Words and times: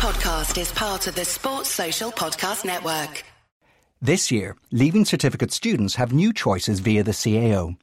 podcast 0.00 0.58
is 0.58 0.72
part 0.72 1.06
of 1.08 1.14
the 1.14 1.26
Sports 1.26 1.68
Social 1.68 2.10
Podcast 2.10 2.64
Network. 2.64 3.22
This 4.00 4.30
year, 4.30 4.56
Leaving 4.72 5.04
Certificate 5.04 5.52
students 5.52 5.96
have 5.96 6.10
new 6.10 6.32
choices 6.32 6.80
via 6.80 7.02
the 7.02 7.10
CAO. 7.10 7.76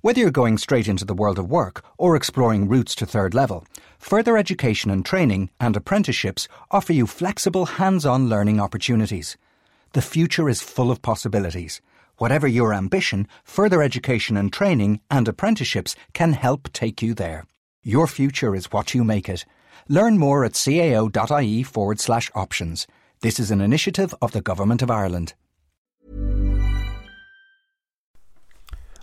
Whether 0.00 0.18
you're 0.18 0.32
going 0.32 0.58
straight 0.58 0.88
into 0.88 1.04
the 1.04 1.14
world 1.14 1.38
of 1.38 1.48
work 1.48 1.84
or 1.96 2.16
exploring 2.16 2.66
routes 2.66 2.96
to 2.96 3.06
third 3.06 3.34
level, 3.34 3.64
further 4.00 4.36
education 4.36 4.90
and 4.90 5.06
training 5.06 5.50
and 5.60 5.76
apprenticeships 5.76 6.48
offer 6.72 6.92
you 6.92 7.06
flexible 7.06 7.66
hands 7.66 8.04
on 8.04 8.28
learning 8.28 8.58
opportunities. 8.58 9.36
The 9.92 10.02
future 10.02 10.48
is 10.48 10.60
full 10.60 10.90
of 10.90 11.02
possibilities. 11.02 11.80
Whatever 12.16 12.48
your 12.48 12.74
ambition, 12.74 13.28
further 13.44 13.80
education 13.80 14.36
and 14.36 14.52
training 14.52 15.02
and 15.08 15.28
apprenticeships 15.28 15.94
can 16.14 16.32
help 16.32 16.72
take 16.72 17.00
you 17.00 17.14
there. 17.14 17.46
Your 17.84 18.08
future 18.08 18.56
is 18.56 18.72
what 18.72 18.92
you 18.92 19.04
make 19.04 19.28
it. 19.28 19.44
Learn 19.88 20.18
more 20.18 20.44
at 20.44 20.52
cao.ie 20.52 21.62
forward 21.62 22.00
slash 22.00 22.30
options. 22.34 22.86
This 23.20 23.38
is 23.38 23.50
an 23.50 23.60
initiative 23.60 24.14
of 24.22 24.32
the 24.32 24.40
Government 24.40 24.82
of 24.82 24.90
Ireland. 24.90 25.34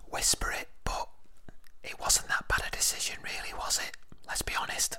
Whisper 0.10 0.52
it, 0.52 0.70
but 0.84 1.08
it 1.84 2.00
wasn't 2.00 2.28
that 2.30 2.48
bad 2.48 2.62
a 2.68 2.72
decision, 2.76 3.18
really, 3.24 3.54
was 3.58 3.80
it? 3.80 3.96
Let's 4.28 4.42
be 4.42 4.54
honest. 4.60 4.98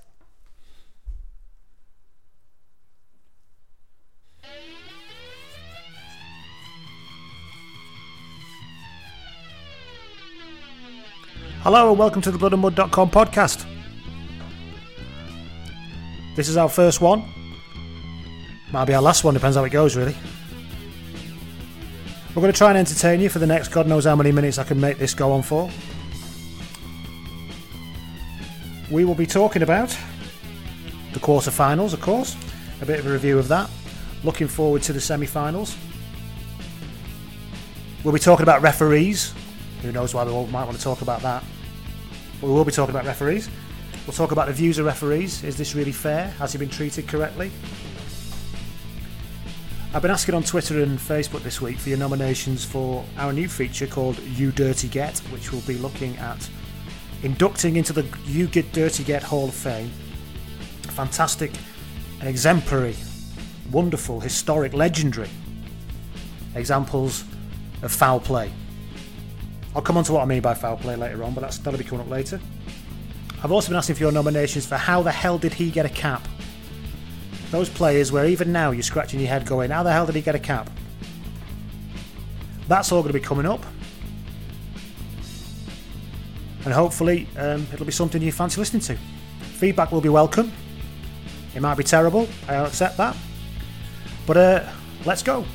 Hello 11.63 11.91
and 11.91 11.99
welcome 11.99 12.23
to 12.23 12.31
the 12.31 12.39
bloodandmud.com 12.39 13.11
podcast. 13.11 13.67
This 16.39 16.49
is 16.49 16.57
our 16.57 16.69
first 16.69 17.01
one. 17.01 17.25
Might 18.71 18.85
be 18.85 18.95
our 18.95 19.03
last 19.03 19.25
one, 19.25 19.35
depends 19.35 19.57
how 19.57 19.65
it 19.65 19.71
goes, 19.71 19.97
really. 19.97 20.15
We're 22.29 22.43
going 22.43 22.53
to 22.53 22.57
try 22.57 22.69
and 22.69 22.79
entertain 22.79 23.21
you 23.21 23.29
for 23.29 23.41
the 23.41 23.47
next 23.49 23.71
God 23.71 23.89
knows 23.89 24.05
how 24.05 24.15
many 24.15 24.31
minutes 24.31 24.57
I 24.57 24.63
can 24.63 24.81
make 24.81 24.99
this 24.99 25.15
go 25.15 25.33
on 25.33 25.43
for. 25.43 25.69
We 28.89 29.05
will 29.05 29.17
be 29.17 29.27
talking 29.27 29.63
about 29.63 29.99
the 31.13 31.19
quarter-finals, 31.19 31.93
of 31.93 32.01
course, 32.01 32.37
a 32.83 32.87
bit 32.87 33.01
of 33.01 33.09
a 33.09 33.13
review 33.13 33.37
of 33.37 33.49
that. 33.49 33.69
Looking 34.23 34.47
forward 34.47 34.83
to 34.83 34.93
the 34.93 35.01
semi-finals. 35.01 35.77
We'll 38.05 38.15
be 38.15 38.21
talking 38.21 38.45
about 38.45 38.63
referees. 38.63 39.35
Who 39.83 39.91
knows 39.91 40.15
why 40.15 40.23
we 40.23 40.31
all 40.31 40.47
might 40.47 40.67
want 40.67 40.77
to 40.77 40.85
talk 40.85 41.03
about 41.03 41.21
that. 41.23 41.43
But 42.41 42.47
we 42.47 42.53
will 42.53 42.65
be 42.65 42.71
talking 42.71 42.95
about 42.95 43.07
referees. 43.07 43.51
We'll 44.09 44.17
talk 44.17 44.33
about 44.33 44.47
the 44.47 44.55
views 44.55 44.79
of 44.79 44.87
referees. 44.87 45.45
Is 45.45 45.59
this 45.59 45.75
really 45.75 45.93
fair? 45.93 46.29
Has 46.39 46.53
he 46.53 46.59
been 46.59 46.71
treated 46.71 47.07
correctly? 47.07 47.51
I've 49.93 50.01
been 50.01 50.11
asking 50.11 50.35
on 50.35 50.45
Twitter 50.45 50.83
and 50.83 50.99
Facebook 50.99 51.43
this 51.43 51.61
week 51.61 51.77
for 51.77 51.91
your 51.91 51.99
nominations 51.99 52.65
for 52.65 53.05
our 53.19 53.35
new 53.35 53.51
feature 53.51 53.87
called 53.87 54.19
You 54.21 54.51
Dirty 54.51 54.89
Get, 54.89 55.19
which 55.31 55.53
will 55.53 55.61
be 55.61 55.75
looking 55.75 56.17
at 56.17 56.49
inducting 57.23 57.77
into 57.77 57.93
the 57.93 58.07
You 58.25 58.47
Get 58.47 58.73
Dirty 58.73 59.05
Get 59.05 59.23
Hall 59.23 59.49
of 59.49 59.55
Fame 59.55 59.91
fantastic, 60.81 61.53
exemplary, 62.23 62.97
wonderful, 63.71 64.21
historic, 64.21 64.73
legendary 64.73 65.29
examples 66.55 67.25
of 67.83 67.93
foul 67.93 68.21
play. 68.21 68.51
I'll 69.77 69.83
come 69.83 69.99
on 69.99 70.05
to 70.05 70.15
what 70.15 70.23
I 70.23 70.25
mean 70.25 70.41
by 70.41 70.55
foul 70.55 70.79
play 70.79 70.97
later 70.97 71.23
on, 71.25 71.35
but 71.35 71.43
that's, 71.43 71.59
that'll 71.59 71.77
be 71.77 71.85
coming 71.85 72.07
up 72.07 72.11
later. 72.11 72.41
I've 73.43 73.53
also 73.53 73.69
been 73.69 73.77
asking 73.77 73.97
for 73.97 74.03
your 74.03 74.13
nominations 74.13 74.67
for 74.67 74.77
how 74.77 75.03
the 75.03 75.13
hell 75.13 75.39
did 75.39 75.55
he 75.55 75.71
get 75.71 75.87
a 75.87 75.89
cap? 75.89 76.27
Those 77.51 77.69
players 77.69 78.11
where 78.11 78.27
even 78.27 78.53
now 78.53 78.73
you're 78.73 78.83
scratching 78.83 79.21
your 79.21 79.29
head 79.29 79.47
going, 79.47 79.71
how 79.71 79.83
the 79.85 79.93
hell 79.93 80.07
did 80.07 80.17
he 80.17 80.21
get 80.21 80.35
a 80.35 80.41
cap? 80.41 80.69
That's 82.67 82.91
all 82.91 83.03
going 83.03 83.13
to 83.13 83.19
be 83.19 83.25
coming 83.25 83.47
up. 83.47 83.65
And 86.65 86.75
hopefully 86.75 87.29
um, 87.39 87.67
it'll 87.73 87.87
be 87.87 87.93
something 87.93 88.21
you 88.21 88.33
fancy 88.33 88.61
listening 88.61 88.83
to. 88.83 88.97
Feedback 89.57 89.93
will 89.93 90.01
be 90.01 90.09
welcome. 90.09 90.53
It 91.55 91.63
might 91.63 91.77
be 91.77 91.85
terrible, 91.85 92.29
I'll 92.49 92.67
accept 92.67 92.97
that. 92.97 93.17
But 94.27 94.37
uh, 94.37 94.69
let's 95.07 95.23
go. 95.23 95.47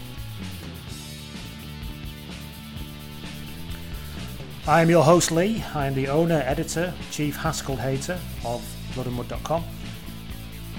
I 4.66 4.82
am 4.82 4.90
your 4.90 5.04
host 5.04 5.30
Lee. 5.30 5.62
I 5.76 5.88
am 5.88 5.94
the 5.94 6.08
owner, 6.08 6.42
editor, 6.46 6.94
chief 7.12 7.36
Haskell 7.36 7.76
hater 7.76 8.18
of 8.46 8.64
bloodandmud.com. 8.94 9.62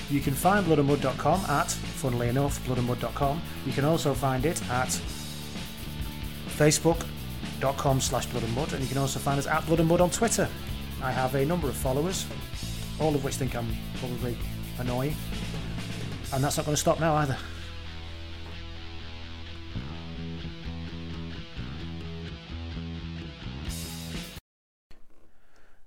You 0.08 0.20
can 0.20 0.32
find 0.32 0.64
bloodandmud.com 0.64 1.40
at, 1.50 1.70
funnily 1.70 2.28
enough, 2.28 2.64
bloodandmud.com. 2.66 3.42
You 3.66 3.72
can 3.74 3.84
also 3.84 4.14
find 4.14 4.46
it 4.46 4.62
at 4.70 4.88
facebook.com 6.56 8.00
slash 8.00 8.26
bloodandmud 8.28 8.72
and 8.72 8.80
you 8.80 8.88
can 8.88 8.96
also 8.96 9.18
find 9.18 9.38
us 9.38 9.46
at 9.46 9.62
bloodandmud 9.64 10.00
on 10.00 10.08
Twitter. 10.08 10.48
I 11.02 11.12
have 11.12 11.34
a 11.34 11.44
number 11.44 11.68
of 11.68 11.76
followers, 11.76 12.24
all 12.98 13.14
of 13.14 13.22
which 13.22 13.34
think 13.34 13.54
I'm 13.54 13.68
probably 13.96 14.34
annoying. 14.78 15.14
And 16.32 16.42
that's 16.42 16.56
not 16.56 16.64
going 16.64 16.74
to 16.74 16.80
stop 16.80 17.00
now 17.00 17.16
either. 17.16 17.36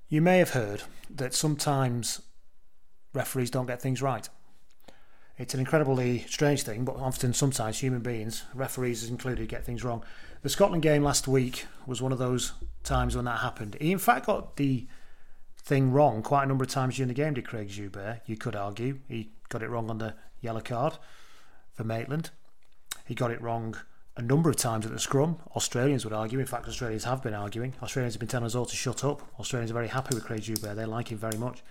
You 0.10 0.22
may 0.22 0.38
have 0.38 0.52
heard 0.52 0.84
that 1.10 1.34
sometimes 1.34 2.22
referees 3.14 3.52
don't 3.52 3.66
get 3.66 3.82
things 3.82 4.02
right. 4.02 4.28
It's 5.38 5.54
an 5.54 5.60
incredibly 5.60 6.20
strange 6.30 6.64
thing, 6.64 6.86
but 6.86 6.96
often, 6.96 7.34
sometimes, 7.34 7.80
human 7.80 8.00
beings, 8.00 8.44
referees 8.54 9.08
included, 9.10 9.50
get 9.50 9.66
things 9.66 9.84
wrong. 9.84 10.04
The 10.44 10.50
Scotland 10.50 10.82
game 10.82 11.04
last 11.04 11.28
week 11.28 11.66
was 11.86 12.02
one 12.02 12.14
of 12.14 12.20
those 12.20 12.54
times 12.84 13.16
when 13.18 13.26
that 13.26 13.42
happened. 13.42 13.76
He, 13.82 13.92
in 13.92 14.00
fact, 14.00 14.28
got 14.28 14.56
the 14.56 14.88
thing 15.62 15.92
wrong 15.92 16.24
quite 16.24 16.44
a 16.44 16.48
number 16.48 16.64
of 16.64 16.70
times 16.70 16.96
during 16.96 17.10
the 17.10 17.14
game, 17.14 17.34
did 17.34 17.46
Craig 17.46 17.68
Joubert. 17.68 18.22
You 18.26 18.38
could 18.38 18.56
argue. 18.56 19.00
He 19.10 19.32
got 19.50 19.62
it 19.62 19.70
wrong 19.70 19.90
on 19.90 19.98
the 19.98 20.16
yellow 20.40 20.62
card 20.62 20.98
for 21.74 21.84
Maitland. 21.84 22.32
He 23.06 23.14
got 23.14 23.32
it 23.32 23.42
wrong 23.42 23.76
a 24.18 24.22
number 24.22 24.50
of 24.50 24.56
times 24.56 24.86
at 24.86 24.92
the 24.92 25.00
scrum. 25.00 25.38
Australians 25.56 26.04
would 26.04 26.14
argue. 26.14 26.40
In 26.40 26.46
fact, 26.46 26.68
Australians 26.68 27.04
have 27.04 27.22
been 27.22 27.36
arguing. 27.36 27.74
Australians 27.82 28.16
have 28.16 28.20
been 28.20 28.28
telling 28.28 28.48
us 28.48 28.56
all 28.56 28.66
to 28.66 28.76
shut 28.76 29.04
up. 29.04 29.22
Australians 29.40 29.72
are 29.72 29.76
very 29.76 29.88
happy 29.88 30.16
with 30.16 30.26
Craig 30.26 30.42
Joubert. 30.42 30.76
They 30.76 30.86
like 30.86 31.12
him 31.12 31.20
very 31.20 31.38
much. 31.38 31.62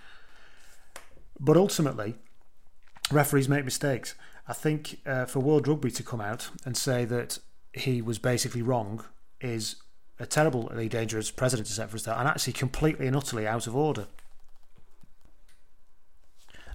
But 1.39 1.57
ultimately, 1.57 2.15
referees 3.11 3.49
make 3.49 3.65
mistakes. 3.65 4.15
I 4.47 4.53
think 4.53 4.99
uh, 5.05 5.25
for 5.25 5.41
World 5.41 5.67
Rugby 5.67 5.91
to 5.91 6.03
come 6.03 6.21
out 6.21 6.49
and 6.65 6.75
say 6.77 7.03
that 7.05 7.39
he 7.73 8.01
was 8.01 8.17
basically 8.17 8.61
wrong 8.61 9.03
is 9.41 9.75
a 10.19 10.25
terribly 10.25 10.87
dangerous 10.87 11.29
precedent 11.29 11.67
to 11.67 11.73
set 11.73 11.89
for 11.89 11.97
us 11.97 12.03
There 12.03 12.15
and 12.15 12.27
actually 12.27 12.53
completely 12.53 13.07
and 13.07 13.15
utterly 13.15 13.45
out 13.45 13.67
of 13.67 13.75
order. 13.75 14.07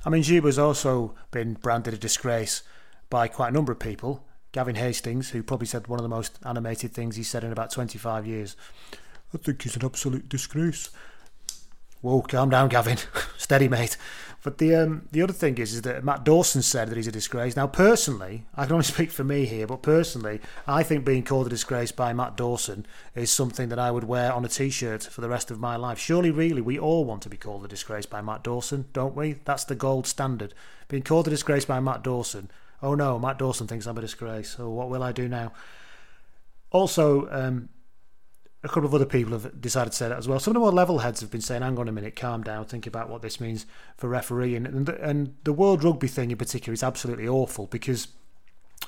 I 0.04 0.10
mean, 0.10 0.22
Joubert's 0.22 0.58
also 0.58 1.14
been 1.30 1.54
branded 1.54 1.94
a 1.94 1.98
disgrace 1.98 2.62
by 3.08 3.28
quite 3.28 3.48
a 3.48 3.52
number 3.52 3.72
of 3.72 3.78
people, 3.78 4.24
Gavin 4.52 4.76
Hastings, 4.76 5.30
who 5.30 5.42
probably 5.42 5.66
said 5.66 5.88
one 5.88 5.98
of 5.98 6.02
the 6.02 6.08
most 6.08 6.38
animated 6.44 6.92
things 6.92 7.16
he's 7.16 7.28
said 7.28 7.42
in 7.42 7.52
about 7.52 7.70
25 7.70 8.26
years. 8.26 8.54
I 9.34 9.38
think 9.38 9.62
he's 9.62 9.76
an 9.76 9.84
absolute 9.84 10.28
disgrace. 10.28 10.90
Whoa, 12.02 12.20
calm 12.22 12.50
down, 12.50 12.68
Gavin. 12.68 12.98
Steady, 13.38 13.68
mate. 13.68 13.96
But 14.42 14.58
the 14.58 14.74
um, 14.74 15.08
the 15.12 15.22
other 15.22 15.32
thing 15.32 15.56
is, 15.58 15.72
is 15.72 15.82
that 15.82 16.02
Matt 16.02 16.24
Dawson 16.24 16.62
said 16.62 16.88
that 16.88 16.96
he's 16.96 17.06
a 17.06 17.12
disgrace. 17.12 17.54
Now, 17.54 17.68
personally, 17.68 18.44
I 18.56 18.64
can 18.64 18.72
only 18.72 18.84
speak 18.96 19.12
for 19.12 19.22
me 19.22 19.46
here, 19.46 19.68
but 19.68 19.82
personally, 19.82 20.40
I 20.66 20.82
think 20.82 21.04
being 21.04 21.22
called 21.22 21.46
a 21.46 21.50
disgrace 21.50 21.92
by 21.92 22.12
Matt 22.12 22.36
Dawson 22.36 22.84
is 23.14 23.30
something 23.30 23.68
that 23.68 23.78
I 23.78 23.92
would 23.92 24.04
wear 24.04 24.32
on 24.32 24.44
a 24.44 24.48
t-shirt 24.48 25.04
for 25.04 25.20
the 25.20 25.28
rest 25.28 25.52
of 25.52 25.60
my 25.60 25.76
life. 25.76 25.98
Surely, 25.98 26.32
really, 26.32 26.60
we 26.60 26.78
all 26.78 27.04
want 27.04 27.22
to 27.22 27.28
be 27.28 27.36
called 27.36 27.64
a 27.64 27.68
disgrace 27.68 28.04
by 28.04 28.20
Matt 28.20 28.42
Dawson, 28.42 28.86
don't 28.92 29.14
we? 29.14 29.36
That's 29.44 29.64
the 29.64 29.76
gold 29.76 30.08
standard. 30.08 30.54
Being 30.88 31.04
called 31.04 31.28
a 31.28 31.30
disgrace 31.30 31.64
by 31.64 31.78
Matt 31.78 32.02
Dawson 32.02 32.50
oh 32.82 32.94
no, 32.94 33.18
Matt 33.18 33.38
Dawson 33.38 33.66
thinks 33.66 33.86
I'm 33.86 33.98
a 33.98 34.00
disgrace. 34.00 34.50
So 34.50 34.68
what 34.68 34.88
will 34.88 35.02
I 35.02 35.12
do 35.12 35.28
now? 35.28 35.52
Also, 36.70 37.28
um, 37.30 37.68
a 38.64 38.68
couple 38.68 38.84
of 38.84 38.94
other 38.94 39.06
people 39.06 39.32
have 39.32 39.60
decided 39.60 39.90
to 39.90 39.96
say 39.96 40.08
that 40.08 40.18
as 40.18 40.28
well. 40.28 40.38
Some 40.38 40.52
of 40.52 40.54
the 40.54 40.60
more 40.60 40.72
level 40.72 40.98
heads 41.00 41.20
have 41.20 41.30
been 41.30 41.40
saying, 41.40 41.62
hang 41.62 41.78
on 41.78 41.88
a 41.88 41.92
minute, 41.92 42.14
calm 42.14 42.42
down, 42.42 42.64
think 42.64 42.86
about 42.86 43.08
what 43.08 43.22
this 43.22 43.40
means 43.40 43.66
for 43.96 44.08
refereeing. 44.08 44.66
And, 44.66 44.86
the, 44.86 45.00
and 45.02 45.34
the 45.44 45.52
World 45.52 45.82
Rugby 45.82 46.06
thing 46.08 46.30
in 46.30 46.36
particular 46.36 46.72
is 46.72 46.82
absolutely 46.82 47.26
awful 47.26 47.66
because, 47.66 48.08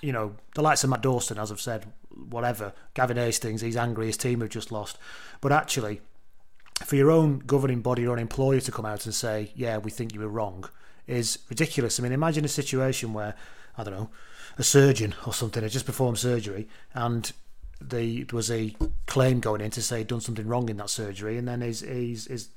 you 0.00 0.12
know, 0.12 0.36
the 0.54 0.62
likes 0.62 0.84
of 0.84 0.90
Matt 0.90 1.02
Dawson, 1.02 1.38
as 1.38 1.50
I've 1.50 1.60
said, 1.60 1.86
whatever, 2.08 2.72
Gavin 2.94 3.16
Hastings, 3.16 3.62
he's 3.62 3.76
angry, 3.76 4.06
his 4.06 4.16
team 4.16 4.40
have 4.40 4.50
just 4.50 4.70
lost. 4.70 4.96
But 5.40 5.50
actually, 5.50 6.00
for 6.84 6.94
your 6.94 7.10
own 7.10 7.40
governing 7.40 7.82
body, 7.82 8.02
your 8.02 8.12
own 8.12 8.18
employer 8.20 8.60
to 8.60 8.72
come 8.72 8.86
out 8.86 9.06
and 9.06 9.14
say, 9.14 9.50
yeah, 9.56 9.78
we 9.78 9.90
think 9.90 10.14
you 10.14 10.20
were 10.20 10.28
wrong, 10.28 10.68
is 11.08 11.40
ridiculous. 11.48 11.98
I 11.98 12.04
mean, 12.04 12.12
imagine 12.12 12.44
a 12.44 12.48
situation 12.48 13.12
where 13.12 13.34
I 13.76 13.84
don't 13.84 13.94
know, 13.94 14.10
a 14.58 14.62
surgeon 14.62 15.14
or 15.26 15.32
something 15.32 15.62
had 15.62 15.72
just 15.72 15.86
performed 15.86 16.18
surgery 16.18 16.68
and 16.92 17.32
the, 17.80 18.24
there 18.24 18.36
was 18.36 18.50
a 18.50 18.74
claim 19.06 19.40
going 19.40 19.60
in 19.60 19.70
to 19.72 19.82
say 19.82 19.98
he'd 19.98 20.06
done 20.06 20.20
something 20.20 20.46
wrong 20.46 20.68
in 20.68 20.76
that 20.78 20.90
surgery, 20.90 21.36
and 21.36 21.46
then 21.46 21.60
his, 21.60 21.80
his, 21.80 22.26
his 22.26 22.48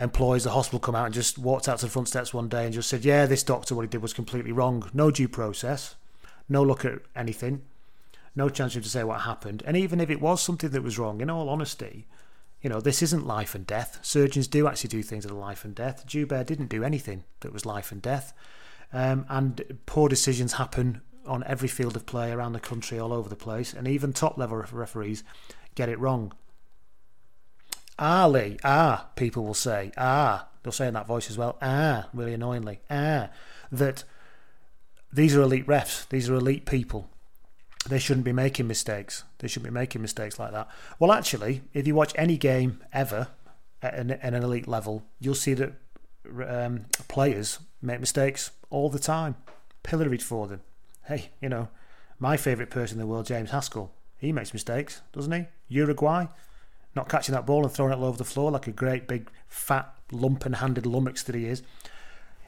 employees, 0.00 0.44
the 0.44 0.50
hospital 0.50 0.78
come 0.78 0.94
out 0.94 1.06
and 1.06 1.14
just 1.14 1.38
walked 1.38 1.68
out 1.68 1.78
to 1.78 1.86
the 1.86 1.90
front 1.90 2.08
steps 2.08 2.34
one 2.34 2.48
day 2.48 2.64
and 2.64 2.74
just 2.74 2.88
said, 2.88 3.04
"Yeah, 3.04 3.26
this 3.26 3.42
doctor, 3.42 3.74
what 3.74 3.82
he 3.82 3.88
did 3.88 4.02
was 4.02 4.12
completely 4.12 4.52
wrong. 4.52 4.88
No 4.92 5.10
due 5.10 5.28
process, 5.28 5.94
no 6.48 6.62
look 6.62 6.84
at 6.84 7.00
anything, 7.16 7.62
no 8.34 8.48
chance 8.48 8.74
to 8.74 8.82
say 8.82 9.04
what 9.04 9.22
happened. 9.22 9.62
And 9.66 9.76
even 9.76 10.00
if 10.00 10.10
it 10.10 10.20
was 10.20 10.42
something 10.42 10.70
that 10.70 10.82
was 10.82 10.98
wrong, 10.98 11.20
in 11.20 11.30
all 11.30 11.48
honesty, 11.48 12.06
you 12.62 12.70
know, 12.70 12.80
this 12.80 13.02
isn't 13.02 13.26
life 13.26 13.54
and 13.54 13.66
death. 13.66 13.98
Surgeons 14.02 14.46
do 14.46 14.66
actually 14.66 14.88
do 14.88 15.02
things 15.02 15.24
that 15.24 15.32
are 15.32 15.36
life 15.36 15.64
and 15.64 15.74
death. 15.74 16.06
Joubert 16.06 16.46
didn't 16.46 16.68
do 16.68 16.82
anything 16.82 17.24
that 17.40 17.52
was 17.52 17.66
life 17.66 17.92
and 17.92 18.00
death. 18.00 18.32
Um, 18.94 19.26
and 19.28 19.78
poor 19.86 20.08
decisions 20.08 20.54
happen 20.54 21.02
on 21.26 21.42
every 21.46 21.68
field 21.68 21.96
of 21.96 22.06
play 22.06 22.30
around 22.30 22.52
the 22.52 22.60
country, 22.60 22.98
all 22.98 23.12
over 23.12 23.28
the 23.28 23.36
place. 23.36 23.74
And 23.74 23.88
even 23.88 24.12
top 24.12 24.38
level 24.38 24.56
referees 24.56 25.24
get 25.74 25.88
it 25.88 25.98
wrong. 25.98 26.32
Ah, 27.98 28.26
Lee, 28.26 28.58
ah, 28.64 29.08
people 29.16 29.44
will 29.44 29.54
say, 29.54 29.92
ah, 29.96 30.48
they'll 30.62 30.72
say 30.72 30.88
in 30.88 30.94
that 30.94 31.06
voice 31.06 31.30
as 31.30 31.36
well, 31.36 31.58
ah, 31.60 32.08
really 32.12 32.34
annoyingly, 32.34 32.80
ah, 32.90 33.28
that 33.70 34.04
these 35.12 35.36
are 35.36 35.42
elite 35.42 35.66
refs, 35.66 36.08
these 36.08 36.28
are 36.28 36.34
elite 36.34 36.66
people 36.66 37.08
they 37.88 37.98
shouldn't 37.98 38.24
be 38.24 38.32
making 38.32 38.66
mistakes. 38.66 39.24
They 39.38 39.48
shouldn't 39.48 39.70
be 39.70 39.78
making 39.78 40.02
mistakes 40.02 40.38
like 40.38 40.52
that. 40.52 40.68
Well, 40.98 41.12
actually, 41.12 41.62
if 41.72 41.86
you 41.86 41.94
watch 41.94 42.12
any 42.16 42.36
game 42.36 42.82
ever 42.92 43.28
at 43.82 43.94
an, 43.94 44.12
at 44.12 44.34
an 44.34 44.42
elite 44.42 44.66
level, 44.66 45.04
you'll 45.20 45.34
see 45.34 45.54
that 45.54 45.74
um, 46.46 46.86
players 47.08 47.58
make 47.82 48.00
mistakes 48.00 48.50
all 48.74 48.90
the 48.90 48.98
time, 48.98 49.36
pilloried 49.84 50.22
for 50.22 50.48
them. 50.48 50.60
Hey, 51.04 51.30
you 51.40 51.48
know, 51.48 51.68
my 52.18 52.36
favourite 52.36 52.70
person 52.70 52.96
in 52.96 53.00
the 53.00 53.06
world, 53.06 53.26
James 53.26 53.50
Haskell, 53.50 53.92
he 54.18 54.32
makes 54.32 54.52
mistakes, 54.52 55.00
doesn't 55.12 55.32
he? 55.32 55.46
Uruguay, 55.68 56.26
not 56.96 57.08
catching 57.08 57.34
that 57.34 57.46
ball 57.46 57.62
and 57.62 57.72
throwing 57.72 57.92
it 57.92 57.96
all 57.96 58.04
over 58.04 58.18
the 58.18 58.24
floor 58.24 58.50
like 58.50 58.66
a 58.66 58.72
great 58.72 59.06
big 59.06 59.30
fat 59.46 59.94
lumpen-handed 60.10 60.86
lummox 60.86 61.22
that 61.22 61.34
he 61.36 61.46
is. 61.46 61.62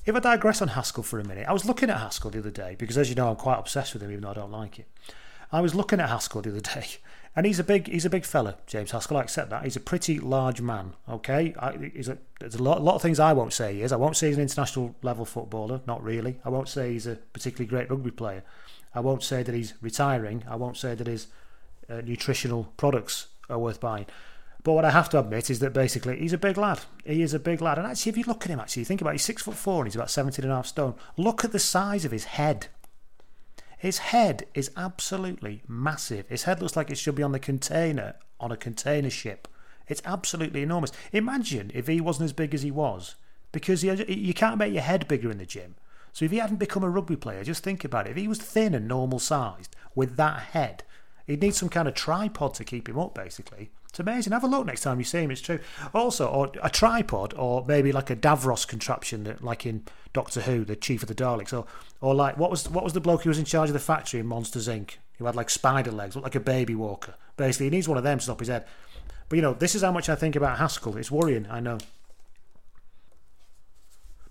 If 0.04 0.16
I 0.16 0.20
digress 0.20 0.60
on 0.60 0.68
Haskell 0.68 1.04
for 1.04 1.20
a 1.20 1.24
minute, 1.24 1.46
I 1.48 1.52
was 1.52 1.64
looking 1.64 1.90
at 1.90 1.98
Haskell 1.98 2.30
the 2.30 2.40
other 2.40 2.50
day 2.50 2.74
because, 2.76 2.98
as 2.98 3.08
you 3.08 3.14
know, 3.14 3.30
I'm 3.30 3.36
quite 3.36 3.58
obsessed 3.58 3.92
with 3.92 4.02
him, 4.02 4.10
even 4.10 4.22
though 4.22 4.30
I 4.30 4.34
don't 4.34 4.52
like 4.52 4.78
it. 4.80 4.88
I 5.52 5.60
was 5.60 5.74
looking 5.74 6.00
at 6.00 6.08
Haskell 6.08 6.42
the 6.42 6.50
other 6.50 6.60
day, 6.60 6.86
and 7.36 7.44
he's 7.44 7.58
a 7.58 7.64
big 7.64 7.86
he's 7.88 8.06
a 8.06 8.10
big 8.10 8.24
fella, 8.24 8.56
James 8.66 8.90
Haskell. 8.92 9.18
I 9.18 9.22
accept 9.22 9.50
that. 9.50 9.62
He's 9.62 9.76
a 9.76 9.80
pretty 9.80 10.18
large 10.18 10.62
man. 10.62 10.94
Okay, 11.08 11.54
I, 11.58 11.90
he's 11.94 12.08
a, 12.08 12.16
there's 12.40 12.54
a 12.54 12.62
lot, 12.62 12.78
a 12.78 12.80
lot 12.80 12.94
of 12.94 13.02
things 13.02 13.20
I 13.20 13.34
won't 13.34 13.52
say 13.52 13.74
he 13.74 13.82
is. 13.82 13.92
I 13.92 13.96
won't 13.96 14.16
say 14.16 14.28
he's 14.28 14.36
an 14.36 14.42
international 14.42 14.96
level 15.02 15.26
footballer. 15.26 15.82
Not 15.86 16.02
really. 16.02 16.40
I 16.44 16.48
won't 16.48 16.68
say 16.68 16.92
he's 16.92 17.06
a 17.06 17.16
particularly 17.34 17.68
great 17.68 17.90
rugby 17.90 18.10
player. 18.10 18.42
I 18.94 19.00
won't 19.00 19.22
say 19.22 19.42
that 19.42 19.54
he's 19.54 19.74
retiring. 19.82 20.44
I 20.48 20.56
won't 20.56 20.78
say 20.78 20.94
that 20.94 21.06
his 21.06 21.26
uh, 21.90 22.00
nutritional 22.00 22.72
products 22.78 23.28
are 23.50 23.58
worth 23.58 23.80
buying. 23.80 24.06
But 24.66 24.72
what 24.72 24.84
I 24.84 24.90
have 24.90 25.08
to 25.10 25.20
admit 25.20 25.48
is 25.48 25.60
that 25.60 25.72
basically 25.72 26.18
he's 26.18 26.32
a 26.32 26.38
big 26.38 26.56
lad. 26.56 26.80
He 27.04 27.22
is 27.22 27.34
a 27.34 27.38
big 27.38 27.60
lad. 27.60 27.78
And 27.78 27.86
actually, 27.86 28.10
if 28.10 28.18
you 28.18 28.24
look 28.24 28.44
at 28.44 28.50
him, 28.50 28.58
actually, 28.58 28.82
think 28.82 29.00
about 29.00 29.10
it, 29.10 29.14
he's 29.14 29.24
six 29.24 29.42
foot 29.42 29.54
four 29.54 29.82
and 29.82 29.86
he's 29.86 29.94
about 29.94 30.10
17 30.10 30.42
and 30.42 30.52
a 30.52 30.56
half 30.56 30.66
stone. 30.66 30.94
Look 31.16 31.44
at 31.44 31.52
the 31.52 31.60
size 31.60 32.04
of 32.04 32.10
his 32.10 32.24
head. 32.24 32.66
His 33.76 33.98
head 33.98 34.46
is 34.54 34.70
absolutely 34.76 35.62
massive. 35.68 36.28
His 36.28 36.44
head 36.44 36.60
looks 36.60 36.76
like 36.76 36.90
it 36.90 36.98
should 36.98 37.14
be 37.14 37.22
on 37.22 37.32
the 37.32 37.38
container 37.38 38.14
on 38.40 38.50
a 38.50 38.56
container 38.56 39.10
ship. 39.10 39.48
It's 39.88 40.02
absolutely 40.04 40.62
enormous. 40.62 40.92
Imagine 41.12 41.70
if 41.74 41.86
he 41.86 42.00
wasn't 42.00 42.24
as 42.24 42.32
big 42.32 42.54
as 42.54 42.62
he 42.62 42.70
was, 42.70 43.14
because 43.52 43.84
you 43.84 44.34
can't 44.34 44.58
make 44.58 44.72
your 44.72 44.82
head 44.82 45.06
bigger 45.06 45.30
in 45.30 45.38
the 45.38 45.46
gym. 45.46 45.76
So 46.12 46.24
if 46.24 46.30
he 46.30 46.38
hadn't 46.38 46.56
become 46.56 46.82
a 46.82 46.90
rugby 46.90 47.16
player, 47.16 47.44
just 47.44 47.62
think 47.62 47.84
about 47.84 48.06
it. 48.06 48.10
If 48.10 48.16
he 48.16 48.28
was 48.28 48.38
thin 48.38 48.74
and 48.74 48.88
normal 48.88 49.18
sized 49.18 49.76
with 49.94 50.16
that 50.16 50.40
head, 50.40 50.82
he'd 51.26 51.42
need 51.42 51.54
some 51.54 51.68
kind 51.68 51.86
of 51.86 51.94
tripod 51.94 52.54
to 52.54 52.64
keep 52.64 52.88
him 52.88 52.98
up, 52.98 53.14
basically. 53.14 53.70
It's 53.96 54.00
amazing. 54.00 54.34
Have 54.34 54.44
a 54.44 54.46
look 54.46 54.66
next 54.66 54.82
time 54.82 54.98
you 54.98 55.06
see 55.06 55.20
him. 55.20 55.30
It's 55.30 55.40
true. 55.40 55.58
Also, 55.94 56.28
or 56.28 56.52
a 56.62 56.68
tripod, 56.68 57.32
or 57.32 57.64
maybe 57.64 57.92
like 57.92 58.10
a 58.10 58.16
Davros 58.16 58.68
contraption, 58.68 59.24
that, 59.24 59.42
like 59.42 59.64
in 59.64 59.84
Doctor 60.12 60.42
Who, 60.42 60.66
the 60.66 60.76
chief 60.76 61.00
of 61.00 61.08
the 61.08 61.14
Daleks, 61.14 61.50
or 61.54 61.64
or 62.02 62.14
like 62.14 62.36
what 62.36 62.50
was 62.50 62.68
what 62.68 62.84
was 62.84 62.92
the 62.92 63.00
bloke 63.00 63.22
who 63.22 63.30
was 63.30 63.38
in 63.38 63.46
charge 63.46 63.70
of 63.70 63.72
the 63.72 63.80
factory 63.80 64.20
in 64.20 64.26
Monsters 64.26 64.68
Inc. 64.68 64.96
Who 65.16 65.24
had 65.24 65.34
like 65.34 65.48
spider 65.48 65.90
legs, 65.90 66.14
looked 66.14 66.26
like 66.26 66.34
a 66.34 66.40
baby 66.40 66.74
walker. 66.74 67.14
Basically, 67.38 67.66
he 67.66 67.70
needs 67.70 67.88
one 67.88 67.96
of 67.96 68.04
them 68.04 68.18
to 68.18 68.24
stop 68.24 68.40
his 68.40 68.48
head. 68.48 68.66
But 69.30 69.36
you 69.36 69.42
know, 69.42 69.54
this 69.54 69.74
is 69.74 69.80
how 69.80 69.92
much 69.92 70.10
I 70.10 70.14
think 70.14 70.36
about 70.36 70.58
Haskell. 70.58 70.98
It's 70.98 71.10
worrying, 71.10 71.46
I 71.48 71.60
know. 71.60 71.78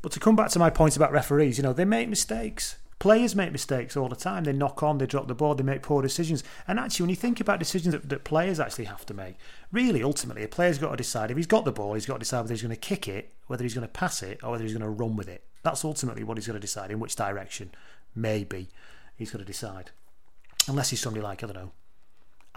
But 0.03 0.11
to 0.11 0.19
come 0.19 0.35
back 0.35 0.51
to 0.51 0.59
my 0.59 0.69
point 0.69 0.95
about 0.95 1.11
referees, 1.11 1.57
you 1.57 1.63
know, 1.63 1.73
they 1.73 1.85
make 1.85 2.07
mistakes. 2.07 2.75
Players 2.97 3.35
make 3.35 3.51
mistakes 3.51 3.97
all 3.97 4.07
the 4.07 4.15
time. 4.15 4.45
They 4.45 4.53
knock 4.53 4.81
on, 4.81 4.97
they 4.97 5.05
drop 5.05 5.27
the 5.27 5.35
ball, 5.35 5.53
they 5.53 5.63
make 5.63 5.81
poor 5.81 6.01
decisions. 6.01 6.43
And 6.67 6.79
actually, 6.79 7.03
when 7.03 7.09
you 7.09 7.15
think 7.15 7.39
about 7.39 7.59
decisions 7.59 7.91
that, 7.93 8.09
that 8.09 8.23
players 8.23 8.59
actually 8.59 8.85
have 8.85 9.05
to 9.07 9.13
make, 9.13 9.35
really, 9.71 10.01
ultimately, 10.01 10.43
a 10.43 10.47
player's 10.47 10.77
got 10.77 10.91
to 10.91 10.97
decide 10.97 11.29
if 11.29 11.37
he's 11.37 11.45
got 11.45 11.65
the 11.65 11.71
ball, 11.71 11.93
he's 11.93 12.05
got 12.05 12.15
to 12.15 12.19
decide 12.19 12.41
whether 12.41 12.53
he's 12.53 12.61
going 12.61 12.73
to 12.73 12.79
kick 12.79 13.07
it, 13.07 13.33
whether 13.47 13.63
he's 13.63 13.73
going 13.73 13.85
to 13.85 13.91
pass 13.91 14.23
it, 14.23 14.39
or 14.43 14.51
whether 14.51 14.63
he's 14.63 14.73
going 14.73 14.81
to 14.81 14.89
run 14.89 15.15
with 15.17 15.27
it. 15.27 15.43
That's 15.61 15.83
ultimately 15.83 16.23
what 16.23 16.37
he's 16.37 16.47
going 16.47 16.55
to 16.55 16.59
decide 16.59 16.89
in 16.89 16.99
which 16.99 17.15
direction, 17.15 17.71
maybe, 18.15 18.69
he's 19.17 19.31
going 19.31 19.43
to 19.43 19.51
decide. 19.51 19.91
Unless 20.67 20.91
he's 20.91 21.01
somebody 21.01 21.23
like, 21.23 21.43
I 21.43 21.47
don't 21.47 21.55
know, 21.55 21.71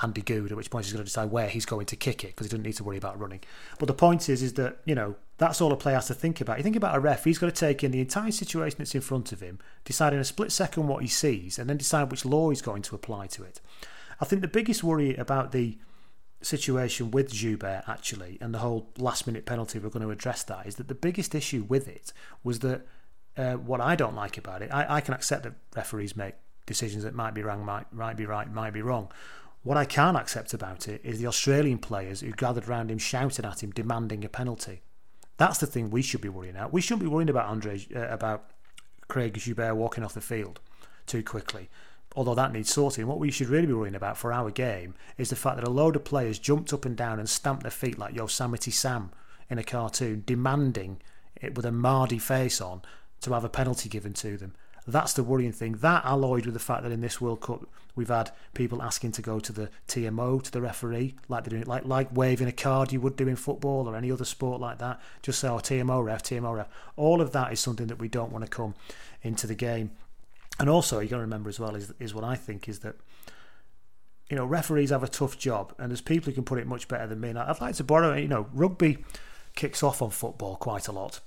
Andy 0.03 0.23
Goode, 0.23 0.51
at 0.51 0.57
which 0.57 0.71
point 0.71 0.85
he's 0.85 0.93
going 0.93 1.05
to 1.05 1.09
decide 1.09 1.31
where 1.31 1.49
he's 1.49 1.67
going 1.67 1.87
to 1.87 1.97
kick 1.97 2.25
it 2.25 2.29
because 2.29 2.47
he 2.47 2.51
doesn't 2.51 2.63
need 2.63 2.77
to 2.77 2.85
worry 2.85 2.97
about 2.97 3.19
running. 3.19 3.41
But 3.79 3.87
the 3.87 3.95
point 3.95 4.29
is, 4.29 4.43
is 4.43 4.55
that 4.55 4.79
you 4.85 4.95
know 4.95 5.17
that's 5.39 5.61
all 5.61 5.73
a 5.73 5.77
player 5.77 5.97
has 5.97 6.07
to 6.09 6.15
think 6.15 6.41
about. 6.41 6.59
You 6.59 6.63
think 6.63 6.77
about 6.77 6.97
a 6.97 7.01
ref; 7.01 7.25
he's 7.25 7.39
got 7.39 7.47
to 7.47 7.53
take 7.53 7.83
in 7.83 7.91
the 7.91 8.01
entire 8.01 8.31
situation 8.31 8.79
that's 8.79 8.95
in 8.95 9.01
front 9.01 9.33
of 9.33 9.41
him, 9.41 9.59
decide 9.85 10.13
in 10.13 10.21
a 10.21 10.25
split 10.25 10.53
second 10.53 10.87
what 10.89 11.03
he 11.03 11.09
sees, 11.09 11.59
and 11.59 11.69
then 11.69 11.77
decide 11.77 12.11
which 12.11 12.25
law 12.25 12.51
he's 12.51 12.63
going 12.63 12.83
to 12.83 12.95
apply 12.95 13.27
to 13.29 13.43
it. 13.43 13.61
I 14.21 14.25
think 14.25 14.43
the 14.43 14.49
biggest 14.49 14.83
worry 14.83 15.15
about 15.17 15.53
the 15.53 15.79
situation 16.43 17.11
with 17.11 17.33
Joubert 17.33 17.85
actually, 17.89 18.39
and 18.41 18.55
the 18.55 18.59
whole 18.59 18.91
last-minute 18.97 19.45
penalty, 19.47 19.79
we're 19.79 19.91
going 19.91 20.05
to 20.05 20.11
address 20.11 20.43
that, 20.45 20.67
is 20.67 20.77
that 20.77 20.89
the 20.89 20.95
biggest 20.95 21.35
issue 21.35 21.65
with 21.69 21.89
it 21.89 22.13
was 22.45 22.61
that 22.61 22.87
uh, 23.37 23.55
what 23.55 23.81
I 23.81 23.97
don't 23.97 24.15
like 24.15 24.39
about 24.39 24.63
it, 24.63 24.73
I, 24.73 24.97
I 24.97 25.01
can 25.01 25.15
accept 25.15 25.45
that 25.45 25.55
referees 25.75 26.17
make 26.17 26.35
decisions 26.67 27.05
that 27.05 27.15
might 27.15 27.35
be 27.35 27.43
wrong, 27.43 27.65
might, 27.65 27.93
might 27.93 28.17
be 28.17 28.27
right, 28.27 28.53
might 28.53 28.73
be 28.73 28.83
wrong. 28.83 29.11
What 29.63 29.77
I 29.77 29.85
can't 29.85 30.17
accept 30.17 30.55
about 30.55 30.89
it 30.89 31.01
is 31.05 31.19
the 31.19 31.27
Australian 31.27 31.79
players 31.79 32.21
who 32.21 32.33
gathered 32.33 32.69
around 32.69 32.91
him 32.91 32.99
shouting 32.99 33.45
at 33.45 33.63
him, 33.63 33.71
demanding 33.71 34.25
a 34.25 34.29
penalty. 34.29 34.83
That's 35.37 35.59
the 35.59 35.67
thing 35.67 35.91
we 35.91 36.03
should 36.03 36.21
be 36.21 36.29
worrying 36.29 36.57
about. 36.57 36.73
We 36.73 36.81
shouldn't 36.81 37.03
be 37.03 37.09
worrying 37.09 37.31
about 37.31 37.47
Andre, 37.47 37.85
uh, 37.95 38.09
about 38.09 38.51
Craig 39.09 39.35
Joubert 39.35 39.77
walking 39.77 40.05
off 40.05 40.15
the 40.15 40.21
field 40.21 40.61
too 41.07 41.23
quickly. 41.23 41.69
Although 42.17 42.35
that 42.35 42.53
needs 42.53 42.73
sorting. 42.73 43.07
What 43.07 43.19
we 43.19 43.31
should 43.31 43.49
really 43.49 43.67
be 43.67 43.73
worrying 43.73 43.95
about 43.95 44.17
for 44.17 44.33
our 44.33 44.51
game 44.51 44.95
is 45.17 45.31
the 45.31 45.37
fact 45.37 45.57
that 45.57 45.67
a 45.67 45.71
load 45.71 45.97
of 45.97 46.05
players 46.05 46.39
jumped 46.39 46.73
up 46.73 46.85
and 46.85 46.97
down 46.97 47.19
and 47.19 47.29
stamped 47.29 47.63
their 47.63 47.71
feet 47.71 47.99
like 47.99 48.15
Yosemite 48.15 48.71
Sam 48.71 49.11
in 49.51 49.59
a 49.59 49.65
cartoon, 49.65 50.23
demanding 50.27 51.01
it 51.37 51.55
with 51.55 51.67
a 51.67 51.73
Mardy 51.73 52.19
face 52.19 52.61
on 52.61 52.83
to 53.21 53.33
have 53.33 53.45
a 53.45 53.49
penalty 53.49 53.89
given 53.89 54.13
to 54.15 54.37
them. 54.37 54.55
That's 54.87 55.13
the 55.13 55.23
worrying 55.23 55.53
thing. 55.53 55.75
That 55.75 56.05
alloyed 56.05 56.47
with 56.47 56.55
the 56.55 56.61
fact 56.61 56.83
that 56.83 56.93
in 56.93 57.03
this 57.03 57.21
World 57.21 57.41
Cup 57.41 57.69
we've 57.99 58.09
had 58.09 58.31
people 58.55 58.81
asking 58.81 59.13
to 59.13 59.23
go 59.23 59.41
to 59.41 59.53
the 59.53 59.69
TMO 59.89 60.41
to 60.43 60.51
the 60.51 60.63
referee, 60.63 61.17
like 61.29 61.45
they're 61.45 61.59
doing 61.59 61.69
like 61.69 61.85
like 61.85 62.17
waving 62.17 62.47
a 62.47 62.53
card 62.53 62.93
you 62.93 63.01
would 63.01 63.17
do 63.17 63.29
in 63.29 63.37
football 63.37 63.89
or 63.89 63.97
any 63.97 64.11
other 64.11 64.25
sport 64.25 64.61
like 64.61 64.79
that. 64.79 65.01
Just 65.21 65.41
say, 65.41 65.49
"Oh, 65.49 65.59
TMO 65.59 66.03
ref, 66.03 66.23
TMO 66.23 66.57
ref." 66.57 66.69
All 66.97 67.21
of 67.21 67.33
that 67.33 67.53
is 67.53 67.61
something 67.61 67.89
that 67.89 67.99
we 67.99 68.09
don't 68.09 68.33
want 68.33 68.45
to 68.45 68.51
come 68.51 68.75
into 69.23 69.47
the 69.47 69.57
game. 69.57 69.91
And 70.61 70.71
also, 70.71 71.01
you 71.01 71.09
got 71.09 71.17
to 71.17 71.23
remember 71.23 71.51
as 71.51 71.61
well 71.61 71.75
is 71.75 71.93
is 71.99 72.15
what 72.15 72.25
I 72.25 72.37
think 72.37 72.69
is 72.69 72.79
that 72.81 72.95
you 74.31 74.37
know 74.37 74.47
referees 74.47 74.91
have 74.91 75.03
a 75.03 75.09
tough 75.09 75.37
job, 75.37 75.75
and 75.79 75.91
there's 75.91 76.01
people 76.01 76.31
who 76.31 76.35
can 76.35 76.45
put 76.45 76.59
it 76.59 76.67
much 76.67 76.87
better 76.87 77.09
than 77.09 77.21
me. 77.21 77.31
And 77.31 77.39
I'd 77.39 77.61
like 77.61 77.75
to 77.75 77.85
borrow, 77.85 78.15
you 78.15 78.29
know, 78.29 78.47
rugby 78.55 78.99
kicks 79.57 79.83
off 79.83 80.01
on 80.01 80.11
football 80.11 80.57
quite 80.57 80.87
a 80.87 80.93
lot. 80.93 81.21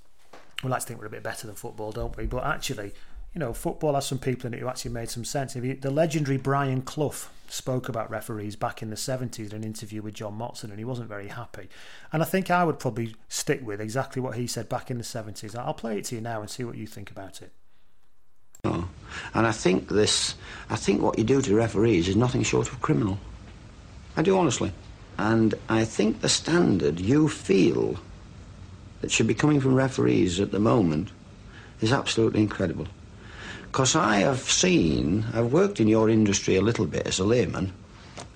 We 0.63 0.69
like 0.69 0.81
to 0.81 0.87
think 0.87 0.99
we're 1.01 1.07
a 1.07 1.09
bit 1.09 1.23
better 1.23 1.47
than 1.47 1.55
football, 1.55 1.91
don't 1.91 2.15
we? 2.15 2.27
But 2.27 2.45
actually, 2.45 2.93
you 3.33 3.39
know, 3.39 3.53
football 3.53 3.95
has 3.95 4.05
some 4.05 4.19
people 4.19 4.47
in 4.47 4.53
it 4.53 4.59
who 4.59 4.67
actually 4.67 4.91
made 4.91 5.09
some 5.09 5.23
sense. 5.23 5.53
the 5.53 5.91
legendary 5.91 6.37
Brian 6.37 6.81
Clough 6.81 7.29
spoke 7.47 7.89
about 7.89 8.09
referees 8.09 8.55
back 8.55 8.81
in 8.81 8.89
the 8.89 8.95
70s 8.95 9.49
in 9.49 9.55
an 9.55 9.63
interview 9.63 10.01
with 10.01 10.13
John 10.13 10.37
Motson, 10.37 10.65
and 10.65 10.77
he 10.77 10.85
wasn't 10.85 11.07
very 11.07 11.27
happy. 11.27 11.69
And 12.11 12.21
I 12.21 12.25
think 12.25 12.49
I 12.49 12.63
would 12.63 12.79
probably 12.79 13.15
stick 13.29 13.65
with 13.65 13.79
exactly 13.79 14.21
what 14.21 14.35
he 14.35 14.47
said 14.47 14.67
back 14.67 14.91
in 14.91 14.97
the 14.97 15.03
70s. 15.03 15.55
I'll 15.55 15.73
play 15.73 15.97
it 15.97 16.05
to 16.05 16.15
you 16.15 16.21
now 16.21 16.41
and 16.41 16.49
see 16.49 16.63
what 16.63 16.75
you 16.75 16.87
think 16.87 17.09
about 17.09 17.41
it. 17.41 17.51
Oh. 18.63 18.87
And 19.33 19.47
I 19.47 19.51
think 19.51 19.89
this, 19.89 20.35
I 20.69 20.75
think 20.75 21.01
what 21.01 21.17
you 21.17 21.23
do 21.23 21.41
to 21.41 21.55
referees 21.55 22.07
is 22.07 22.15
nothing 22.15 22.43
short 22.43 22.67
of 22.67 22.81
criminal. 22.81 23.17
I 24.15 24.21
do 24.23 24.37
honestly. 24.37 24.71
And 25.17 25.53
I 25.69 25.85
think 25.85 26.21
the 26.21 26.29
standard 26.29 26.99
you 26.99 27.29
feel 27.29 27.97
that 29.01 29.11
should 29.11 29.27
be 29.27 29.33
coming 29.33 29.59
from 29.59 29.75
referees 29.75 30.39
at 30.39 30.51
the 30.51 30.59
moment 30.59 31.09
is 31.81 31.91
absolutely 31.91 32.41
incredible. 32.41 32.87
Because 33.71 33.95
I 33.95 34.17
have 34.17 34.39
seen, 34.39 35.25
I've 35.33 35.53
worked 35.53 35.79
in 35.79 35.87
your 35.87 36.09
industry 36.09 36.57
a 36.57 36.61
little 36.61 36.85
bit 36.85 37.07
as 37.07 37.19
a 37.19 37.23
layman, 37.23 37.71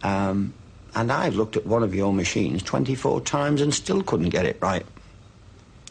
um, 0.01 0.53
and 0.95 1.11
I've 1.11 1.35
looked 1.35 1.57
at 1.57 1.65
one 1.65 1.83
of 1.83 1.93
your 1.93 2.13
machines 2.13 2.63
24 2.63 3.19
times 3.19 3.59
and 3.59 3.73
still 3.73 4.01
couldn't 4.01 4.29
get 4.29 4.45
it 4.45 4.57
right. 4.61 4.85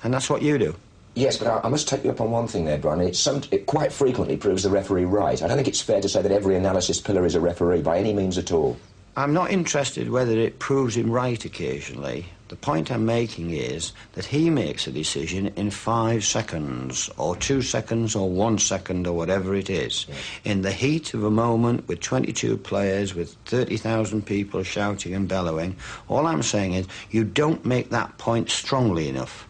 And 0.02 0.14
that's 0.14 0.30
what 0.30 0.40
you 0.40 0.56
do. 0.56 0.74
Yes, 1.14 1.36
but 1.36 1.46
I, 1.46 1.60
I 1.62 1.68
must 1.68 1.86
take 1.86 2.04
you 2.04 2.10
up 2.10 2.22
on 2.22 2.30
one 2.30 2.46
thing 2.46 2.64
there, 2.64 2.78
Brian. 2.78 3.12
Some, 3.12 3.42
it 3.50 3.66
quite 3.66 3.92
frequently 3.92 4.38
proves 4.38 4.62
the 4.62 4.70
referee 4.70 5.04
right. 5.04 5.40
I 5.42 5.46
don't 5.46 5.58
think 5.58 5.68
it's 5.68 5.82
fair 5.82 6.00
to 6.00 6.08
say 6.08 6.22
that 6.22 6.32
every 6.32 6.56
analysis 6.56 6.98
pillar 7.02 7.26
is 7.26 7.34
a 7.34 7.40
referee 7.40 7.82
by 7.82 7.98
any 7.98 8.14
means 8.14 8.38
at 8.38 8.50
all. 8.50 8.78
I'm 9.16 9.32
not 9.32 9.52
interested 9.52 10.10
whether 10.10 10.36
it 10.36 10.58
proves 10.58 10.96
him 10.96 11.08
right 11.08 11.42
occasionally. 11.44 12.26
The 12.48 12.56
point 12.56 12.90
I'm 12.90 13.06
making 13.06 13.50
is 13.50 13.92
that 14.14 14.24
he 14.24 14.50
makes 14.50 14.86
a 14.86 14.92
decision 14.92 15.52
in 15.54 15.70
five 15.70 16.24
seconds, 16.24 17.08
or 17.16 17.36
two 17.36 17.62
seconds, 17.62 18.16
or 18.16 18.28
one 18.28 18.58
second, 18.58 19.06
or 19.06 19.16
whatever 19.16 19.54
it 19.54 19.70
is. 19.70 20.06
In 20.44 20.62
the 20.62 20.72
heat 20.72 21.14
of 21.14 21.22
a 21.22 21.30
moment 21.30 21.86
with 21.86 22.00
22 22.00 22.56
players, 22.58 23.14
with 23.14 23.34
30,000 23.46 24.26
people 24.26 24.64
shouting 24.64 25.14
and 25.14 25.28
bellowing, 25.28 25.76
all 26.08 26.26
I'm 26.26 26.42
saying 26.42 26.74
is 26.74 26.88
you 27.10 27.22
don't 27.22 27.64
make 27.64 27.90
that 27.90 28.18
point 28.18 28.50
strongly 28.50 29.08
enough. 29.08 29.48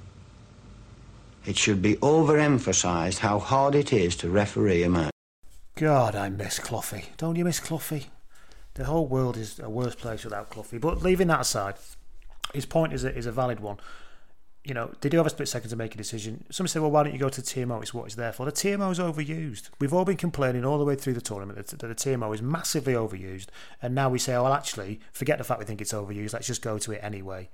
It 1.47 1.57
should 1.57 1.81
be 1.81 1.97
overemphasised 1.97 3.19
how 3.19 3.39
hard 3.39 3.75
it 3.75 3.93
is 3.95 4.15
to 4.17 4.29
referee 4.29 4.83
a 4.83 4.91
match. 4.91 5.13
God, 5.75 6.15
I 6.15 6.29
miss 6.29 6.59
Cloughie. 6.59 7.07
Don't 7.17 7.37
you 7.37 7.45
miss 7.45 7.61
Cloughie? 7.61 8.07
The 8.75 8.85
whole 8.85 9.07
world 9.07 9.37
is 9.37 9.61
a 9.61 9.71
worse 9.71 9.95
place 9.95 10.25
without 10.25 10.51
Cloughie. 10.51 10.79
But 10.79 11.03
leaving 11.03 11.29
that 11.29 11.41
aside, 11.41 11.77
his 12.53 12.67
point 12.67 12.93
is 12.93 13.05
a, 13.05 13.17
is 13.17 13.27
a 13.27 13.33
valid 13.33 13.61
one. 13.61 13.79
You 14.65 14.75
know, 14.75 14.93
they 15.01 15.09
do 15.09 15.19
have 15.19 15.27
a 15.27 15.31
split 15.31 15.49
second 15.49 15.71
to 15.71 15.77
make 15.77 15.95
a 15.95 15.99
decision. 15.99 16.45
Some 16.51 16.67
say, 16.67 16.81
well, 16.81 16.91
why 16.91 17.03
don't 17.03 17.13
you 17.13 17.19
go 17.19 17.29
to 17.29 17.41
the 17.41 17.47
TMO? 17.47 17.83
It's 17.83 17.93
what 17.93 18.07
it's 18.07 18.15
there 18.15 18.33
for. 18.33 18.47
The 18.47 18.53
TMO 18.53 18.91
is 18.91 18.99
overused. 18.99 19.69
We've 19.79 19.93
all 19.93 20.07
been 20.07 20.17
complaining 20.17 20.65
all 20.65 20.79
the 20.79 20.85
way 20.85 20.97
through 20.97 21.13
the 21.13 21.21
tournament 21.21 21.59
that, 21.59 21.79
that 21.79 21.87
the 21.87 21.95
TMO 21.95 22.35
is 22.35 22.41
massively 22.41 22.95
overused. 22.95 23.49
And 23.83 23.95
now 23.95 24.09
we 24.09 24.19
say, 24.19 24.35
oh, 24.35 24.45
well, 24.45 24.55
actually, 24.55 25.01
forget 25.13 25.39
the 25.39 25.45
fact 25.45 25.61
we 25.61 25.67
think 25.67 25.83
it's 25.83 25.93
overused. 25.93 26.33
Let's 26.33 26.47
just 26.47 26.63
go 26.63 26.79
to 26.79 26.93
it 26.93 27.01
anyway. 27.03 27.51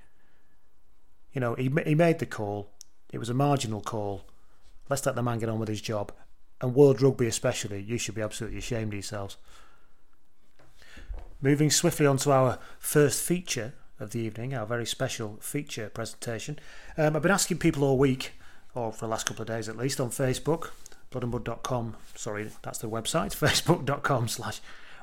You 1.32 1.40
know, 1.40 1.54
he, 1.54 1.70
he 1.84 1.94
made 1.96 2.20
the 2.20 2.26
call. 2.26 2.70
It 3.12 3.18
was 3.18 3.28
a 3.28 3.34
marginal 3.34 3.80
call. 3.80 4.24
Let's 4.88 5.04
let 5.04 5.16
the 5.16 5.22
man 5.22 5.40
get 5.40 5.48
on 5.48 5.58
with 5.58 5.68
his 5.68 5.80
job. 5.80 6.12
And 6.60 6.74
World 6.74 7.02
Rugby, 7.02 7.26
especially, 7.26 7.82
you 7.82 7.98
should 7.98 8.14
be 8.14 8.22
absolutely 8.22 8.58
ashamed 8.58 8.88
of 8.88 8.94
yourselves. 8.94 9.36
Moving 11.42 11.70
swiftly 11.70 12.04
on 12.04 12.18
to 12.18 12.32
our 12.32 12.58
first 12.78 13.22
feature 13.22 13.72
of 13.98 14.10
the 14.10 14.20
evening, 14.20 14.54
our 14.54 14.66
very 14.66 14.84
special 14.84 15.38
feature 15.40 15.88
presentation. 15.88 16.58
Um, 16.98 17.16
I've 17.16 17.22
been 17.22 17.30
asking 17.30 17.58
people 17.58 17.82
all 17.82 17.96
week, 17.96 18.32
or 18.74 18.92
for 18.92 19.06
the 19.06 19.10
last 19.10 19.24
couple 19.24 19.40
of 19.42 19.48
days 19.48 19.66
at 19.66 19.76
least, 19.78 20.00
on 20.00 20.10
Facebook, 20.10 20.68
bloodandmud.com. 21.10 21.96
Sorry, 22.14 22.50
that's 22.60 22.78
the 22.80 22.90
website, 22.90 23.30
facebook.com 23.34 24.28
slash 24.28 24.60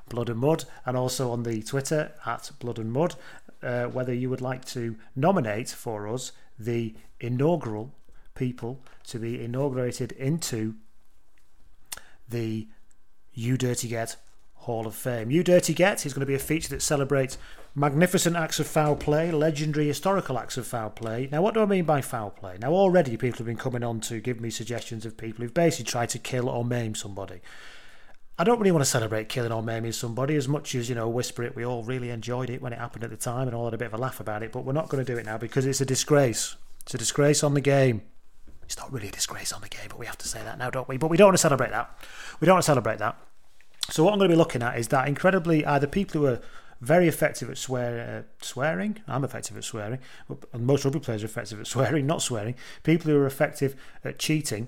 blood 0.09 0.29
and 0.29 0.37
mud, 0.37 0.65
and 0.85 0.95
also 0.95 1.31
on 1.31 1.41
the 1.41 1.63
Twitter 1.63 2.11
at 2.23 2.51
blood 2.59 2.77
and 2.77 2.91
mud, 2.91 3.15
uh, 3.63 3.85
whether 3.85 4.13
you 4.13 4.29
would 4.29 4.41
like 4.41 4.63
to 4.65 4.95
nominate 5.15 5.69
for 5.69 6.07
us 6.07 6.33
the 6.59 6.93
inaugural 7.19 7.95
people 8.35 8.79
to 9.07 9.17
be 9.17 9.43
inaugurated 9.43 10.11
into 10.11 10.75
the 12.29 12.67
You 13.33 13.57
Dirty 13.57 13.87
Get 13.87 14.17
Hall 14.67 14.85
of 14.85 14.93
Fame. 14.93 15.31
You 15.31 15.43
Dirty 15.43 15.73
Get 15.73 16.05
is 16.05 16.13
going 16.13 16.19
to 16.19 16.25
be 16.25 16.35
a 16.35 16.39
feature 16.39 16.67
that 16.69 16.81
celebrates 16.81 17.37
magnificent 17.73 18.35
acts 18.35 18.59
of 18.59 18.67
foul 18.67 18.97
play, 18.97 19.31
legendary 19.31 19.87
historical 19.87 20.37
acts 20.37 20.57
of 20.57 20.67
foul 20.67 20.89
play. 20.89 21.29
Now, 21.31 21.41
what 21.41 21.53
do 21.53 21.61
I 21.61 21.65
mean 21.65 21.85
by 21.85 22.01
foul 22.01 22.31
play? 22.31 22.57
Now, 22.59 22.73
already 22.73 23.15
people 23.15 23.37
have 23.37 23.47
been 23.47 23.55
coming 23.55 23.81
on 23.81 24.01
to 24.01 24.19
give 24.19 24.41
me 24.41 24.49
suggestions 24.49 25.05
of 25.05 25.15
people 25.15 25.41
who've 25.41 25.53
basically 25.53 25.89
tried 25.89 26.09
to 26.09 26.19
kill 26.19 26.49
or 26.49 26.65
maim 26.65 26.95
somebody. 26.95 27.39
I 28.37 28.43
don't 28.43 28.59
really 28.59 28.73
want 28.73 28.83
to 28.83 28.91
celebrate 28.91 29.29
killing 29.29 29.53
or 29.53 29.63
maiming 29.63 29.93
somebody 29.93 30.35
as 30.35 30.49
much 30.49 30.75
as, 30.75 30.89
you 30.89 30.95
know, 30.95 31.07
whisper 31.07 31.43
it. 31.43 31.55
We 31.55 31.65
all 31.65 31.83
really 31.83 32.09
enjoyed 32.09 32.49
it 32.49 32.61
when 32.61 32.73
it 32.73 32.79
happened 32.79 33.05
at 33.05 33.09
the 33.09 33.15
time 33.15 33.47
and 33.47 33.55
all 33.55 33.65
had 33.65 33.73
a 33.73 33.77
bit 33.77 33.87
of 33.87 33.93
a 33.93 33.97
laugh 33.97 34.19
about 34.19 34.43
it, 34.43 34.51
but 34.51 34.65
we're 34.65 34.73
not 34.73 34.89
going 34.89 35.03
to 35.03 35.09
do 35.09 35.17
it 35.17 35.25
now 35.25 35.37
because 35.37 35.65
it's 35.65 35.79
a 35.79 35.85
disgrace. 35.85 36.57
It's 36.81 36.93
a 36.93 36.97
disgrace 36.97 37.41
on 37.41 37.53
the 37.53 37.61
game. 37.61 38.01
It's 38.63 38.77
not 38.77 38.91
really 38.91 39.07
a 39.07 39.11
disgrace 39.11 39.53
on 39.53 39.61
the 39.61 39.69
game, 39.69 39.87
but 39.87 39.97
we 39.97 40.07
have 40.07 40.17
to 40.17 40.27
say 40.27 40.43
that 40.43 40.57
now, 40.57 40.69
don't 40.69 40.89
we? 40.89 40.97
But 40.97 41.09
we 41.09 41.15
don't 41.15 41.27
want 41.27 41.35
to 41.35 41.41
celebrate 41.41 41.69
that. 41.69 41.89
We 42.41 42.45
don't 42.47 42.55
want 42.55 42.63
to 42.63 42.71
celebrate 42.71 42.99
that. 42.99 43.17
So 43.89 44.03
what 44.03 44.13
I'm 44.13 44.19
going 44.19 44.29
to 44.29 44.35
be 44.35 44.37
looking 44.37 44.63
at 44.63 44.77
is 44.77 44.89
that 44.89 45.07
incredibly 45.07 45.65
either 45.65 45.87
people 45.87 46.21
who 46.21 46.27
are 46.27 46.41
very 46.81 47.07
effective 47.07 47.49
at 47.49 47.57
swear, 47.57 48.25
uh, 48.25 48.43
swearing. 48.43 48.97
I'm 49.07 49.23
effective 49.23 49.57
at 49.57 49.63
swearing. 49.63 49.99
And 50.53 50.65
most 50.65 50.85
rugby 50.85 50.99
players 50.99 51.23
are 51.23 51.27
effective 51.27 51.59
at 51.59 51.67
swearing, 51.75 52.05
not 52.05 52.21
swearing. 52.21 52.55
People 52.83 53.11
who 53.11 53.17
are 53.17 53.25
effective 53.25 53.75
at 54.03 54.19
cheating 54.19 54.67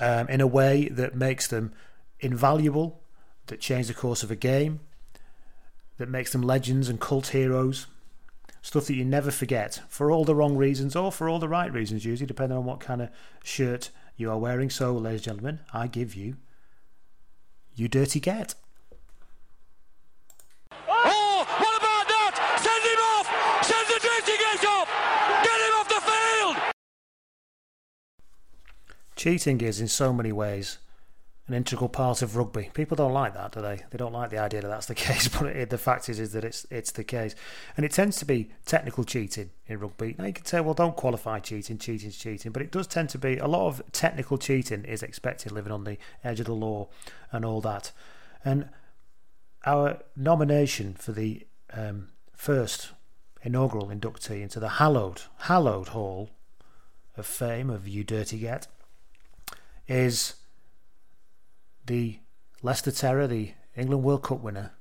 um, 0.00 0.28
in 0.28 0.40
a 0.40 0.46
way 0.46 0.88
that 0.88 1.14
makes 1.14 1.46
them 1.46 1.72
invaluable, 2.20 3.02
that 3.46 3.60
change 3.60 3.88
the 3.88 3.94
course 3.94 4.22
of 4.22 4.30
a 4.30 4.36
game, 4.36 4.80
that 5.98 6.08
makes 6.08 6.32
them 6.32 6.42
legends 6.42 6.88
and 6.88 7.00
cult 7.00 7.28
heroes. 7.28 7.86
Stuff 8.64 8.86
that 8.86 8.94
you 8.94 9.04
never 9.04 9.32
forget 9.32 9.80
for 9.88 10.12
all 10.12 10.24
the 10.24 10.36
wrong 10.36 10.56
reasons 10.56 10.94
or 10.94 11.10
for 11.10 11.28
all 11.28 11.40
the 11.40 11.48
right 11.48 11.72
reasons, 11.72 12.04
usually, 12.04 12.26
depending 12.26 12.56
on 12.56 12.64
what 12.64 12.78
kind 12.78 13.02
of 13.02 13.10
shirt 13.42 13.90
you 14.16 14.30
are 14.30 14.38
wearing. 14.38 14.70
So, 14.70 14.92
ladies 14.92 15.26
and 15.26 15.38
gentlemen, 15.38 15.60
I 15.74 15.88
give 15.88 16.14
you 16.14 16.36
you 17.74 17.88
dirty 17.88 18.20
get. 18.20 18.54
Oh, 20.88 21.44
what 21.58 21.76
about 21.78 22.06
that? 22.08 22.34
Send 22.60 22.84
him 22.84 23.00
off! 23.12 23.26
Send 23.64 23.86
the 23.88 23.98
dirty 24.00 24.36
get 24.38 24.64
off! 24.68 24.88
Get 25.42 25.58
him 25.66 25.74
off 25.80 25.88
the 25.88 26.00
field! 26.10 26.56
Cheating 29.16 29.60
is, 29.60 29.80
in 29.80 29.88
so 29.88 30.12
many 30.12 30.32
ways, 30.32 30.78
an 31.48 31.54
integral 31.54 31.88
part 31.88 32.22
of 32.22 32.36
rugby. 32.36 32.70
People 32.72 32.96
don't 32.96 33.12
like 33.12 33.34
that, 33.34 33.52
do 33.52 33.60
they? 33.60 33.80
They 33.90 33.98
don't 33.98 34.12
like 34.12 34.30
the 34.30 34.38
idea 34.38 34.60
that 34.62 34.68
that's 34.68 34.86
the 34.86 34.94
case, 35.08 35.28
but 35.28 35.46
it, 35.46 35.70
the 35.70 35.78
fact 35.78 36.08
is, 36.08 36.20
is 36.20 36.32
that 36.32 36.44
it's 36.44 36.66
it's 36.70 36.92
the 36.92 37.04
case, 37.04 37.34
and 37.76 37.84
it 37.84 37.92
tends 37.92 38.18
to 38.18 38.24
be 38.24 38.50
technical 38.64 39.04
cheating 39.04 39.50
in 39.66 39.80
rugby. 39.80 40.14
Now 40.18 40.26
you 40.26 40.32
can 40.32 40.44
say, 40.44 40.60
well, 40.60 40.74
don't 40.74 40.96
qualify 40.96 41.40
cheating, 41.40 41.78
cheating's 41.78 42.16
cheating, 42.16 42.52
but 42.52 42.62
it 42.62 42.70
does 42.70 42.86
tend 42.86 43.08
to 43.10 43.18
be 43.18 43.38
a 43.38 43.46
lot 43.46 43.66
of 43.66 43.82
technical 43.92 44.38
cheating 44.38 44.84
is 44.84 45.02
expected, 45.02 45.52
living 45.52 45.72
on 45.72 45.84
the 45.84 45.98
edge 46.22 46.40
of 46.40 46.46
the 46.46 46.54
law 46.54 46.88
and 47.32 47.44
all 47.44 47.60
that. 47.60 47.92
And 48.44 48.68
our 49.64 49.98
nomination 50.16 50.94
for 50.94 51.12
the 51.12 51.46
um, 51.72 52.08
first 52.34 52.90
inaugural 53.42 53.88
inductee 53.88 54.42
into 54.42 54.60
the 54.60 54.68
hallowed 54.70 55.22
hallowed 55.38 55.88
hall 55.88 56.30
of 57.16 57.26
fame 57.26 57.68
of 57.68 57.86
you 57.86 58.04
dirty 58.04 58.38
get 58.38 58.68
is 59.88 60.34
the 61.86 62.18
Leicester 62.62 62.90
Terror, 62.90 63.26
the 63.26 63.52
England 63.76 64.04
World 64.04 64.22
Cup 64.22 64.40
winner, 64.40 64.72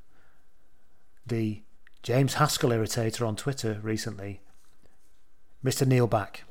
the 1.25 1.61
James 2.03 2.35
Haskell 2.35 2.71
irritator 2.71 3.27
on 3.27 3.35
Twitter 3.35 3.79
recently, 3.81 4.41
Mr. 5.63 5.85
Neil 5.85 6.07
Back. 6.07 6.43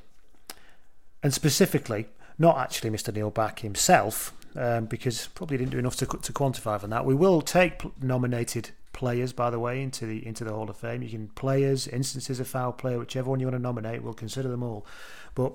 And 1.22 1.34
specifically, 1.34 2.06
not 2.38 2.56
actually 2.56 2.90
Mr. 2.90 3.14
Neil 3.14 3.30
Back 3.30 3.60
himself, 3.60 4.34
um, 4.56 4.86
because 4.86 5.26
probably 5.28 5.58
didn't 5.58 5.72
do 5.72 5.78
enough 5.78 5.96
to, 5.96 6.06
to 6.06 6.32
quantify 6.32 6.80
from 6.80 6.90
that. 6.90 7.04
We 7.04 7.14
will 7.14 7.42
take 7.42 7.82
nominated 8.02 8.70
players, 8.92 9.32
by 9.32 9.50
the 9.50 9.58
way, 9.58 9.82
into 9.82 10.06
the 10.06 10.26
into 10.26 10.44
the 10.44 10.52
Hall 10.52 10.68
of 10.68 10.76
Fame. 10.76 11.02
You 11.02 11.10
can 11.10 11.28
players, 11.28 11.86
instances 11.86 12.40
of 12.40 12.48
foul 12.48 12.72
play, 12.72 12.96
whichever 12.96 13.30
one 13.30 13.40
you 13.40 13.46
want 13.46 13.56
to 13.56 13.62
nominate, 13.62 14.02
we'll 14.02 14.14
consider 14.14 14.48
them 14.48 14.62
all. 14.62 14.86
But 15.34 15.52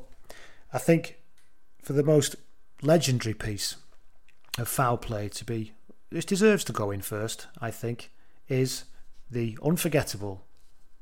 I 0.71 0.77
think 0.77 1.17
for 1.81 1.93
the 1.93 2.03
most 2.03 2.35
legendary 2.81 3.33
piece 3.33 3.75
of 4.57 4.67
foul 4.67 4.97
play 4.97 5.29
to 5.29 5.45
be, 5.45 5.73
which 6.09 6.25
deserves 6.25 6.63
to 6.65 6.73
go 6.73 6.91
in 6.91 7.01
first, 7.01 7.47
I 7.59 7.71
think, 7.71 8.11
is 8.47 8.85
the 9.29 9.57
unforgettable, 9.63 10.45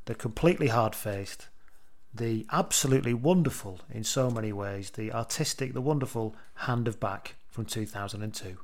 the 0.05 0.15
completely 0.15 0.67
hard 0.67 0.95
faced, 0.95 1.47
the 2.13 2.45
absolutely 2.51 3.13
wonderful 3.13 3.79
in 3.89 4.03
so 4.03 4.29
many 4.29 4.53
ways, 4.53 4.91
the 4.91 5.11
artistic, 5.11 5.73
the 5.73 5.81
wonderful 5.81 6.35
hand 6.55 6.87
of 6.87 6.99
back 6.99 7.35
from 7.49 7.65
2002. 7.65 8.57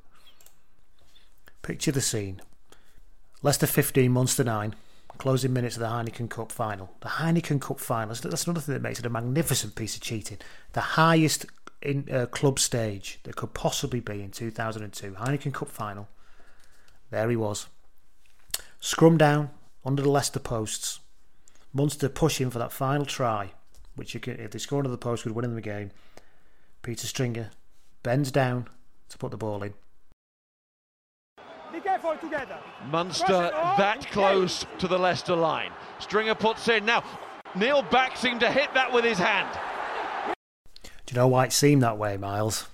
Picture 1.62 1.91
the 1.91 2.01
scene 2.01 2.41
Leicester 3.41 3.67
15, 3.67 4.12
Munster 4.12 4.43
9, 4.43 4.75
closing 5.17 5.53
minutes 5.53 5.75
of 5.75 5.81
the 5.81 5.88
Heineken 5.88 6.29
Cup 6.29 6.51
final. 6.51 6.93
The 7.01 7.10
Heineken 7.10 7.62
Cup 7.62 7.79
final, 7.79 8.13
that's 8.15 8.46
another 8.46 8.62
thing 8.62 8.74
that 8.74 8.81
makes 8.81 9.00
it 9.00 9.05
a 9.05 9.10
magnificent 9.10 9.75
piece 9.75 9.96
of 9.96 10.01
cheating. 10.01 10.39
The 10.74 10.81
highest 10.81 11.46
in 11.82 12.08
uh, 12.12 12.26
club 12.28 12.60
stage 12.60 13.20
that 13.24 13.36
could 13.36 13.54
possibly 13.54 14.00
be 14.00 14.22
in 14.22 14.32
2002 14.32 15.12
Heineken 15.12 15.54
Cup 15.54 15.70
final. 15.70 16.08
There 17.10 17.30
he 17.30 17.36
was, 17.36 17.68
scrum 18.80 19.18
down 19.18 19.50
under 19.86 20.02
the 20.02 20.10
Leicester 20.10 20.40
posts. 20.40 21.00
Munster 21.72 22.10
pushing 22.10 22.50
for 22.50 22.60
that 22.60 22.72
final 22.72 23.06
try, 23.06 23.52
which 23.96 24.14
you 24.14 24.20
can, 24.20 24.40
if 24.40 24.52
they 24.52 24.60
score 24.60 24.80
under 24.80 24.90
the 24.90 24.98
post, 24.98 25.24
would 25.24 25.36
win 25.36 25.46
in 25.46 25.56
the 25.56 25.62
game. 25.62 25.92
Peter 26.82 27.06
Stringer 27.06 27.52
bends 28.04 28.32
down 28.32 28.68
to 29.10 29.18
put 29.18 29.32
the 29.32 29.38
ball 29.38 29.62
in. 29.64 29.74
Be 31.72 31.80
careful 31.80 32.16
together. 32.18 32.58
Munster 32.88 33.52
that 33.78 34.08
close 34.12 34.66
to 34.80 34.88
the 34.88 34.98
Leicester 34.98 35.36
line. 35.36 35.72
Stringer 36.00 36.36
puts 36.36 36.68
in 36.68 36.86
now. 36.86 37.04
Neil 37.56 37.84
Back 37.84 38.18
seemed 38.18 38.40
to 38.40 38.52
hit 38.52 38.74
that 38.74 38.92
with 38.92 39.06
his 39.06 39.18
hand. 39.18 39.50
Do 41.10 41.16
you 41.16 41.22
know 41.22 41.28
why 41.28 41.46
it 41.46 41.54
seemed 41.54 41.82
that 41.82 41.98
way, 41.98 42.18
Miles? 42.18 42.68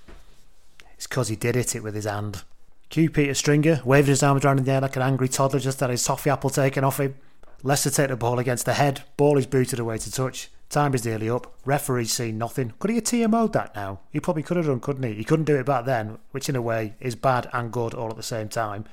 It's 0.96 1.08
because 1.08 1.30
he 1.30 1.38
did 1.38 1.56
hit 1.56 1.74
it 1.74 1.84
with 1.84 1.96
his 1.96 2.04
hand. 2.04 2.44
Cue 2.90 3.10
Peter 3.10 3.34
Stringer, 3.34 3.82
waving 3.86 4.10
his 4.10 4.24
arms 4.24 4.44
around 4.44 4.58
in 4.58 4.66
the 4.66 4.74
air 4.74 4.82
like 4.82 4.98
an 4.98 5.04
angry 5.04 5.30
toddler 5.30 5.62
just 5.62 5.80
had 5.80 5.90
his 5.90 6.04
toffee 6.04 6.30
apple 6.30 6.50
taken 6.50 6.84
off 6.84 7.00
him. 7.00 7.16
Leicester 7.64 7.90
take 7.90 8.10
the 8.10 8.18
ball 8.18 8.38
against 8.38 8.66
the 8.66 8.74
head. 8.74 9.04
Ball 9.16 9.38
is 9.38 9.46
booted 9.46 9.80
away 9.80 10.00
to 10.00 10.12
touch. 10.12 10.50
Time 10.70 10.94
is 10.94 11.06
nearly 11.06 11.30
up. 11.30 11.50
Referee's 11.64 12.12
seen 12.12 12.38
nothing. 12.38 12.74
Could 12.78 12.90
he 12.90 12.98
have 12.98 13.06
TMO'd 13.06 13.54
that 13.54 13.74
now? 13.74 14.02
He 14.12 14.20
probably 14.20 14.44
could 14.44 14.58
have 14.58 14.66
done, 14.66 14.82
couldn't 14.82 15.04
he? 15.04 15.14
He 15.14 15.24
couldn't 15.24 15.46
do 15.46 15.56
it 15.56 15.66
back 15.66 15.86
then, 15.86 16.18
which 16.32 16.50
in 16.50 16.58
a 16.58 16.62
way 16.62 16.96
is 17.00 17.16
bad 17.16 17.50
and 17.54 17.72
good 17.72 17.94
all 17.94 18.10
at 18.10 18.18
the 18.18 18.22
same 18.22 18.50
time. 18.50 18.84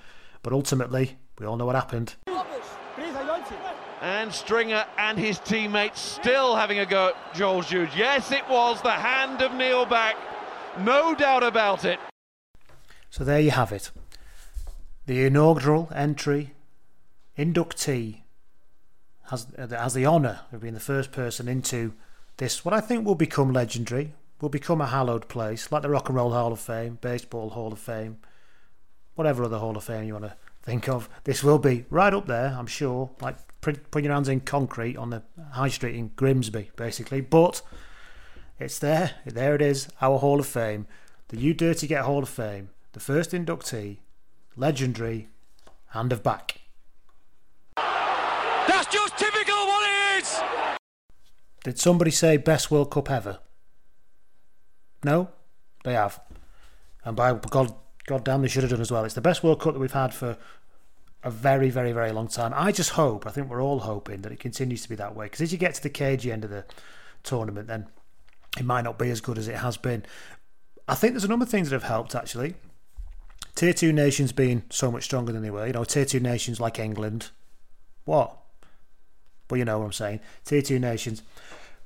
But 0.45 0.53
ultimately, 0.53 1.19
we 1.41 1.47
all 1.47 1.57
know 1.57 1.67
what 1.67 1.75
happened. 1.75 2.15
And 4.01 4.33
Stringer 4.33 4.85
and 4.99 5.19
his 5.19 5.39
teammates 5.39 6.01
still 6.01 6.57
having 6.57 6.81
a 6.81 6.87
go 6.87 7.09
at 7.09 7.35
Joël 7.35 7.63
Jutge. 7.63 7.97
Yes, 7.97 8.33
it 8.33 8.49
was 8.49 8.83
the 8.83 8.91
hand 8.91 9.43
of 9.43 9.53
Neil 9.55 9.87
Back. 9.87 10.17
No 10.81 11.15
doubt 11.15 11.43
about 11.43 11.85
it. 11.85 12.01
So 13.11 13.25
there 13.25 13.41
you 13.41 13.53
have 13.53 13.73
it. 13.73 13.91
The 15.07 15.25
inaugural 15.25 15.89
entry 15.95 16.55
inductee 17.37 18.23
has, 19.31 19.47
uh, 19.59 19.69
has 19.69 19.95
the 19.95 20.07
honour 20.07 20.41
of 20.53 20.63
being 20.63 20.75
the 20.75 20.81
first 20.81 21.13
person 21.13 21.49
into 21.49 21.93
this, 22.39 22.65
what 22.65 22.75
I 22.75 22.81
think 22.81 23.07
will 23.07 23.15
become 23.15 23.53
legendary, 23.53 24.15
will 24.41 24.49
become 24.49 24.81
a 24.81 24.87
hallowed 24.87 25.29
place, 25.29 25.71
like 25.71 25.83
the 25.83 25.91
Rock 25.91 26.09
and 26.09 26.17
Roll 26.17 26.33
Hall 26.33 26.53
of 26.53 26.61
Fame, 26.61 26.99
Baseball 27.01 27.51
Hall 27.51 27.73
of 27.73 27.79
Fame, 27.79 28.19
whatever 29.15 29.45
other 29.45 29.59
Hall 29.59 29.77
of 29.77 29.85
Fame 29.85 30.05
you 30.05 30.15
want 30.15 30.25
to 30.25 30.37
think 30.63 30.89
of. 30.89 31.09
This 31.25 31.45
will 31.45 31.59
be 31.59 31.85
right 31.91 32.13
up 32.13 32.27
there, 32.27 32.57
I'm 32.59 32.67
sure, 32.67 33.11
like 33.21 33.37
putting 33.63 34.05
your 34.05 34.13
hands 34.13 34.29
in 34.29 34.41
concrete 34.41 34.97
on 34.97 35.11
the 35.11 35.23
high 35.53 35.69
street 35.69 35.95
in 35.95 36.09
Grimsby, 36.17 36.73
basically. 36.77 37.21
But 37.21 37.63
it's 38.59 38.79
there, 38.79 39.13
there 39.25 39.55
it 39.55 39.63
is, 39.63 39.89
our 40.01 40.19
Hall 40.19 40.41
of 40.41 40.47
Fame, 40.47 40.87
the 41.29 41.39
You 41.39 41.55
Dirty 41.55 41.87
Get 41.87 42.05
Hall 42.05 42.23
of 42.23 42.29
Fame, 42.29 42.71
the 42.93 43.01
first 43.01 43.31
inductee, 43.31 43.99
legendary, 44.57 45.29
hand 45.91 46.13
of 46.13 46.23
back. 46.23 46.61
That's 47.77 48.87
just 48.93 49.17
typical 49.17 49.55
what 49.55 49.89
it 49.89 50.23
is! 50.23 50.41
Did 51.65 51.79
somebody 51.79 52.11
say 52.11 52.37
best 52.37 52.71
World 52.71 52.91
Cup 52.91 53.11
ever? 53.11 53.39
No? 55.05 55.31
They 55.85 55.95
have. 55.95 56.21
And 57.05 57.17
by 57.17 57.33
God, 57.35 57.75
God 58.07 58.25
damn, 58.25 58.43
they 58.43 58.49
should 58.49 58.63
have 58.63 58.71
done 58.71 58.81
as 58.81 58.91
well. 58.91 59.05
It's 59.05 59.15
the 59.15 59.21
best 59.21 59.43
World 59.43 59.61
Cup 59.61 59.75
that 59.75 59.81
we've 59.81 59.93
had 59.93 60.13
for 60.13 60.37
a 61.25 61.31
very, 61.31 61.71
very, 61.71 61.93
very 61.93 62.13
long 62.13 62.29
time. 62.29 62.53
I 62.55 62.73
just 62.73 62.91
hope, 62.91 63.27
I 63.27 63.31
think 63.31 63.49
we're 63.49 63.63
all 63.63 63.81
hoping 63.81 64.23
that 64.23 64.33
it 64.33 64.41
continues 64.41 64.83
to 64.83 64.89
be 64.89 64.97
that 64.97 65.15
way. 65.15 65.27
Because 65.27 65.41
as 65.41 65.53
you 65.53 65.59
get 65.59 65.75
to 65.75 65.83
the 65.83 65.91
cagey 65.91 66.33
end 66.33 66.45
of 66.45 66.51
the 66.51 66.65
tournament, 67.23 67.69
then 67.69 67.87
it 68.59 68.65
might 68.65 68.83
not 68.83 68.99
be 68.99 69.11
as 69.11 69.21
good 69.21 69.39
as 69.39 69.49
it 69.49 69.57
has 69.57 69.77
been. 69.77 70.05
I 70.89 70.95
think 70.95 71.13
there's 71.13 71.25
a 71.25 71.29
number 71.29 71.45
of 71.45 71.49
things 71.49 71.71
that 71.71 71.77
have 71.77 71.89
helped 71.89 72.15
actually. 72.15 72.55
Tier 73.55 73.73
two 73.73 73.93
nations 73.93 74.33
being 74.33 74.65
so 74.71 74.91
much 74.91 75.05
stronger 75.05 75.33
than 75.33 75.43
they 75.43 75.51
were. 75.51 75.67
You 75.67 75.75
know, 75.75 75.85
tier 75.85 76.05
two 76.05 76.21
nations 76.21 76.59
like 76.59 76.79
England. 76.79 77.31
What? 78.05 78.37
But 79.47 79.57
you 79.57 79.65
know 79.65 79.79
what 79.79 79.85
I'm 79.87 79.93
saying. 79.93 80.21
Tier 80.45 80.63
two 80.63 80.79
nations 80.79 81.23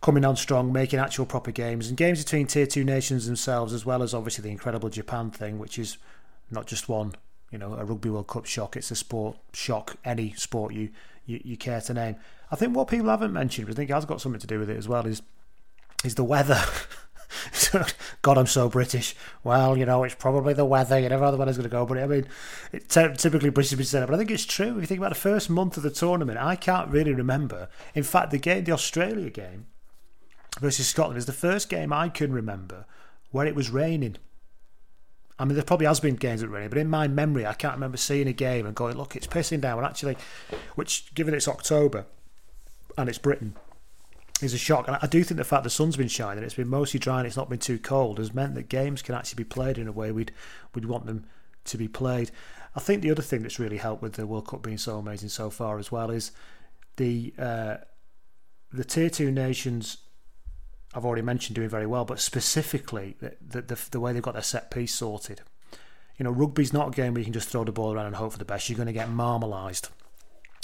coming 0.00 0.24
on 0.24 0.36
strong, 0.36 0.72
making 0.72 1.00
actual 1.00 1.26
proper 1.26 1.50
games, 1.50 1.88
and 1.88 1.96
games 1.96 2.22
between 2.22 2.46
tier 2.46 2.66
two 2.66 2.84
nations 2.84 3.26
themselves, 3.26 3.72
as 3.72 3.84
well 3.84 4.02
as 4.02 4.14
obviously 4.14 4.42
the 4.42 4.50
incredible 4.50 4.88
Japan 4.88 5.30
thing, 5.30 5.58
which 5.58 5.78
is 5.78 5.98
not 6.50 6.66
just 6.66 6.88
one, 6.88 7.14
you 7.56 7.60
know, 7.60 7.72
a 7.72 7.86
Rugby 7.86 8.10
World 8.10 8.26
Cup 8.26 8.44
shock. 8.44 8.76
It's 8.76 8.90
a 8.90 8.94
sport 8.94 9.38
shock, 9.54 9.96
any 10.04 10.34
sport 10.34 10.74
you, 10.74 10.90
you, 11.24 11.40
you 11.42 11.56
care 11.56 11.80
to 11.80 11.94
name. 11.94 12.16
I 12.50 12.56
think 12.56 12.76
what 12.76 12.86
people 12.86 13.08
haven't 13.08 13.32
mentioned, 13.32 13.70
I 13.70 13.72
think 13.72 13.88
has 13.88 14.04
got 14.04 14.20
something 14.20 14.40
to 14.40 14.46
do 14.46 14.58
with 14.58 14.68
it 14.68 14.76
as 14.76 14.86
well, 14.86 15.06
is 15.06 15.22
is 16.04 16.16
the 16.16 16.24
weather. 16.24 16.62
God, 18.22 18.36
I'm 18.36 18.46
so 18.46 18.68
British. 18.68 19.16
Well, 19.42 19.74
you 19.74 19.86
know, 19.86 20.04
it's 20.04 20.14
probably 20.14 20.52
the 20.52 20.66
weather. 20.66 20.98
You 20.98 21.08
never 21.08 21.24
know 21.24 21.30
the 21.30 21.38
weather's 21.38 21.56
going 21.56 21.68
to 21.68 21.74
go. 21.74 21.86
But 21.86 21.96
I 21.96 22.06
mean, 22.06 22.26
it 22.72 22.90
typically 22.90 23.48
British 23.48 23.88
say 23.88 24.00
that. 24.00 24.06
But 24.06 24.16
I 24.16 24.18
think 24.18 24.30
it's 24.30 24.44
true. 24.44 24.76
If 24.76 24.82
you 24.82 24.86
think 24.86 25.00
about 25.00 25.08
the 25.08 25.14
first 25.14 25.48
month 25.48 25.78
of 25.78 25.82
the 25.82 25.90
tournament, 25.90 26.38
I 26.38 26.56
can't 26.56 26.90
really 26.90 27.14
remember. 27.14 27.70
In 27.94 28.02
fact, 28.02 28.32
the 28.32 28.38
game, 28.38 28.64
the 28.64 28.72
Australia 28.72 29.30
game 29.30 29.66
versus 30.60 30.86
Scotland, 30.88 31.16
is 31.16 31.24
the 31.24 31.32
first 31.32 31.70
game 31.70 31.90
I 31.90 32.10
can 32.10 32.34
remember 32.34 32.84
where 33.30 33.46
it 33.46 33.54
was 33.54 33.70
raining. 33.70 34.18
I 35.38 35.44
mean, 35.44 35.54
there 35.54 35.64
probably 35.64 35.86
has 35.86 36.00
been 36.00 36.16
games 36.16 36.40
that 36.40 36.48
raining, 36.48 36.70
but 36.70 36.78
in 36.78 36.88
my 36.88 37.08
memory, 37.08 37.44
I 37.44 37.52
can't 37.52 37.74
remember 37.74 37.98
seeing 37.98 38.26
a 38.26 38.32
game 38.32 38.64
and 38.64 38.74
going, 38.74 38.96
"Look, 38.96 39.16
it's 39.16 39.26
pissing 39.26 39.60
down." 39.60 39.78
And 39.78 39.86
actually, 39.86 40.16
which, 40.76 41.14
given 41.14 41.34
it's 41.34 41.48
October 41.48 42.06
and 42.96 43.08
it's 43.08 43.18
Britain, 43.18 43.54
is 44.42 44.54
a 44.54 44.58
shock. 44.58 44.88
And 44.88 44.96
I 45.00 45.06
do 45.06 45.22
think 45.22 45.38
the 45.38 45.44
fact 45.44 45.64
the 45.64 45.70
sun's 45.70 45.96
been 45.96 46.08
shining, 46.08 46.42
it's 46.42 46.54
been 46.54 46.68
mostly 46.68 46.98
dry, 47.00 47.18
and 47.18 47.26
it's 47.26 47.36
not 47.36 47.50
been 47.50 47.58
too 47.58 47.78
cold, 47.78 48.18
has 48.18 48.34
meant 48.34 48.54
that 48.54 48.68
games 48.68 49.02
can 49.02 49.14
actually 49.14 49.42
be 49.42 49.48
played 49.48 49.78
in 49.78 49.88
a 49.88 49.92
way 49.92 50.10
we'd 50.10 50.32
we'd 50.74 50.86
want 50.86 51.06
them 51.06 51.26
to 51.64 51.76
be 51.76 51.88
played. 51.88 52.30
I 52.74 52.80
think 52.80 53.02
the 53.02 53.10
other 53.10 53.22
thing 53.22 53.42
that's 53.42 53.58
really 53.58 53.78
helped 53.78 54.02
with 54.02 54.14
the 54.14 54.26
World 54.26 54.46
Cup 54.46 54.62
being 54.62 54.78
so 54.78 54.98
amazing 54.98 55.30
so 55.30 55.50
far 55.50 55.78
as 55.78 55.90
well 55.90 56.10
is 56.10 56.30
the 56.96 57.34
uh, 57.38 57.76
the 58.72 58.84
tier 58.84 59.10
two 59.10 59.30
nations. 59.30 59.98
I've 60.96 61.04
already 61.04 61.22
mentioned 61.22 61.54
doing 61.54 61.68
very 61.68 61.86
well, 61.86 62.06
but 62.06 62.18
specifically 62.18 63.16
the, 63.20 63.60
the, 63.60 63.78
the 63.90 64.00
way 64.00 64.14
they've 64.14 64.22
got 64.22 64.32
their 64.32 64.42
set 64.42 64.70
piece 64.70 64.94
sorted. 64.94 65.42
You 66.16 66.24
know, 66.24 66.30
rugby's 66.30 66.72
not 66.72 66.88
a 66.88 66.90
game 66.90 67.12
where 67.12 67.20
you 67.20 67.24
can 67.26 67.34
just 67.34 67.50
throw 67.50 67.64
the 67.64 67.72
ball 67.72 67.92
around 67.92 68.06
and 68.06 68.16
hope 68.16 68.32
for 68.32 68.38
the 68.38 68.46
best. 68.46 68.70
You're 68.70 68.78
going 68.78 68.86
to 68.86 68.94
get 68.94 69.10
marmalised. 69.10 69.90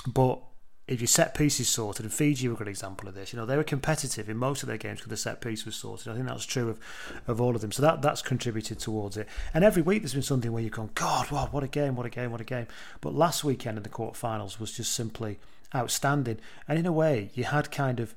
But 0.07 0.41
if 0.89 1.01
your 1.01 1.09
set 1.09 1.35
pieces 1.35 1.69
sorted, 1.69 2.07
and 2.07 2.13
Fiji 2.13 2.49
were 2.49 2.55
a 2.55 2.57
good 2.57 2.69
example 2.69 3.09
of 3.09 3.15
this. 3.15 3.33
You 3.33 3.39
know, 3.39 3.45
they 3.45 3.59
were 3.59 3.63
competitive 3.63 4.31
in 4.31 4.39
most 4.39 4.63
of 4.63 4.69
their 4.69 4.79
games 4.79 5.01
because 5.01 5.11
the 5.11 5.17
set 5.19 5.43
piece 5.43 5.67
was 5.67 5.77
sorted. 5.77 6.09
I 6.09 6.15
think 6.15 6.27
that's 6.27 6.47
true 6.47 6.71
of, 6.71 6.81
of 7.27 7.39
all 7.39 7.55
of 7.55 7.61
them. 7.61 7.71
So 7.71 7.83
that 7.83 8.01
that's 8.01 8.23
contributed 8.23 8.79
towards 8.79 9.19
it. 9.19 9.29
And 9.53 9.65
every 9.65 9.83
week 9.83 10.03
there's 10.03 10.15
been 10.15 10.23
something 10.23 10.51
where 10.51 10.63
you've 10.63 10.73
gone, 10.73 10.91
God, 10.95 11.31
wow, 11.31 11.49
what 11.51 11.63
a 11.63 11.69
game, 11.69 11.95
what 11.95 12.07
a 12.07 12.11
game, 12.11 12.33
what 12.33 12.41
a 12.41 12.45
game. 12.45 12.67
But 13.03 13.15
last 13.15 13.45
weekend 13.45 13.77
in 13.77 13.83
the 13.83 13.91
quarterfinals 13.91 14.59
was 14.59 14.73
just 14.73 14.93
simply 14.93 15.39
outstanding. 15.75 16.39
And 16.67 16.79
in 16.79 16.87
a 16.87 16.93
way, 16.93 17.31
you 17.35 17.45
had 17.45 17.71
kind 17.71 18.01
of 18.01 18.15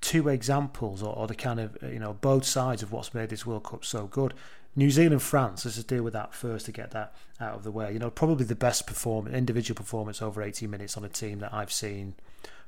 two 0.00 0.28
examples 0.28 1.02
or, 1.02 1.14
or 1.14 1.26
the 1.26 1.34
kind 1.34 1.60
of 1.60 1.76
you 1.82 1.98
know 1.98 2.14
both 2.14 2.44
sides 2.44 2.82
of 2.82 2.92
what's 2.92 3.14
made 3.14 3.30
this 3.30 3.46
World 3.46 3.64
Cup 3.64 3.84
so 3.84 4.06
good. 4.06 4.34
New 4.76 4.90
Zealand, 4.90 5.22
France. 5.22 5.64
Let's 5.64 5.76
just 5.76 5.88
deal 5.88 6.04
with 6.04 6.12
that 6.12 6.32
first 6.32 6.66
to 6.66 6.72
get 6.72 6.92
that 6.92 7.12
out 7.40 7.54
of 7.54 7.64
the 7.64 7.72
way. 7.72 7.92
You 7.92 7.98
know, 7.98 8.10
probably 8.10 8.44
the 8.44 8.54
best 8.54 8.86
performance, 8.86 9.34
individual 9.34 9.76
performance 9.76 10.22
over 10.22 10.40
80 10.40 10.68
minutes 10.68 10.96
on 10.96 11.04
a 11.04 11.08
team 11.08 11.40
that 11.40 11.52
I've 11.52 11.72
seen 11.72 12.14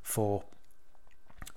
for. 0.03 0.43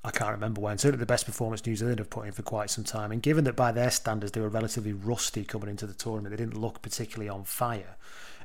I 0.05 0.11
can't 0.11 0.31
remember 0.31 0.61
when. 0.61 0.77
Certainly 0.77 0.99
the 0.99 1.05
best 1.05 1.25
performance 1.25 1.65
New 1.65 1.75
Zealand 1.75 1.99
have 1.99 2.09
put 2.09 2.25
in 2.25 2.33
for 2.33 2.43
quite 2.43 2.69
some 2.69 2.83
time. 2.83 3.11
And 3.11 3.21
given 3.21 3.45
that 3.45 3.55
by 3.55 3.71
their 3.71 3.89
standards 3.89 4.33
they 4.33 4.41
were 4.41 4.49
relatively 4.49 4.93
rusty 4.93 5.43
coming 5.45 5.69
into 5.69 5.87
the 5.87 5.93
tournament, 5.93 6.35
they 6.35 6.43
didn't 6.43 6.59
look 6.59 6.81
particularly 6.81 7.29
on 7.29 7.45
fire. 7.45 7.95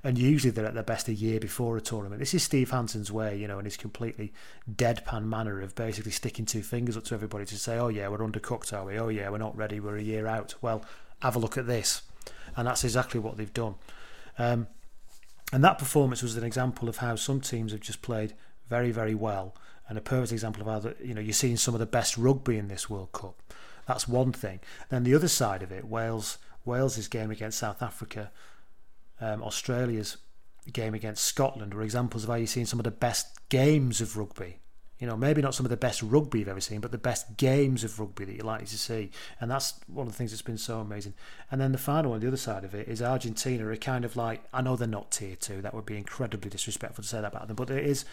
And 0.05 0.17
usually 0.17 0.51
they're 0.51 0.67
at 0.67 0.75
their 0.75 0.83
best 0.83 1.09
a 1.09 1.13
year 1.13 1.41
before 1.41 1.77
a 1.77 1.81
tournament. 1.81 2.21
This 2.21 2.35
is 2.35 2.43
Steve 2.43 2.71
Hansen's 2.71 3.11
way, 3.11 3.37
you 3.37 3.49
know, 3.49 3.59
in 3.59 3.65
his 3.65 3.77
completely 3.77 4.33
deadpan 4.71 5.25
manner 5.25 5.61
of 5.61 5.75
basically 5.75 6.13
sticking 6.13 6.47
two 6.47 6.63
fingers 6.63 6.97
up 6.97 7.05
to 7.05 7.15
everybody 7.15 7.45
to 7.47 7.59
say, 7.59 7.79
oh 7.79 7.89
yeah, 7.89 8.09
we're 8.09 8.19
undercooked, 8.19 8.73
are 8.73 8.85
we? 8.85 8.99
Oh 8.99 9.09
yeah, 9.09 9.29
we're 9.29 9.39
not 9.39 9.57
ready, 9.57 9.81
we're 9.81 9.97
a 9.97 10.03
year 10.03 10.27
out. 10.27 10.55
Well, 10.63 10.85
have 11.21 11.37
a 11.37 11.41
look 11.41 11.59
at 11.59 11.67
this. 11.67 12.03
And 12.57 12.67
that's 12.67 12.85
exactly 12.85 13.21
what 13.21 13.37
they've 13.37 13.53
done. 13.53 13.75
Um, 14.39 14.69
and 15.53 15.65
that 15.65 15.79
performance 15.79 16.23
was 16.23 16.37
an 16.37 16.45
example 16.45 16.89
of 16.89 16.99
how 16.99 17.17
some 17.17 17.41
teams 17.41 17.73
have 17.73 17.81
just 17.81 18.03
played 18.03 18.35
very, 18.69 18.91
very 18.91 19.15
well, 19.15 19.55
and 19.89 19.97
a 19.97 20.03
perfect 20.03 20.33
example 20.33 20.69
of 20.69 20.85
how 20.85 20.93
you 21.03 21.15
know 21.15 21.21
you're 21.21 21.33
seeing 21.33 21.57
some 21.57 21.75
of 21.75 21.81
the 21.81 21.87
best 21.87 22.19
rugby 22.19 22.59
in 22.59 22.69
this 22.69 22.91
World 22.91 23.13
Cup. 23.13 23.41
That's 23.87 24.07
one 24.07 24.33
thing. 24.33 24.61
Then 24.91 25.05
the 25.05 25.15
other 25.15 25.29
side 25.29 25.63
of 25.63 25.73
it, 25.73 25.87
Wales, 25.87 26.37
Wales's 26.67 27.09
game 27.09 27.31
against 27.31 27.59
South 27.59 27.83
Africa, 27.83 28.31
um, 29.21 29.43
Australia's 29.43 30.19
game 30.73 30.95
against 30.95 31.25
Scotland 31.25 31.75
were 31.75 31.83
examples 31.83 32.25
of 32.25 32.31
how 32.31 32.37
you've 32.37 32.51
seen 32.51 32.67
some 32.67 32.81
of 32.81 32.85
the 32.85 32.91
best 32.91 33.49
games 33.49 34.01
of 34.01 34.17
rugby 34.17 34.61
you 34.99 35.07
know, 35.07 35.17
maybe 35.17 35.41
not 35.41 35.55
some 35.55 35.65
of 35.65 35.71
the 35.71 35.77
best 35.77 36.03
rugby 36.03 36.41
you've 36.41 36.49
ever 36.49 36.61
seen, 36.61 36.81
but 36.81 36.91
the 36.91 36.99
best 36.99 37.37
games 37.37 37.85
of 37.85 38.01
rugby 38.01 38.25
that 38.25 38.35
you're 38.35 38.45
likely 38.45 38.67
to 38.67 38.79
see. 38.79 39.11
And 39.41 39.49
that's 39.49 39.75
one 39.87 40.07
of 40.07 40.13
the 40.13 40.17
things 40.19 40.33
that's 40.33 40.43
been 40.43 40.59
so 40.59 40.81
amazing. 40.81 41.15
And 41.53 41.61
then 41.61 41.71
the 41.71 41.79
final 41.79 42.11
one, 42.11 42.21
the 42.21 42.27
other 42.27 42.37
side 42.37 42.65
of 42.65 42.75
it, 42.75 42.89
is 42.89 43.01
Argentina 43.01 43.67
are 43.67 43.77
kind 43.77 44.05
of 44.05 44.17
like, 44.17 44.43
I 44.53 44.61
know 44.61 44.75
they're 44.75 44.89
not 44.89 45.13
tier 45.13 45.37
two, 45.37 45.63
that 45.63 45.73
would 45.73 45.87
be 45.87 45.97
incredibly 45.97 46.51
disrespectful 46.51 47.03
to 47.03 47.09
say 47.09 47.21
that 47.21 47.29
about 47.33 47.47
them, 47.47 47.55
but 47.55 47.71
it 47.71 47.85
is 47.85 48.05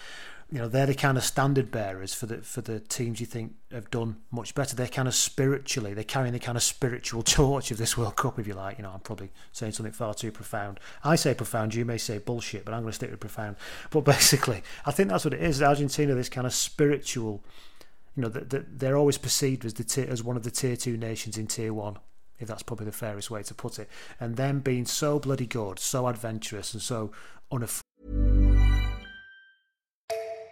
you 0.51 0.59
know 0.59 0.67
they're 0.67 0.85
the 0.85 0.93
kind 0.93 1.17
of 1.17 1.23
standard 1.23 1.71
bearers 1.71 2.13
for 2.13 2.27
the 2.27 2.37
for 2.37 2.61
the 2.61 2.79
teams 2.79 3.19
you 3.19 3.25
think 3.25 3.55
have 3.71 3.89
done 3.89 4.17
much 4.31 4.53
better. 4.53 4.75
They're 4.75 4.87
kind 4.87 5.07
of 5.07 5.15
spiritually 5.15 5.93
they're 5.93 6.03
carrying 6.03 6.33
the 6.33 6.39
kind 6.39 6.55
of 6.55 6.63
spiritual 6.63 7.23
torch 7.23 7.71
of 7.71 7.77
this 7.77 7.97
World 7.97 8.15
Cup, 8.15 8.37
if 8.37 8.45
you 8.45 8.53
like. 8.53 8.77
You 8.77 8.83
know, 8.83 8.91
I'm 8.93 8.99
probably 8.99 9.31
saying 9.51 9.73
something 9.73 9.93
far 9.93 10.13
too 10.13 10.31
profound. 10.31 10.79
I 11.03 11.15
say 11.15 11.33
profound, 11.33 11.73
you 11.73 11.83
may 11.83 11.97
say 11.97 12.19
bullshit, 12.19 12.63
but 12.63 12.73
I'm 12.73 12.81
going 12.81 12.91
to 12.91 12.95
stick 12.95 13.11
with 13.11 13.19
profound. 13.19 13.55
But 13.89 14.01
basically, 14.05 14.61
I 14.85 14.91
think 14.91 15.09
that's 15.09 15.25
what 15.25 15.33
it 15.33 15.41
is. 15.41 15.61
Argentina, 15.61 16.13
this 16.13 16.29
kind 16.29 16.47
of 16.47 16.53
spiritual. 16.53 17.43
You 18.15 18.21
know, 18.21 18.29
that 18.29 18.49
the, 18.49 18.65
they're 18.69 18.95
always 18.95 19.17
perceived 19.17 19.65
as 19.65 19.73
the 19.73 19.83
tier, 19.83 20.07
as 20.09 20.23
one 20.23 20.37
of 20.37 20.43
the 20.43 20.51
tier 20.51 20.77
two 20.77 20.95
nations 20.95 21.37
in 21.37 21.47
tier 21.47 21.73
one 21.73 21.97
if 22.37 22.49
that's 22.49 22.63
probably 22.63 22.85
the 22.85 22.91
fairest 22.91 23.31
way 23.31 23.41
to 23.41 23.53
put 23.53 23.79
it. 23.79 23.89
And 24.19 24.35
them 24.35 24.59
being 24.59 24.85
so 24.85 25.19
bloody 25.19 25.45
good, 25.45 25.79
so 25.79 26.07
adventurous, 26.07 26.73
and 26.73 26.81
so 26.81 27.11
unafraid. 27.49 27.84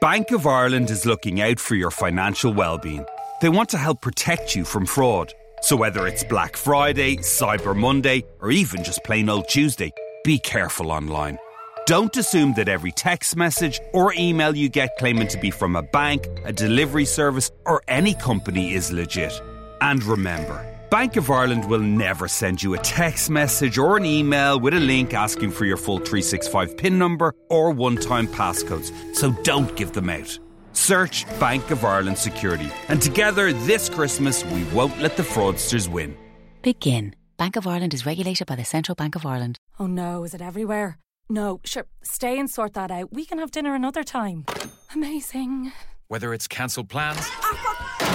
Bank 0.03 0.31
of 0.31 0.45
Ireland 0.45 0.89
is 0.89 1.05
looking 1.05 1.39
out 1.39 1.61
for 1.61 1.75
your 1.75 1.89
financial 1.89 2.53
well-being. 2.53 3.05
They 3.39 3.47
want 3.47 3.69
to 3.69 3.77
help 3.77 4.01
protect 4.01 4.53
you 4.53 4.65
from 4.65 4.85
fraud. 4.85 5.33
So 5.61 5.77
whether 5.77 6.05
it's 6.05 6.25
Black 6.25 6.57
Friday, 6.57 7.15
Cyber 7.15 7.73
Monday, 7.73 8.25
or 8.41 8.51
even 8.51 8.83
just 8.83 9.01
plain 9.05 9.29
old 9.29 9.47
Tuesday, 9.47 9.93
be 10.25 10.39
careful 10.39 10.91
online. 10.91 11.39
Don't 11.85 12.17
assume 12.17 12.53
that 12.55 12.67
every 12.67 12.91
text 12.91 13.37
message 13.37 13.79
or 13.93 14.13
email 14.15 14.53
you 14.53 14.67
get 14.67 14.97
claiming 14.99 15.29
to 15.29 15.37
be 15.37 15.51
from 15.51 15.77
a 15.77 15.83
bank, 15.83 16.27
a 16.43 16.51
delivery 16.51 17.05
service, 17.05 17.49
or 17.65 17.81
any 17.87 18.13
company 18.13 18.73
is 18.73 18.91
legit. 18.91 19.41
And 19.79 20.03
remember, 20.03 20.67
Bank 20.93 21.15
of 21.15 21.31
Ireland 21.31 21.65
will 21.65 21.79
never 21.79 22.27
send 22.27 22.61
you 22.61 22.75
a 22.75 22.77
text 22.77 23.31
message 23.31 23.79
or 23.79 23.97
an 23.97 24.05
email 24.05 24.59
with 24.59 24.75
a 24.75 24.79
link 24.79 25.15
asking 25.15 25.49
for 25.49 25.65
your 25.65 25.75
full 25.75 25.97
365 25.97 26.77
PIN 26.77 26.99
number 26.99 27.33
or 27.49 27.71
one 27.71 27.95
time 27.95 28.27
passcodes, 28.27 28.93
so 29.15 29.31
don't 29.41 29.75
give 29.75 29.93
them 29.93 30.07
out. 30.07 30.37
Search 30.73 31.25
Bank 31.39 31.71
of 31.71 31.83
Ireland 31.83 32.19
Security. 32.19 32.69
And 32.89 33.01
together 33.01 33.51
this 33.51 33.89
Christmas, 33.89 34.45
we 34.45 34.65
won't 34.65 35.01
let 35.01 35.17
the 35.17 35.23
fraudsters 35.23 35.87
win. 35.87 36.15
Begin. 36.61 37.15
Bank 37.37 37.55
of 37.55 37.65
Ireland 37.65 37.95
is 37.95 38.05
regulated 38.05 38.45
by 38.45 38.55
the 38.55 38.63
Central 38.63 38.93
Bank 38.93 39.15
of 39.15 39.25
Ireland. 39.25 39.57
Oh 39.79 39.87
no, 39.87 40.23
is 40.23 40.35
it 40.35 40.43
everywhere? 40.43 40.99
No, 41.27 41.59
sure, 41.65 41.87
stay 42.03 42.37
and 42.37 42.47
sort 42.47 42.73
that 42.73 42.91
out. 42.91 43.11
We 43.11 43.25
can 43.25 43.39
have 43.39 43.49
dinner 43.49 43.73
another 43.73 44.03
time. 44.03 44.45
Amazing. 44.93 45.71
Whether 46.07 46.35
it's 46.35 46.47
cancelled 46.47 46.89
plans, 46.89 47.27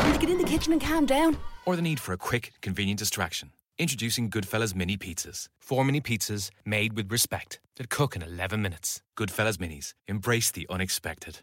Need 0.08 0.14
to 0.14 0.20
get 0.20 0.30
in 0.30 0.38
the 0.38 0.44
kitchen 0.44 0.72
and 0.72 0.80
calm 0.80 1.04
down. 1.04 1.36
or 1.66 1.76
the 1.76 1.82
need 1.82 2.00
for 2.00 2.14
a 2.14 2.16
quick, 2.16 2.54
convenient 2.62 2.98
distraction. 2.98 3.52
Introducing 3.76 4.30
Goodfellas 4.30 4.74
Mini 4.74 4.96
Pizzas. 4.96 5.48
Four 5.58 5.84
mini 5.84 6.00
pizzas 6.00 6.50
made 6.64 6.94
with 6.94 7.12
respect 7.12 7.60
that 7.76 7.90
cook 7.90 8.16
in 8.16 8.22
11 8.22 8.62
minutes. 8.62 9.02
Goodfellas 9.18 9.58
Minis. 9.58 9.92
Embrace 10.06 10.50
the 10.50 10.66
unexpected. 10.70 11.40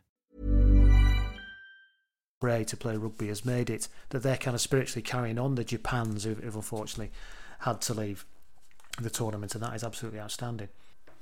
Bray 2.42 2.64
to 2.64 2.76
play 2.76 2.98
rugby 2.98 3.28
has 3.28 3.46
made 3.46 3.70
it 3.70 3.88
that 4.10 4.24
they're 4.24 4.36
kind 4.36 4.56
of 4.56 4.62
spiritually 4.62 5.04
carrying 5.04 5.38
on 5.38 5.54
the 5.54 5.64
Japans 5.64 6.24
who've, 6.24 6.40
who've 6.40 6.56
unfortunately 6.56 7.12
had 7.60 7.82
to 7.82 7.94
leave 7.94 8.26
the 9.00 9.12
tournament, 9.12 9.54
and 9.54 9.64
that 9.64 9.76
is 9.76 9.84
absolutely 9.84 10.20
outstanding. 10.20 10.70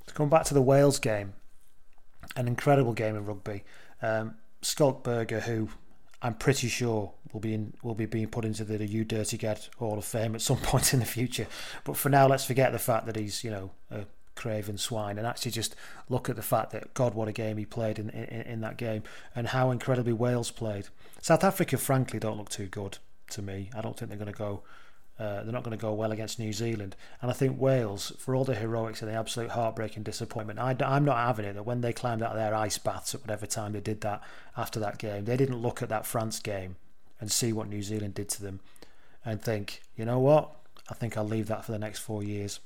To 0.08 0.14
come 0.14 0.30
back 0.30 0.46
to 0.46 0.54
the 0.54 0.62
Wales 0.62 0.98
game, 0.98 1.34
an 2.38 2.48
incredible 2.48 2.94
game 2.94 3.18
of 3.18 3.28
rugby. 3.28 3.66
Um, 4.02 4.36
Schalk 4.62 5.04
Burger, 5.04 5.42
who 5.42 5.68
I'm 6.24 6.34
pretty 6.36 6.70
sure 6.70 7.12
will 7.34 7.42
be 7.42 7.54
in, 7.54 7.74
will 7.84 7.96
be 7.96 8.06
being 8.06 8.28
put 8.28 8.46
into 8.46 8.64
the 8.64 8.86
You 8.86 9.04
Dirty 9.04 9.38
Gad 9.38 9.60
Hall 9.78 9.98
of 9.98 10.06
Fame 10.06 10.36
at 10.36 10.42
some 10.42 10.58
point 10.72 10.94
in 10.94 11.00
the 11.00 11.06
future. 11.06 11.48
But 11.84 11.98
for 11.98 12.10
now, 12.10 12.28
let's 12.28 12.46
forget 12.46 12.72
the 12.72 12.80
fact 12.80 13.06
that 13.06 13.16
he's 13.16 13.44
you 13.44 13.52
know 13.52 13.72
a 13.92 14.06
craven 14.36 14.78
swine 14.78 15.20
and 15.20 15.28
actually 15.28 15.52
just 15.52 15.76
look 16.10 16.28
at 16.30 16.36
the 16.36 16.42
fact 16.42 16.72
that 16.72 16.94
God, 16.94 17.14
what 17.14 17.28
a 17.28 17.32
game 17.32 17.58
he 17.58 17.66
played 17.66 18.00
in 18.00 18.10
in, 18.10 18.42
in 18.42 18.62
that 18.62 18.78
game 18.78 19.04
and 19.36 19.48
how 19.48 19.70
incredibly 19.70 20.14
Wales 20.14 20.50
played. 20.50 20.88
South 21.22 21.44
Africa, 21.44 21.78
frankly, 21.78 22.20
don't 22.20 22.38
look 22.38 22.50
too 22.50 22.68
good 22.68 22.98
to 23.32 23.42
me. 23.42 23.70
I 23.76 23.82
don't 23.82 23.98
think 23.98 24.10
they're 24.10 24.18
going 24.18 24.32
to 24.32 24.38
go. 24.38 24.64
Uh, 25.20 25.44
they're 25.44 25.54
not 25.54 25.64
going 25.64 25.78
to 25.78 25.82
go 25.82 25.94
well 25.94 26.12
against 26.12 26.40
New 26.40 26.52
Zealand. 26.52 26.96
And 27.22 27.30
I 27.30 27.34
think 27.36 27.62
Wales, 27.62 28.12
for 28.18 28.36
all 28.36 28.44
the 28.44 28.56
heroics 28.56 29.02
and 29.02 29.12
the 29.12 29.16
absolute 29.16 29.52
heartbreaking 29.52 30.04
disappointment, 30.04 30.58
I, 30.58 30.76
am 30.80 31.06
not 31.06 31.18
having 31.18 31.46
it 31.46 31.54
that 31.54 31.64
when 31.64 31.82
they 31.82 31.94
climbed 31.94 32.24
out 32.24 32.32
of 32.32 32.38
their 32.38 32.56
ice 32.56 32.80
baths 32.80 33.14
at 33.14 33.22
whatever 33.22 33.46
time 33.46 33.74
they 33.74 33.80
did 33.80 34.02
that 34.02 34.24
after 34.58 34.80
that 34.80 34.98
game, 34.98 35.26
they 35.26 35.38
didn't 35.38 35.62
look 35.62 35.84
at 35.84 35.90
that 35.90 36.08
France 36.08 36.40
game 36.40 36.78
and 37.22 37.32
see 37.32 37.54
what 37.54 37.70
New 37.70 37.84
Zealand 37.84 38.16
did 38.16 38.28
to 38.30 38.42
them 38.42 38.60
and 39.24 39.42
think, 39.42 39.82
you 39.96 40.04
know 40.04 40.20
what, 40.20 40.50
I 40.90 40.94
think 40.94 41.16
I'll 41.16 41.24
leave 41.24 41.48
that 41.48 41.64
for 41.64 41.72
the 41.72 41.80
next 41.80 42.00
four 42.00 42.24
years. 42.24 42.60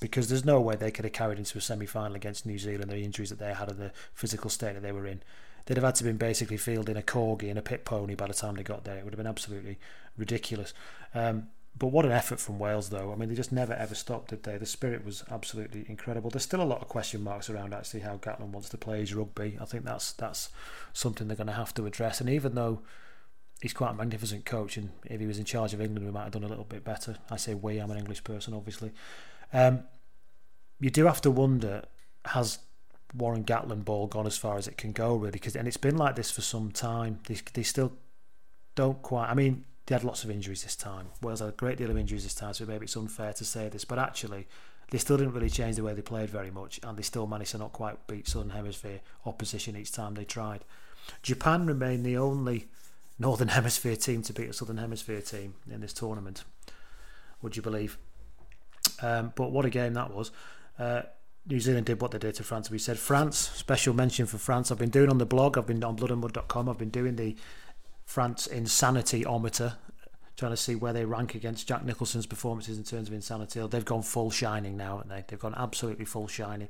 Because 0.00 0.28
there's 0.28 0.44
no 0.44 0.60
way 0.60 0.76
they 0.76 0.90
could 0.90 1.06
have 1.06 1.14
carried 1.14 1.38
into 1.38 1.56
a 1.56 1.60
semi 1.60 1.86
final 1.86 2.16
against 2.16 2.44
New 2.44 2.58
Zealand 2.58 2.90
the 2.90 2.98
injuries 2.98 3.30
that 3.30 3.38
they 3.38 3.54
had 3.54 3.70
and 3.70 3.78
the 3.78 3.92
physical 4.12 4.50
state 4.50 4.74
that 4.74 4.82
they 4.82 4.92
were 4.92 5.06
in. 5.06 5.22
They'd 5.66 5.76
have 5.76 5.84
had 5.84 5.96
to 5.96 6.04
been 6.04 6.16
basically 6.16 6.56
fielding 6.56 6.96
a 6.96 7.02
corgi 7.02 7.50
and 7.50 7.58
a 7.58 7.62
pit 7.62 7.84
pony 7.84 8.14
by 8.14 8.28
the 8.28 8.34
time 8.34 8.54
they 8.54 8.62
got 8.62 8.84
there. 8.84 8.98
It 8.98 9.04
would 9.04 9.12
have 9.12 9.18
been 9.18 9.26
absolutely 9.26 9.78
ridiculous. 10.16 10.72
Um, 11.14 11.48
but 11.78 11.88
what 11.88 12.06
an 12.06 12.12
effort 12.12 12.40
from 12.40 12.58
Wales, 12.58 12.88
though. 12.88 13.12
I 13.12 13.16
mean, 13.16 13.28
they 13.28 13.34
just 13.34 13.52
never 13.52 13.74
ever 13.74 13.94
stopped, 13.94 14.30
did 14.30 14.44
they? 14.44 14.56
The 14.56 14.64
spirit 14.64 15.04
was 15.04 15.24
absolutely 15.30 15.84
incredible. 15.88 16.30
There's 16.30 16.44
still 16.44 16.62
a 16.62 16.64
lot 16.64 16.80
of 16.80 16.88
question 16.88 17.22
marks 17.22 17.50
around 17.50 17.74
actually 17.74 18.00
how 18.00 18.16
Gatland 18.16 18.50
wants 18.50 18.70
to 18.70 18.78
play 18.78 19.00
his 19.00 19.14
rugby. 19.14 19.58
I 19.60 19.66
think 19.66 19.84
that's 19.84 20.12
that's 20.12 20.48
something 20.92 21.28
they're 21.28 21.36
going 21.36 21.48
to 21.48 21.52
have 21.52 21.74
to 21.74 21.84
address. 21.84 22.20
And 22.20 22.30
even 22.30 22.54
though 22.54 22.80
he's 23.60 23.74
quite 23.74 23.90
a 23.90 23.94
magnificent 23.94 24.46
coach, 24.46 24.78
and 24.78 24.90
if 25.04 25.20
he 25.20 25.26
was 25.26 25.38
in 25.38 25.44
charge 25.44 25.74
of 25.74 25.82
England, 25.82 26.06
we 26.06 26.12
might 26.12 26.24
have 26.24 26.32
done 26.32 26.44
a 26.44 26.48
little 26.48 26.64
bit 26.64 26.82
better. 26.82 27.16
I 27.30 27.36
say 27.36 27.54
we. 27.54 27.78
I'm 27.78 27.90
an 27.90 27.98
English 27.98 28.24
person, 28.24 28.54
obviously. 28.54 28.92
Um, 29.52 29.80
you 30.80 30.88
do 30.88 31.04
have 31.04 31.20
to 31.22 31.30
wonder: 31.30 31.82
has 32.24 32.58
Warren 33.14 33.44
Gatland 33.44 33.84
ball 33.84 34.06
gone 34.06 34.26
as 34.26 34.36
far 34.36 34.56
as 34.56 34.66
it 34.66 34.76
can 34.76 34.92
go, 34.92 35.16
really? 35.16 35.32
Because 35.32 35.56
and 35.56 35.66
it's 35.68 35.76
been 35.76 35.96
like 35.96 36.16
this 36.16 36.30
for 36.30 36.42
some 36.42 36.70
time. 36.70 37.20
They 37.26 37.38
they 37.54 37.62
still 37.62 37.92
don't 38.74 39.00
quite. 39.02 39.28
I 39.28 39.34
mean, 39.34 39.64
they 39.86 39.94
had 39.94 40.04
lots 40.04 40.24
of 40.24 40.30
injuries 40.30 40.62
this 40.62 40.76
time. 40.76 41.06
Wales 41.22 41.40
had 41.40 41.48
a 41.48 41.52
great 41.52 41.78
deal 41.78 41.90
of 41.90 41.96
injuries 41.96 42.24
this 42.24 42.34
time, 42.34 42.54
so 42.54 42.66
maybe 42.66 42.84
it's 42.84 42.96
unfair 42.96 43.32
to 43.34 43.44
say 43.44 43.68
this, 43.68 43.84
but 43.84 43.98
actually, 43.98 44.46
they 44.90 44.98
still 44.98 45.16
didn't 45.16 45.32
really 45.32 45.50
change 45.50 45.76
the 45.76 45.84
way 45.84 45.94
they 45.94 46.02
played 46.02 46.30
very 46.30 46.50
much, 46.50 46.80
and 46.82 46.96
they 46.98 47.02
still 47.02 47.26
managed 47.26 47.52
to 47.52 47.58
not 47.58 47.72
quite 47.72 48.06
beat 48.06 48.28
Southern 48.28 48.50
Hemisphere 48.50 49.00
opposition 49.24 49.76
each 49.76 49.92
time 49.92 50.14
they 50.14 50.24
tried. 50.24 50.64
Japan 51.22 51.66
remain 51.66 52.02
the 52.02 52.16
only 52.16 52.66
Northern 53.18 53.48
Hemisphere 53.58 53.96
team 53.96 54.22
to 54.22 54.32
beat 54.32 54.50
a 54.50 54.52
Southern 54.52 54.78
Hemisphere 54.78 55.20
team 55.20 55.54
in 55.70 55.80
this 55.80 55.92
tournament. 55.92 56.44
Would 57.42 57.56
you 57.56 57.62
believe? 57.62 57.98
Um, 59.02 59.32
but 59.36 59.52
what 59.52 59.64
a 59.64 59.70
game 59.70 59.94
that 59.94 60.12
was. 60.12 60.30
Uh, 60.78 61.02
New 61.48 61.60
Zealand 61.60 61.86
did 61.86 62.00
what 62.00 62.10
they 62.10 62.18
did 62.18 62.34
to 62.34 62.42
France. 62.42 62.70
We 62.70 62.78
said 62.78 62.98
France, 62.98 63.38
special 63.38 63.94
mention 63.94 64.26
for 64.26 64.38
France. 64.38 64.70
I've 64.70 64.78
been 64.78 64.90
doing 64.90 65.08
on 65.08 65.18
the 65.18 65.26
blog, 65.26 65.56
I've 65.56 65.66
been 65.66 65.82
on 65.84 65.96
bloodandmud.com, 65.96 66.68
I've 66.68 66.78
been 66.78 66.90
doing 66.90 67.16
the 67.16 67.36
France 68.04 68.46
insanity-ometer, 68.46 69.74
trying 70.36 70.52
to 70.52 70.56
see 70.56 70.74
where 70.74 70.92
they 70.92 71.04
rank 71.04 71.34
against 71.34 71.68
Jack 71.68 71.84
Nicholson's 71.84 72.26
performances 72.26 72.78
in 72.78 72.84
terms 72.84 73.08
of 73.08 73.14
insanity. 73.14 73.64
They've 73.68 73.84
gone 73.84 74.02
full 74.02 74.30
shining 74.30 74.76
now, 74.76 74.96
haven't 74.96 75.08
they? 75.08 75.24
They've 75.26 75.38
gone 75.38 75.54
absolutely 75.56 76.04
full 76.04 76.26
shining. 76.26 76.68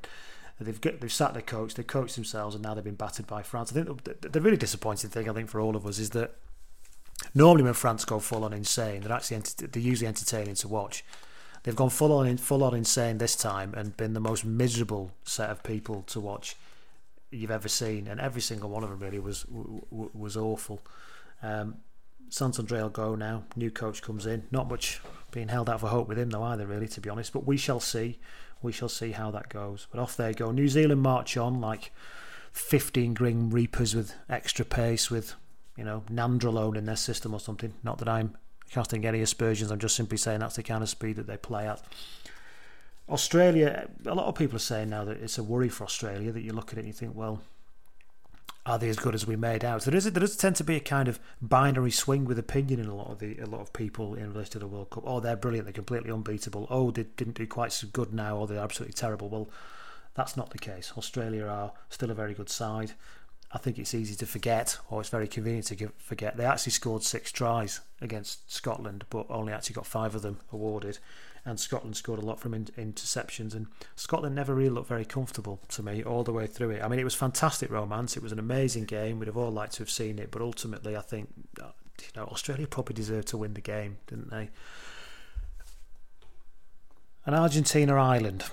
They've 0.59 0.79
got, 0.79 0.99
they've 0.99 1.11
sat 1.11 1.33
their 1.33 1.43
coach, 1.43 1.75
they've 1.75 1.85
coached 1.85 2.15
themselves, 2.15 2.55
and 2.55 2.63
now 2.63 2.73
they've 2.73 2.83
been 2.83 2.95
battered 2.95 3.27
by 3.27 3.43
France. 3.43 3.71
I 3.71 3.83
think 3.83 4.03
the, 4.03 4.29
the 4.29 4.41
really 4.41 4.57
disappointing 4.57 5.09
thing, 5.09 5.29
I 5.29 5.33
think, 5.33 5.49
for 5.49 5.59
all 5.59 5.75
of 5.75 5.85
us 5.85 5.99
is 5.99 6.11
that 6.11 6.35
normally 7.35 7.63
when 7.63 7.73
France 7.73 8.05
go 8.05 8.19
full 8.19 8.43
on 8.43 8.53
insane, 8.53 9.01
they're 9.01 9.11
actually 9.11 9.41
they're 9.67 9.81
usually 9.81 10.07
entertaining 10.07 10.55
to 10.55 10.67
watch. 10.67 11.03
They've 11.63 11.75
gone 11.75 11.89
full 11.89 12.11
on 12.11 12.37
full 12.37 12.63
on 12.63 12.73
insane 12.73 13.17
this 13.17 13.35
time 13.35 13.73
and 13.75 13.97
been 13.97 14.13
the 14.13 14.19
most 14.19 14.45
miserable 14.45 15.11
set 15.23 15.49
of 15.49 15.63
people 15.63 16.03
to 16.07 16.19
watch 16.19 16.55
you've 17.31 17.51
ever 17.51 17.67
seen, 17.67 18.07
and 18.07 18.19
every 18.19 18.41
single 18.41 18.69
one 18.69 18.83
of 18.83 18.89
them 18.89 18.99
really 18.99 19.19
was 19.19 19.45
was 19.49 20.37
awful. 20.37 20.81
Um, 21.41 21.77
Saint-André 22.29 22.81
will 22.81 22.89
go 22.89 23.15
now. 23.15 23.43
New 23.55 23.71
coach 23.71 24.01
comes 24.01 24.25
in. 24.25 24.47
Not 24.51 24.69
much 24.69 25.01
being 25.31 25.47
held 25.47 25.69
out 25.69 25.79
for 25.79 25.87
hope 25.87 26.07
with 26.07 26.19
him 26.19 26.29
though 26.29 26.43
either, 26.43 26.65
really, 26.65 26.87
to 26.89 27.01
be 27.01 27.09
honest. 27.09 27.33
But 27.33 27.45
we 27.45 27.57
shall 27.57 27.79
see. 27.79 28.19
We 28.61 28.71
shall 28.71 28.89
see 28.89 29.11
how 29.11 29.31
that 29.31 29.49
goes. 29.49 29.87
But 29.91 30.01
off 30.01 30.17
they 30.17 30.33
go. 30.33 30.51
New 30.51 30.67
Zealand 30.67 31.01
march 31.01 31.37
on 31.37 31.61
like 31.61 31.91
15 32.51 33.13
Grim 33.13 33.49
Reapers 33.49 33.95
with 33.95 34.15
extra 34.29 34.65
pace, 34.65 35.11
with 35.11 35.35
you 35.77 35.83
know 35.83 36.03
Nandrolone 36.11 36.77
in 36.77 36.85
their 36.85 36.95
system 36.95 37.33
or 37.33 37.39
something. 37.39 37.73
Not 37.83 37.99
that 37.99 38.09
I'm 38.09 38.35
casting 38.71 39.05
any 39.05 39.21
aspersions. 39.21 39.71
I'm 39.71 39.79
just 39.79 39.95
simply 39.95 40.17
saying 40.17 40.39
that's 40.39 40.55
the 40.55 40.63
kind 40.63 40.83
of 40.83 40.89
speed 40.89 41.15
that 41.17 41.27
they 41.27 41.37
play 41.37 41.67
at. 41.67 41.81
Australia, 43.09 43.89
a 44.05 44.13
lot 44.13 44.27
of 44.27 44.35
people 44.35 44.57
are 44.57 44.59
saying 44.59 44.89
now 44.89 45.05
that 45.05 45.17
it's 45.17 45.37
a 45.37 45.43
worry 45.43 45.69
for 45.69 45.85
Australia 45.85 46.31
that 46.31 46.41
you 46.41 46.51
look 46.51 46.71
at 46.71 46.77
it 46.77 46.79
and 46.79 46.87
you 46.87 46.93
think, 46.93 47.15
well, 47.15 47.41
are 48.65 48.77
they 48.77 48.89
as 48.89 48.97
good 48.97 49.15
as 49.15 49.25
we 49.25 49.37
made 49.37 49.63
out? 49.63 49.83
There, 49.83 49.95
is, 49.95 50.03
there 50.03 50.19
does 50.19 50.35
tend 50.35 50.57
to 50.57 50.63
be 50.63 50.75
a 50.75 50.81
kind 50.81 51.07
of 51.07 51.19
binary 51.41 51.91
swing 51.91 52.25
with 52.25 52.37
opinion 52.37 52.81
in 52.81 52.87
a 52.87 52.95
lot 52.95 53.09
of 53.09 53.19
the 53.19 53.39
a 53.39 53.45
lot 53.45 53.61
of 53.61 53.71
people 53.71 54.13
in 54.13 54.33
relation 54.33 54.51
to 54.53 54.59
the 54.59 54.67
World 54.67 54.89
Cup. 54.89 55.03
Oh, 55.05 55.21
they're 55.21 55.37
brilliant, 55.37 55.67
they're 55.67 55.73
completely 55.73 56.11
unbeatable. 56.11 56.67
Oh, 56.69 56.91
they 56.91 57.03
didn't 57.03 57.35
do 57.35 57.47
quite 57.47 57.71
so 57.71 57.87
good 57.87 58.13
now, 58.13 58.35
or 58.35 58.45
they're 58.45 58.59
absolutely 58.59 58.93
terrible. 58.93 59.29
Well, 59.29 59.49
that's 60.15 60.35
not 60.35 60.49
the 60.49 60.57
case. 60.57 60.91
Australia 60.97 61.45
are 61.45 61.71
still 61.89 62.11
a 62.11 62.13
very 62.13 62.33
good 62.33 62.49
side. 62.49 62.91
I 63.51 63.57
think 63.57 63.79
it's 63.79 63.93
easy 63.93 64.15
to 64.15 64.25
forget, 64.25 64.77
or 64.89 64.99
it's 64.99 65.09
very 65.09 65.27
convenient 65.27 65.67
to 65.67 65.89
forget. 65.97 66.35
They 66.35 66.45
actually 66.45 66.73
scored 66.73 67.03
six 67.03 67.31
tries 67.31 67.79
against 68.01 68.51
Scotland, 68.53 69.05
but 69.09 69.25
only 69.29 69.53
actually 69.53 69.75
got 69.75 69.85
five 69.85 70.15
of 70.15 70.21
them 70.21 70.39
awarded 70.51 70.99
and 71.47 71.57
Scotland 71.57 71.95
scored 71.95 72.19
a 72.19 72.25
lot 72.25 72.41
from 72.41 72.53
in- 72.53 72.65
interceptions. 72.77 73.55
And 73.55 73.67
Scotland 73.95 74.35
never 74.35 74.53
really 74.53 74.69
looked 74.69 74.89
very 74.89 75.05
comfortable 75.05 75.61
to 75.69 75.81
me 75.81 76.03
all 76.03 76.23
the 76.23 76.33
way 76.33 76.45
through 76.45 76.71
it. 76.71 76.83
I 76.83 76.89
mean, 76.89 76.99
it 76.99 77.05
was 77.05 77.15
fantastic 77.15 77.71
romance. 77.71 78.17
It 78.17 78.21
was 78.21 78.33
an 78.33 78.39
amazing 78.39 78.83
game. 78.83 79.17
We'd 79.17 79.27
have 79.27 79.37
all 79.37 79.49
liked 79.49 79.75
to 79.75 79.79
have 79.79 79.89
seen 79.89 80.19
it, 80.19 80.29
but 80.29 80.41
ultimately, 80.41 80.97
I 80.97 81.01
think 81.01 81.29
uh, 81.61 81.71
you 82.01 82.07
know 82.17 82.25
Australia 82.25 82.67
probably 82.67 82.95
deserved 82.95 83.29
to 83.29 83.37
win 83.37 83.53
the 83.53 83.61
game, 83.61 83.97
didn't 84.07 84.29
they? 84.29 84.49
And 87.25 87.33
Argentina 87.33 87.95
Ireland. 87.95 88.43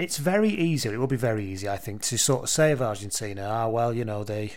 It's 0.00 0.16
very 0.16 0.48
easy. 0.48 0.88
It 0.88 0.98
will 0.98 1.06
be 1.06 1.16
very 1.16 1.44
easy, 1.44 1.68
I 1.68 1.76
think, 1.76 2.00
to 2.04 2.16
sort 2.16 2.44
of 2.44 2.48
say 2.48 2.72
of 2.72 2.80
Argentina, 2.80 3.46
ah, 3.46 3.68
well, 3.68 3.92
you 3.92 4.02
know, 4.02 4.24
they 4.24 4.52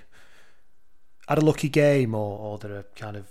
had 1.28 1.38
a 1.38 1.42
lucky 1.42 1.68
game, 1.68 2.16
or, 2.16 2.40
or 2.40 2.58
they're 2.58 2.80
a 2.80 2.84
kind 2.96 3.18
of 3.18 3.28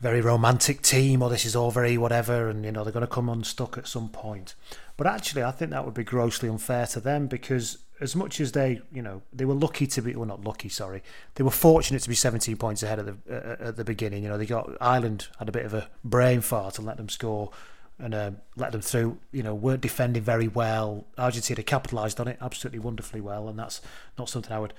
very 0.00 0.20
romantic 0.20 0.80
team 0.82 1.20
or 1.22 1.28
this 1.28 1.44
is 1.44 1.56
all 1.56 1.72
very 1.72 1.98
whatever 1.98 2.48
and 2.48 2.64
you 2.64 2.70
know 2.70 2.84
they're 2.84 2.92
going 2.92 3.04
to 3.04 3.12
come 3.12 3.28
unstuck 3.28 3.76
at 3.76 3.88
some 3.88 4.08
point 4.08 4.54
but 4.96 5.08
actually 5.08 5.42
i 5.42 5.50
think 5.50 5.72
that 5.72 5.84
would 5.84 5.92
be 5.92 6.04
grossly 6.04 6.48
unfair 6.48 6.86
to 6.86 7.00
them 7.00 7.26
because 7.26 7.78
as 8.00 8.14
much 8.14 8.40
as 8.40 8.52
they 8.52 8.80
you 8.92 9.02
know 9.02 9.20
they 9.32 9.44
were 9.44 9.54
lucky 9.54 9.88
to 9.88 10.00
be 10.00 10.14
well 10.14 10.24
not 10.24 10.44
lucky 10.44 10.68
sorry 10.68 11.02
they 11.34 11.42
were 11.42 11.50
fortunate 11.50 12.00
to 12.00 12.08
be 12.08 12.14
17 12.14 12.56
points 12.56 12.84
ahead 12.84 13.00
at 13.00 13.06
the 13.06 13.16
uh, 13.28 13.68
at 13.70 13.76
the 13.76 13.82
beginning 13.84 14.22
you 14.22 14.28
know 14.28 14.38
they 14.38 14.46
got 14.46 14.70
ireland 14.80 15.26
had 15.40 15.48
a 15.48 15.52
bit 15.52 15.66
of 15.66 15.74
a 15.74 15.88
brain 16.04 16.40
fart 16.40 16.78
and 16.78 16.86
let 16.86 16.96
them 16.96 17.08
score 17.08 17.50
and 17.98 18.14
uh, 18.14 18.30
let 18.56 18.72
them 18.72 18.80
through 18.80 19.18
you 19.32 19.42
know 19.42 19.54
weren't 19.54 19.80
defending 19.80 20.22
very 20.22 20.48
well 20.48 21.06
argentina 21.16 21.62
capitalized 21.62 22.20
on 22.20 22.28
it 22.28 22.38
absolutely 22.40 22.78
wonderfully 22.78 23.20
well 23.20 23.48
and 23.48 23.58
that's 23.58 23.80
not 24.16 24.28
something 24.28 24.52
i 24.52 24.58
would 24.58 24.74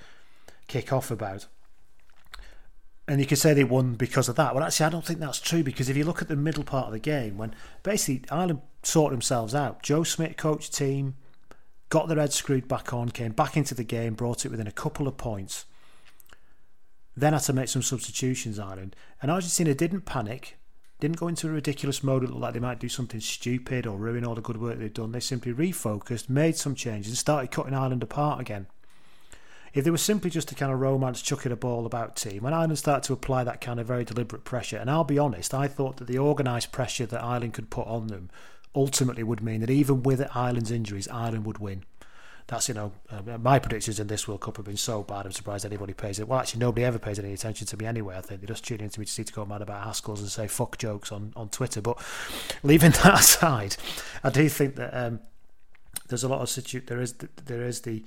kick 0.68 0.92
off 0.92 1.10
about 1.10 1.46
and 3.10 3.20
you 3.20 3.26
could 3.26 3.38
say 3.38 3.52
they 3.52 3.64
won 3.64 3.94
because 3.94 4.28
of 4.28 4.36
that. 4.36 4.54
Well, 4.54 4.62
actually, 4.62 4.86
I 4.86 4.90
don't 4.90 5.04
think 5.04 5.18
that's 5.18 5.40
true 5.40 5.64
because 5.64 5.88
if 5.88 5.96
you 5.96 6.04
look 6.04 6.22
at 6.22 6.28
the 6.28 6.36
middle 6.36 6.62
part 6.62 6.86
of 6.86 6.92
the 6.92 7.00
game, 7.00 7.38
when 7.38 7.56
basically 7.82 8.22
Ireland 8.30 8.60
sorted 8.84 9.16
themselves 9.16 9.52
out, 9.52 9.82
Joe 9.82 10.04
Schmidt 10.04 10.36
coached 10.36 10.72
team, 10.72 11.16
got 11.88 12.06
their 12.06 12.20
head 12.20 12.32
screwed 12.32 12.68
back 12.68 12.92
on, 12.94 13.08
came 13.08 13.32
back 13.32 13.56
into 13.56 13.74
the 13.74 13.82
game, 13.82 14.14
brought 14.14 14.44
it 14.44 14.50
within 14.52 14.68
a 14.68 14.72
couple 14.72 15.08
of 15.08 15.16
points. 15.16 15.64
Then 17.16 17.32
had 17.32 17.42
to 17.42 17.52
make 17.52 17.68
some 17.68 17.82
substitutions, 17.82 18.60
Ireland. 18.60 18.94
And 19.20 19.28
Argentina 19.28 19.74
didn't 19.74 20.02
panic, 20.02 20.56
didn't 21.00 21.16
go 21.16 21.28
into 21.28 21.48
a 21.48 21.52
ridiculous 21.52 22.02
mode. 22.02 22.22
Looked 22.22 22.34
like 22.34 22.54
they 22.54 22.60
might 22.60 22.78
do 22.78 22.88
something 22.88 23.20
stupid 23.20 23.86
or 23.86 23.96
ruin 23.96 24.24
all 24.24 24.34
the 24.34 24.40
good 24.40 24.60
work 24.60 24.78
they'd 24.78 24.94
done. 24.94 25.12
They 25.12 25.20
simply 25.20 25.52
refocused, 25.52 26.28
made 26.28 26.56
some 26.56 26.74
changes, 26.74 27.10
and 27.10 27.18
started 27.18 27.50
cutting 27.50 27.74
Ireland 27.74 28.02
apart 28.02 28.40
again. 28.40 28.66
If 29.72 29.84
they 29.84 29.90
were 29.90 29.98
simply 29.98 30.30
just 30.30 30.50
a 30.50 30.56
kind 30.56 30.72
of 30.72 30.80
romance 30.80 31.22
chucking 31.22 31.52
a 31.52 31.56
ball 31.56 31.86
about 31.86 32.16
team, 32.16 32.42
when 32.42 32.52
Ireland 32.52 32.78
started 32.78 33.04
to 33.04 33.12
apply 33.12 33.44
that 33.44 33.60
kind 33.60 33.78
of 33.78 33.86
very 33.86 34.04
deliberate 34.04 34.44
pressure, 34.44 34.76
and 34.78 34.90
I'll 34.90 35.04
be 35.04 35.18
honest, 35.18 35.54
I 35.54 35.68
thought 35.68 35.98
that 35.98 36.08
the 36.08 36.18
organised 36.18 36.72
pressure 36.72 37.06
that 37.06 37.22
Ireland 37.22 37.54
could 37.54 37.70
put 37.70 37.86
on 37.86 38.08
them 38.08 38.30
ultimately 38.74 39.22
would 39.22 39.42
mean 39.42 39.60
that 39.60 39.70
even 39.70 40.02
with 40.02 40.28
Ireland's 40.34 40.70
injuries, 40.72 41.08
Ireland 41.08 41.46
would 41.46 41.58
win. 41.58 41.84
That's, 42.50 42.66
you 42.66 42.74
know, 42.74 42.90
uh, 43.08 43.38
my 43.38 43.60
predictions 43.60 44.00
in 44.00 44.08
this 44.08 44.26
World 44.26 44.40
Cup 44.40 44.56
have 44.56 44.66
been 44.66 44.76
so 44.76 45.04
bad, 45.04 45.24
I'm 45.24 45.30
surprised 45.30 45.64
anybody 45.64 45.92
pays 45.92 46.18
it. 46.18 46.26
Well, 46.26 46.40
actually, 46.40 46.58
nobody 46.58 46.84
ever 46.84 46.98
pays 46.98 47.20
any 47.20 47.32
attention 47.32 47.64
to 47.68 47.76
me 47.76 47.86
anyway. 47.86 48.16
I 48.16 48.22
think 48.22 48.40
they 48.40 48.46
just 48.48 48.64
tune 48.64 48.80
into 48.80 48.98
me 48.98 49.06
to 49.06 49.12
see 49.12 49.22
to 49.22 49.32
go 49.32 49.44
mad 49.44 49.62
about 49.62 49.86
Haskells 49.86 50.18
and 50.18 50.28
say 50.28 50.48
fuck 50.48 50.76
jokes 50.76 51.12
on, 51.12 51.32
on 51.36 51.48
Twitter. 51.50 51.80
But 51.80 52.04
leaving 52.64 52.90
that 53.04 53.20
aside, 53.20 53.76
I 54.24 54.30
do 54.30 54.48
think 54.48 54.74
that 54.74 54.92
um, 54.92 55.20
there's 56.08 56.24
a 56.24 56.28
lot 56.28 56.40
of 56.40 56.48
situ- 56.48 56.80
there 56.80 57.00
is 57.00 57.12
there 57.12 57.62
is 57.62 57.82
the 57.82 58.04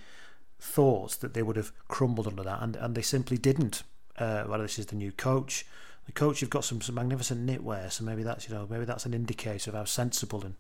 thoughts 0.60 1.16
that 1.16 1.34
they 1.34 1.42
would 1.42 1.56
have 1.56 1.72
crumbled 1.88 2.28
under 2.28 2.44
that, 2.44 2.62
and, 2.62 2.76
and 2.76 2.96
they 2.96 3.02
simply 3.02 3.38
didn't. 3.38 3.84
Uh, 4.18 4.44
whether 4.44 4.64
this 4.64 4.78
is 4.78 4.88
the 4.88 4.98
new 4.98 5.14
coach, 5.14 5.66
the 6.06 6.12
coach 6.12 6.42
you've 6.42 6.50
got 6.50 6.66
some, 6.66 6.82
some 6.82 6.96
magnificent 6.96 7.50
knitwear, 7.50 7.90
so 7.90 8.04
maybe 8.04 8.24
that's 8.24 8.50
you 8.50 8.54
know 8.54 8.68
maybe 8.70 8.84
that's 8.84 9.06
an 9.06 9.14
indicator 9.14 9.72
of 9.72 9.76
how 9.78 9.86
sensible 9.86 10.44
and 10.44 10.56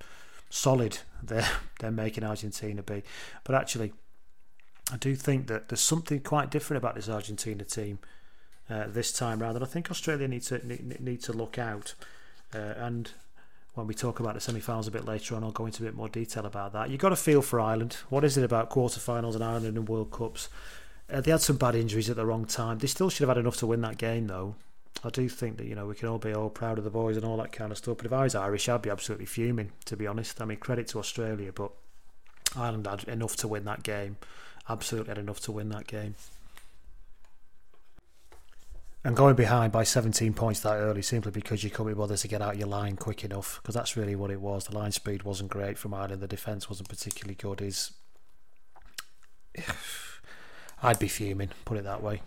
solid 0.53 0.99
they're 1.21 1.49
they're 1.79 1.91
making 1.91 2.23
Argentina 2.23 2.83
be. 2.83 3.03
But 3.43 3.55
actually, 3.55 3.93
I 4.91 4.97
do 4.97 5.15
think 5.15 5.47
that 5.47 5.69
there's 5.69 5.81
something 5.81 6.19
quite 6.19 6.51
different 6.51 6.77
about 6.77 6.95
this 6.95 7.09
Argentina 7.09 7.63
team 7.63 7.99
uh, 8.69 8.85
this 8.87 9.11
time 9.11 9.39
round, 9.39 9.55
and 9.55 9.65
I 9.65 9.67
think 9.67 9.89
Australia 9.89 10.27
need 10.27 10.43
to 10.43 10.65
need, 10.65 11.01
need 11.01 11.21
to 11.23 11.33
look 11.33 11.57
out. 11.57 11.95
Uh, 12.53 12.73
and 12.77 13.11
when 13.73 13.87
we 13.87 13.95
talk 13.95 14.19
about 14.19 14.35
the 14.35 14.39
semi-finals 14.39 14.87
a 14.87 14.91
bit 14.91 15.05
later 15.05 15.35
on, 15.35 15.43
I'll 15.43 15.51
go 15.51 15.65
into 15.65 15.81
a 15.81 15.87
bit 15.87 15.95
more 15.95 16.07
detail 16.07 16.45
about 16.45 16.73
that. 16.73 16.91
You've 16.91 17.01
got 17.01 17.09
to 17.09 17.15
feel 17.15 17.41
for 17.41 17.59
Ireland. 17.59 17.97
What 18.09 18.23
is 18.23 18.37
it 18.37 18.43
about 18.43 18.69
quarter-finals 18.69 19.33
and 19.33 19.43
Ireland 19.43 19.75
and 19.75 19.89
World 19.89 20.11
Cups? 20.11 20.49
Uh, 21.11 21.21
they 21.21 21.31
had 21.31 21.41
some 21.41 21.57
bad 21.57 21.73
injuries 21.73 22.07
at 22.07 22.15
the 22.15 22.25
wrong 22.25 22.45
time. 22.45 22.77
They 22.77 22.85
still 22.85 23.09
should 23.09 23.27
have 23.27 23.35
had 23.35 23.41
enough 23.41 23.57
to 23.57 23.65
win 23.65 23.81
that 23.81 23.97
game, 23.97 24.27
though. 24.27 24.55
I 25.03 25.09
do 25.09 25.27
think 25.27 25.57
that 25.57 25.67
you 25.67 25.75
know 25.75 25.85
we 25.85 25.95
can 25.95 26.07
all 26.07 26.17
be 26.17 26.33
all 26.33 26.49
proud 26.49 26.77
of 26.77 26.83
the 26.83 26.89
boys 26.89 27.17
and 27.17 27.25
all 27.25 27.37
that 27.37 27.51
kind 27.51 27.71
of 27.71 27.77
stuff. 27.77 27.97
But 27.97 28.05
if 28.05 28.13
I 28.13 28.23
was 28.23 28.35
Irish, 28.35 28.69
I'd 28.69 28.81
be 28.81 28.89
absolutely 28.89 29.25
fuming, 29.25 29.71
to 29.85 29.97
be 29.97 30.07
honest. 30.07 30.41
I 30.41 30.45
mean, 30.45 30.57
credit 30.57 30.87
to 30.89 30.99
Australia, 30.99 31.51
but 31.53 31.71
Ireland 32.55 32.87
had 32.87 33.03
enough 33.05 33.35
to 33.37 33.47
win 33.47 33.65
that 33.65 33.83
game. 33.83 34.17
Absolutely 34.69 35.09
had 35.09 35.17
enough 35.17 35.41
to 35.41 35.51
win 35.51 35.69
that 35.69 35.87
game. 35.87 36.15
And 39.05 39.17
going 39.17 39.35
behind 39.35 39.73
by 39.73 39.83
17 39.83 40.33
points 40.33 40.61
that 40.61 40.75
early 40.75 41.01
simply 41.01 41.31
because 41.31 41.61
you 41.61 41.69
couldn't 41.69 41.91
be 41.91 41.97
bothered 41.97 42.19
to 42.19 42.27
get 42.29 42.41
out 42.41 42.55
your 42.57 42.69
line 42.69 42.95
quick 42.95 43.25
enough, 43.25 43.59
because 43.61 43.75
that's 43.75 43.97
really 43.97 44.15
what 44.15 44.31
it 44.31 44.39
was. 44.39 44.63
The 44.65 44.77
line 44.77 44.93
speed 44.93 45.23
wasn't 45.23 45.49
great 45.49 45.77
from 45.77 45.93
Ireland. 45.93 46.21
The 46.21 46.27
defence 46.27 46.69
wasn't 46.69 46.87
particularly 46.87 47.35
good. 47.35 47.61
Is 47.61 47.91
I'd 50.83 50.99
be 50.99 51.09
fuming, 51.09 51.49
put 51.65 51.77
it 51.77 51.83
that 51.83 52.01
way. 52.01 52.21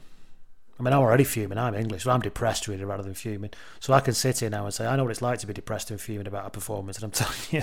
I 0.78 0.82
mean, 0.82 0.92
I'm 0.92 1.00
already 1.00 1.24
fuming. 1.24 1.56
I'm 1.56 1.74
English, 1.74 2.04
so 2.04 2.10
I'm 2.10 2.20
depressed 2.20 2.68
really 2.68 2.84
rather 2.84 3.02
than 3.02 3.14
fuming. 3.14 3.50
So 3.80 3.94
I 3.94 4.00
can 4.00 4.12
sit 4.12 4.40
here 4.40 4.50
now 4.50 4.66
and 4.66 4.74
say, 4.74 4.86
I 4.86 4.94
know 4.94 5.04
what 5.04 5.10
it's 5.10 5.22
like 5.22 5.38
to 5.38 5.46
be 5.46 5.54
depressed 5.54 5.90
and 5.90 5.98
fuming 5.98 6.26
about 6.26 6.46
a 6.46 6.50
performance. 6.50 6.98
And 6.98 7.04
I'm 7.04 7.10
telling 7.12 7.38
you, 7.50 7.62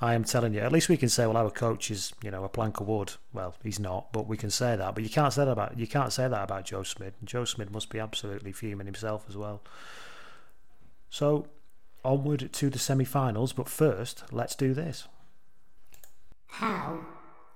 I 0.00 0.14
am 0.14 0.24
telling 0.24 0.54
you. 0.54 0.60
At 0.60 0.72
least 0.72 0.88
we 0.88 0.96
can 0.96 1.08
say, 1.08 1.24
well, 1.26 1.36
our 1.36 1.50
coach 1.50 1.88
is, 1.90 2.12
you 2.20 2.32
know, 2.32 2.42
a 2.42 2.48
plank 2.48 2.80
of 2.80 2.88
wood. 2.88 3.12
Well, 3.32 3.54
he's 3.62 3.78
not, 3.78 4.12
but 4.12 4.26
we 4.26 4.36
can 4.36 4.50
say 4.50 4.74
that. 4.74 4.94
But 4.94 5.04
you 5.04 5.10
can't 5.10 5.32
say 5.32 5.44
that 5.44 5.52
about 5.52 5.78
you 5.78 5.86
can't 5.86 6.12
say 6.12 6.26
that 6.26 6.42
about 6.42 6.64
Joe 6.64 6.82
Schmidt. 6.82 7.14
Joe 7.24 7.44
Schmidt 7.44 7.70
must 7.70 7.90
be 7.90 8.00
absolutely 8.00 8.50
fuming 8.50 8.86
himself 8.86 9.24
as 9.28 9.36
well. 9.36 9.62
So 11.10 11.46
onward 12.04 12.52
to 12.52 12.70
the 12.70 12.78
semi-finals. 12.78 13.52
But 13.52 13.68
first, 13.68 14.24
let's 14.32 14.56
do 14.56 14.74
this. 14.74 15.06
How 16.48 16.98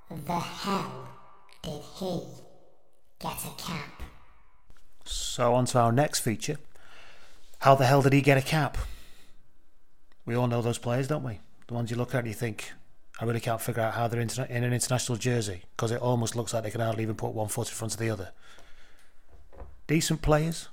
the 0.08 0.38
hell 0.38 1.08
did 1.62 1.82
he 1.96 2.20
get 3.18 3.44
a 3.44 3.62
cap? 3.62 4.11
So, 5.04 5.54
on 5.54 5.66
to 5.66 5.78
our 5.78 5.92
next 5.92 6.20
feature. 6.20 6.58
How 7.60 7.74
the 7.74 7.86
hell 7.86 8.02
did 8.02 8.12
he 8.12 8.20
get 8.20 8.38
a 8.38 8.42
cap? 8.42 8.76
We 10.24 10.34
all 10.34 10.46
know 10.46 10.62
those 10.62 10.78
players, 10.78 11.08
don't 11.08 11.22
we? 11.22 11.40
The 11.68 11.74
ones 11.74 11.90
you 11.90 11.96
look 11.96 12.14
at 12.14 12.20
and 12.20 12.28
you 12.28 12.34
think, 12.34 12.72
I 13.20 13.24
really 13.24 13.40
can't 13.40 13.60
figure 13.60 13.82
out 13.82 13.94
how 13.94 14.08
they're 14.08 14.20
in 14.20 14.30
an 14.30 14.72
international 14.72 15.18
jersey 15.18 15.62
because 15.76 15.90
it 15.90 16.00
almost 16.00 16.36
looks 16.36 16.54
like 16.54 16.64
they 16.64 16.70
can 16.70 16.80
hardly 16.80 17.02
even 17.02 17.14
put 17.14 17.34
one 17.34 17.48
foot 17.48 17.68
in 17.68 17.74
front 17.74 17.92
of 17.92 18.00
the 18.00 18.10
other. 18.10 18.30
Decent 19.86 20.22
players, 20.22 20.68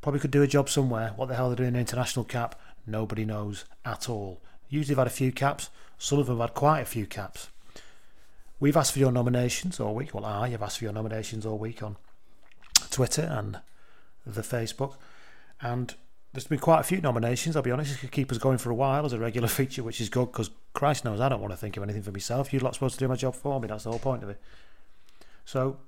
probably 0.00 0.20
could 0.20 0.30
do 0.30 0.42
a 0.42 0.46
job 0.46 0.68
somewhere. 0.68 1.12
What 1.16 1.28
the 1.28 1.34
hell 1.34 1.48
they're 1.48 1.56
doing 1.56 1.68
in 1.68 1.74
an 1.76 1.80
international 1.80 2.24
cap, 2.24 2.60
nobody 2.86 3.24
knows 3.24 3.64
at 3.84 4.08
all. 4.08 4.40
Usually, 4.68 4.94
they've 4.94 4.98
had 4.98 5.06
a 5.06 5.10
few 5.10 5.32
caps. 5.32 5.70
Some 5.98 6.18
of 6.18 6.26
them 6.26 6.38
have 6.38 6.50
had 6.50 6.54
quite 6.54 6.80
a 6.80 6.86
few 6.86 7.06
caps. 7.06 7.48
We've 8.58 8.76
asked 8.76 8.92
for 8.92 8.98
your 8.98 9.12
nominations 9.12 9.80
all 9.80 9.94
week. 9.94 10.14
Well, 10.14 10.24
I 10.24 10.48
have 10.50 10.62
asked 10.62 10.78
for 10.78 10.84
your 10.84 10.92
nominations 10.92 11.44
all 11.44 11.58
week 11.58 11.82
on 11.82 11.96
Twitter 12.92 13.22
and 13.22 13.60
the 14.24 14.42
Facebook. 14.42 14.94
And 15.60 15.94
there's 16.32 16.46
been 16.46 16.58
quite 16.58 16.80
a 16.80 16.84
few 16.84 17.00
nominations, 17.00 17.56
I'll 17.56 17.62
be 17.62 17.70
honest. 17.70 17.94
It 17.94 17.98
could 17.98 18.12
keep 18.12 18.32
us 18.32 18.38
going 18.38 18.58
for 18.58 18.70
a 18.70 18.74
while 18.74 19.04
as 19.04 19.12
a 19.12 19.18
regular 19.18 19.48
feature, 19.60 19.82
which 19.82 20.00
is 20.00 20.08
good 20.08 20.26
because 20.26 20.50
Christ 20.72 21.04
knows 21.04 21.20
I 21.20 21.28
don't 21.28 21.40
want 21.40 21.52
to 21.52 21.56
think 21.56 21.76
of 21.76 21.82
anything 21.82 22.02
for 22.02 22.12
myself. 22.12 22.52
You're 22.52 22.62
not 22.62 22.74
supposed 22.74 22.94
to 22.94 23.00
do 23.04 23.08
my 23.08 23.16
job 23.16 23.34
for 23.34 23.60
me. 23.60 23.68
That's 23.68 23.84
the 23.84 23.90
whole 23.90 23.98
point 23.98 24.22
of 24.22 24.30
it. 24.30 24.40
So, 25.44 25.78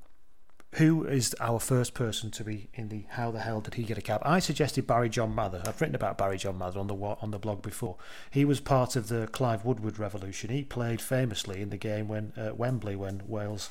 who 0.75 1.05
is 1.05 1.37
our 1.39 1.61
first 1.61 1.95
person 1.95 2.33
to 2.33 2.43
be 2.43 2.69
in 2.75 2.89
the 2.89 3.05
how 3.11 3.31
the 3.31 3.39
hell 3.39 3.61
did 3.61 3.75
he 3.75 3.85
get 3.85 3.97
a 3.97 4.03
cap? 4.03 4.21
I 4.25 4.41
suggested 4.41 4.89
Barry 4.89 5.09
John 5.09 5.33
Mather. 5.33 5.63
I've 5.65 5.81
written 5.81 5.95
about 5.95 6.19
Barry 6.19 6.37
John 6.37 6.59
Mather 6.59 6.81
on 6.81 6.89
the 6.89 6.97
on 6.97 7.31
the 7.31 7.39
blog 7.39 7.63
before. 7.63 7.97
He 8.31 8.45
was 8.45 8.59
part 8.59 8.97
of 8.97 9.07
the 9.07 9.29
Clive 9.29 9.65
Woodward 9.65 10.01
revolution. 10.01 10.51
He 10.51 10.65
played 10.65 11.01
famously 11.01 11.63
in 11.63 11.71
the 11.71 11.77
game 11.77 12.09
when 12.09 12.33
uh, 12.37 12.55
Wembley 12.55 12.97
when 12.97 13.23
Wales 13.29 13.71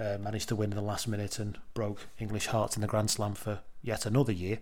uh, 0.00 0.18
managed 0.18 0.48
to 0.48 0.56
win 0.56 0.70
in 0.70 0.76
the 0.76 0.82
last 0.82 1.06
minute 1.06 1.38
and 1.38 1.58
broke 1.74 2.06
English 2.18 2.46
hearts 2.46 2.76
in 2.76 2.80
the 2.80 2.88
Grand 2.88 3.10
Slam 3.10 3.34
for 3.34 3.60
yet 3.82 4.06
another 4.06 4.32
year. 4.32 4.58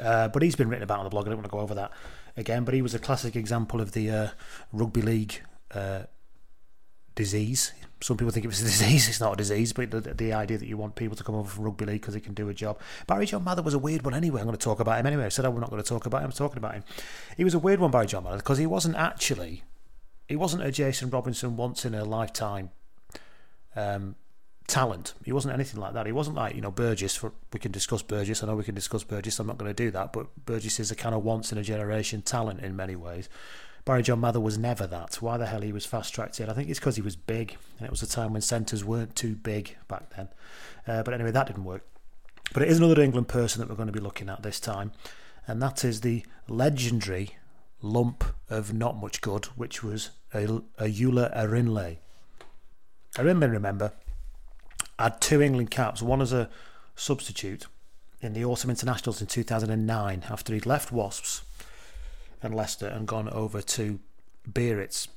Uh, 0.00 0.28
but 0.28 0.42
he's 0.42 0.56
been 0.56 0.68
written 0.68 0.84
about 0.84 0.98
on 0.98 1.04
the 1.04 1.10
blog. 1.10 1.26
I 1.26 1.30
don't 1.30 1.38
want 1.38 1.46
to 1.46 1.50
go 1.50 1.60
over 1.60 1.74
that 1.74 1.90
again. 2.36 2.64
But 2.64 2.74
he 2.74 2.82
was 2.82 2.94
a 2.94 2.98
classic 2.98 3.34
example 3.34 3.80
of 3.80 3.92
the 3.92 4.10
uh, 4.10 4.28
rugby 4.72 5.02
league 5.02 5.40
uh, 5.74 6.02
disease. 7.14 7.72
Some 8.02 8.18
people 8.18 8.30
think 8.30 8.44
it 8.44 8.48
was 8.48 8.60
a 8.60 8.64
disease. 8.66 9.08
It's 9.08 9.20
not 9.20 9.32
a 9.32 9.36
disease, 9.36 9.72
but 9.72 9.90
the, 9.90 10.00
the 10.00 10.32
idea 10.32 10.58
that 10.58 10.66
you 10.66 10.76
want 10.76 10.94
people 10.94 11.16
to 11.16 11.24
come 11.24 11.34
over 11.34 11.48
from 11.48 11.64
rugby 11.64 11.86
league 11.86 12.00
because 12.02 12.14
they 12.14 12.20
can 12.20 12.34
do 12.34 12.48
a 12.48 12.54
job. 12.54 12.78
Barry 13.06 13.26
John 13.26 13.42
Mather 13.42 13.62
was 13.62 13.74
a 13.74 13.78
weird 13.78 14.04
one 14.04 14.14
anyway. 14.14 14.40
I'm 14.40 14.46
going 14.46 14.56
to 14.56 14.62
talk 14.62 14.80
about 14.80 15.00
him 15.00 15.06
anyway. 15.06 15.24
I 15.24 15.30
said 15.30 15.44
I'm 15.44 15.58
not 15.58 15.70
going 15.70 15.82
to 15.82 15.88
talk 15.88 16.06
about 16.06 16.18
him. 16.18 16.26
I'm 16.26 16.32
talking 16.32 16.58
about 16.58 16.74
him. 16.74 16.84
He 17.36 17.44
was 17.44 17.54
a 17.54 17.58
weird 17.58 17.80
one, 17.80 17.90
Barry 17.90 18.06
John 18.06 18.24
Mather, 18.24 18.36
because 18.36 18.58
he 18.58 18.66
wasn't 18.66 18.96
actually, 18.96 19.62
he 20.28 20.36
wasn't 20.36 20.62
a 20.62 20.70
Jason 20.70 21.10
Robinson 21.10 21.56
once 21.56 21.84
in 21.84 21.94
a 21.94 22.04
lifetime 22.04 22.70
um, 23.74 24.14
talent. 24.66 25.14
He 25.24 25.32
wasn't 25.32 25.54
anything 25.54 25.80
like 25.80 25.94
that. 25.94 26.06
He 26.06 26.12
wasn't 26.12 26.36
like, 26.36 26.54
you 26.54 26.60
know, 26.60 26.70
Burgess. 26.70 27.16
For, 27.16 27.32
we 27.52 27.60
can 27.60 27.72
discuss 27.72 28.02
Burgess. 28.02 28.42
I 28.42 28.46
know 28.46 28.56
we 28.56 28.64
can 28.64 28.74
discuss 28.74 29.04
Burgess. 29.04 29.38
I'm 29.38 29.46
not 29.46 29.58
going 29.58 29.70
to 29.70 29.74
do 29.74 29.90
that. 29.92 30.12
But 30.12 30.26
Burgess 30.44 30.80
is 30.80 30.90
a 30.90 30.96
kind 30.96 31.14
of 31.14 31.24
once 31.24 31.52
in 31.52 31.58
a 31.58 31.62
generation 31.62 32.22
talent 32.22 32.60
in 32.60 32.76
many 32.76 32.96
ways. 32.96 33.28
Barry 33.84 34.02
John 34.02 34.20
Mather 34.20 34.40
was 34.40 34.58
never 34.58 34.86
that. 34.88 35.22
Why 35.22 35.36
the 35.36 35.46
hell 35.46 35.60
he 35.60 35.72
was 35.72 35.86
fast 35.86 36.12
tracked 36.12 36.40
in? 36.40 36.50
I 36.50 36.54
think 36.54 36.68
it's 36.68 36.80
because 36.80 36.96
he 36.96 37.02
was 37.02 37.14
big. 37.14 37.56
And 37.78 37.86
it 37.86 37.90
was 37.90 38.02
a 38.02 38.08
time 38.08 38.32
when 38.32 38.42
centres 38.42 38.84
weren't 38.84 39.14
too 39.14 39.36
big 39.36 39.76
back 39.86 40.14
then. 40.16 40.28
Uh, 40.86 41.02
but 41.02 41.14
anyway, 41.14 41.30
that 41.30 41.46
didn't 41.46 41.64
work. 41.64 41.82
But 42.52 42.62
it 42.62 42.68
is 42.68 42.78
another 42.78 43.00
England 43.00 43.28
person 43.28 43.60
that 43.60 43.68
we're 43.68 43.76
going 43.76 43.88
to 43.88 43.92
be 43.92 44.00
looking 44.00 44.28
at 44.28 44.42
this 44.42 44.58
time. 44.58 44.92
And 45.46 45.62
that 45.62 45.84
is 45.84 46.00
the 46.00 46.24
legendary 46.48 47.36
lump 47.80 48.24
of 48.50 48.74
not 48.74 48.96
much 48.96 49.20
good, 49.20 49.46
which 49.56 49.82
was 49.82 50.10
a, 50.34 50.46
Ayoola 50.80 51.36
Erinle. 51.36 51.98
Erinle, 53.14 53.50
remember, 53.50 53.92
had 54.98 55.20
two 55.20 55.42
England 55.42 55.70
caps, 55.70 56.02
one 56.02 56.22
as 56.22 56.32
a 56.32 56.48
substitute 56.94 57.66
in 58.20 58.32
the 58.32 58.44
autumn 58.44 58.70
internationals 58.70 59.20
in 59.20 59.26
2009 59.26 60.24
after 60.30 60.54
he'd 60.54 60.66
left 60.66 60.90
Wasps 60.90 61.42
and 62.42 62.54
Leicester 62.54 62.86
and 62.86 63.06
gone 63.06 63.28
over 63.28 63.60
to 63.60 64.00
Biarritz. 64.48 65.08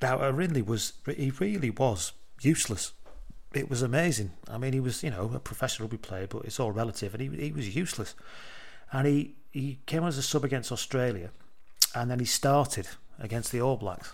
Now, 0.00 0.18
Erinle 0.18 0.64
was, 0.64 0.92
he 1.06 1.30
really 1.38 1.70
was 1.70 2.12
useless. 2.40 2.92
It 3.54 3.70
was 3.70 3.82
amazing. 3.82 4.32
I 4.48 4.58
mean, 4.58 4.72
he 4.74 4.80
was, 4.80 5.02
you 5.02 5.10
know, 5.10 5.30
a 5.34 5.40
professional 5.40 5.86
rugby 5.86 5.98
player, 5.98 6.26
but 6.26 6.44
it's 6.44 6.60
all 6.60 6.70
relative, 6.70 7.14
and 7.14 7.22
he, 7.22 7.46
he 7.46 7.52
was 7.52 7.74
useless. 7.74 8.14
And 8.92 9.06
he, 9.06 9.34
he 9.52 9.78
came 9.86 10.04
as 10.04 10.18
a 10.18 10.22
sub 10.22 10.44
against 10.44 10.70
Australia, 10.70 11.30
and 11.94 12.10
then 12.10 12.20
he 12.20 12.26
started 12.26 12.86
against 13.18 13.50
the 13.50 13.60
All 13.60 13.76
Blacks. 13.76 14.08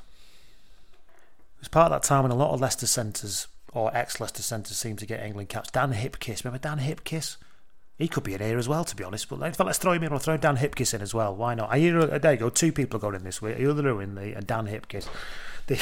It 1.56 1.60
was 1.60 1.68
part 1.68 1.92
of 1.92 2.00
that 2.00 2.06
time 2.06 2.22
when 2.22 2.32
a 2.32 2.36
lot 2.36 2.52
of 2.52 2.60
Leicester 2.60 2.86
centres 2.86 3.48
or 3.74 3.94
ex 3.94 4.20
Leicester 4.20 4.42
centre 4.42 4.72
seem 4.72 4.96
to 4.96 5.06
get 5.06 5.22
England 5.22 5.50
caps. 5.50 5.70
Dan 5.70 5.92
Hipkiss, 5.92 6.44
remember 6.44 6.62
Dan 6.62 6.78
Hipkiss? 6.78 7.36
He 7.98 8.08
could 8.08 8.24
be 8.24 8.34
in 8.34 8.40
here 8.40 8.58
as 8.58 8.68
well, 8.68 8.84
to 8.84 8.96
be 8.96 9.04
honest. 9.04 9.28
But 9.28 9.38
let's 9.38 9.78
throw 9.78 9.92
him 9.92 10.02
in. 10.02 10.10
We'll 10.10 10.18
throw 10.18 10.36
Dan 10.36 10.56
Hipkiss 10.56 10.94
in 10.94 11.00
as 11.00 11.14
well. 11.14 11.34
Why 11.34 11.54
not? 11.54 11.74
Hear, 11.76 12.06
there 12.18 12.32
you 12.32 12.38
go. 12.38 12.50
Two 12.50 12.72
people 12.72 12.96
are 12.96 13.00
going 13.00 13.14
in 13.14 13.22
this 13.22 13.40
week. 13.40 13.56
Ayoola 13.56 13.82
Erinle 13.82 14.36
and 14.36 14.46
Dan 14.46 14.66
Hipkiss. 14.66 15.08
The, 15.66 15.78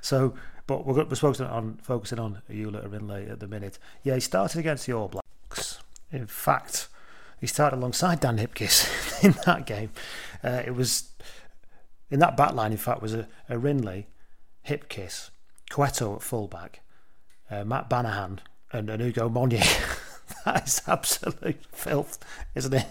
So, 0.00 0.34
but 0.66 0.86
we're, 0.86 1.04
we're 1.04 1.14
focusing 1.16 1.46
on 1.46 1.78
focusing 1.82 2.18
on 2.18 2.42
Ayoola 2.50 2.88
Erinle 2.88 3.30
at 3.30 3.40
the 3.40 3.46
minute. 3.46 3.78
Yeah, 4.02 4.14
he 4.14 4.20
started 4.20 4.58
against 4.58 4.86
the 4.86 4.94
All 4.94 5.08
Blacks. 5.08 5.80
In 6.10 6.26
fact, 6.26 6.88
he 7.40 7.46
started 7.46 7.76
alongside 7.76 8.20
Dan 8.20 8.38
Hipkiss 8.38 9.24
in 9.24 9.34
that 9.46 9.66
game. 9.66 9.90
Uh, 10.42 10.62
it 10.64 10.74
was 10.74 11.10
in 12.10 12.20
that 12.20 12.36
back 12.36 12.54
line. 12.54 12.72
In 12.72 12.78
fact, 12.78 13.02
was 13.02 13.14
a, 13.14 13.28
a 13.48 13.56
Erinle, 13.56 14.06
Hipkiss, 14.66 15.30
Cueto 15.70 16.16
at 16.16 16.22
fullback, 16.22 16.80
uh, 17.50 17.64
Matt 17.64 17.88
Banahan, 17.88 18.40
and, 18.72 18.90
and 18.90 19.02
Ugo 19.02 19.30
Monye. 19.30 19.64
that 20.44 20.66
is 20.66 20.82
absolute 20.86 21.64
filth, 21.72 22.18
isn't 22.54 22.74
it? 22.74 22.86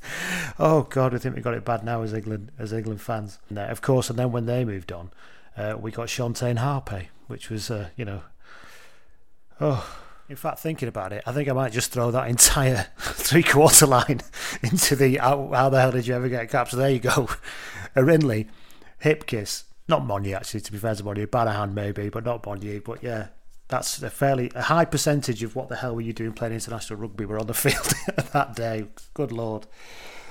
oh 0.58 0.82
God, 0.82 1.12
we 1.12 1.18
think 1.18 1.36
we 1.36 1.42
got 1.42 1.54
it 1.54 1.64
bad 1.64 1.84
now 1.84 2.02
as 2.02 2.12
England 2.12 2.52
as 2.58 2.72
England 2.72 3.00
fans. 3.00 3.38
And, 3.48 3.58
uh, 3.58 3.62
of 3.62 3.82
course, 3.82 4.10
and 4.10 4.18
then 4.18 4.32
when 4.32 4.46
they 4.46 4.64
moved 4.64 4.92
on, 4.92 5.10
uh, 5.56 5.76
we 5.78 5.90
got 5.90 6.08
Shontayne 6.08 6.58
Hape, 6.58 7.08
which 7.26 7.50
was 7.50 7.70
uh, 7.70 7.88
you 7.96 8.04
know, 8.04 8.22
oh. 9.60 10.02
In 10.28 10.34
fact, 10.34 10.58
thinking 10.58 10.88
about 10.88 11.12
it, 11.12 11.22
I 11.24 11.30
think 11.30 11.48
I 11.48 11.52
might 11.52 11.70
just 11.70 11.92
throw 11.92 12.10
that 12.10 12.28
entire 12.28 12.88
three 12.98 13.44
quarter 13.44 13.86
line 13.86 14.22
into 14.60 14.96
the 14.96 15.18
how, 15.18 15.52
how, 15.54 15.68
the 15.68 15.80
hell 15.80 15.92
did 15.92 16.08
you 16.08 16.16
ever 16.16 16.28
get 16.28 16.50
caps? 16.50 16.72
So 16.72 16.78
there 16.78 16.90
you 16.90 16.98
go. 16.98 17.28
Erinle, 17.94 18.48
Hipkiss, 19.04 19.62
not 19.88 20.02
Monye 20.02 20.34
actually, 20.34 20.60
to 20.62 20.72
be 20.72 20.78
fair 20.78 20.94
to 20.94 21.02
Monye, 21.02 21.26
Banahan 21.26 21.72
maybe, 21.72 22.08
but 22.08 22.24
not 22.24 22.42
Monye. 22.42 22.82
But 22.82 23.02
yeah, 23.02 23.28
that's 23.68 24.02
a 24.02 24.10
fairly 24.10 24.50
a 24.54 24.62
high 24.62 24.84
percentage 24.84 25.42
of 25.42 25.56
what 25.56 25.68
the 25.68 25.76
hell 25.76 25.94
were 25.94 26.00
you 26.00 26.12
doing 26.12 26.32
playing 26.32 26.54
international 26.54 26.98
rugby 26.98 27.24
were 27.24 27.38
on 27.38 27.46
the 27.46 27.54
field 27.54 27.92
that 28.32 28.54
day. 28.54 28.86
Good 29.14 29.32
lord. 29.32 29.66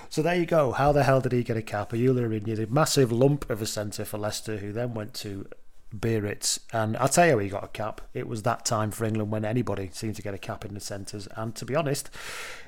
So 0.10 0.22
there 0.22 0.36
you 0.36 0.46
go. 0.46 0.72
How 0.72 0.92
the 0.92 1.04
hell 1.04 1.20
did 1.20 1.32
he 1.32 1.44
get 1.44 1.58
a 1.58 1.62
cap? 1.62 1.92
Ayoola 1.92 2.28
Erinle, 2.28 2.64
a 2.64 2.72
massive 2.72 3.12
lump 3.12 3.50
of 3.50 3.62
a 3.62 3.66
centre 3.66 4.06
for 4.06 4.18
Leicester, 4.18 4.58
who 4.58 4.72
then 4.72 4.94
went 4.94 5.14
to 5.16 5.48
Biarritz. 5.94 6.60
And 6.72 6.96
I'll 6.98 7.10
tell 7.10 7.28
you 7.28 7.38
he 7.40 7.50
got 7.50 7.64
a 7.64 7.70
cap. 7.70 8.02
It 8.14 8.28
was 8.28 8.44
that 8.44 8.66
time 8.66 8.92
for 8.92 9.04
England 9.04 9.32
when 9.32 9.44
anybody 9.44 9.90
seemed 9.92 10.16
to 10.16 10.22
get 10.22 10.34
a 10.34 10.38
cap 10.38 10.64
in 10.64 10.74
the 10.74 10.80
centres. 10.80 11.28
And 11.36 11.56
to 11.56 11.66
be 11.66 11.76
honest, 11.76 12.10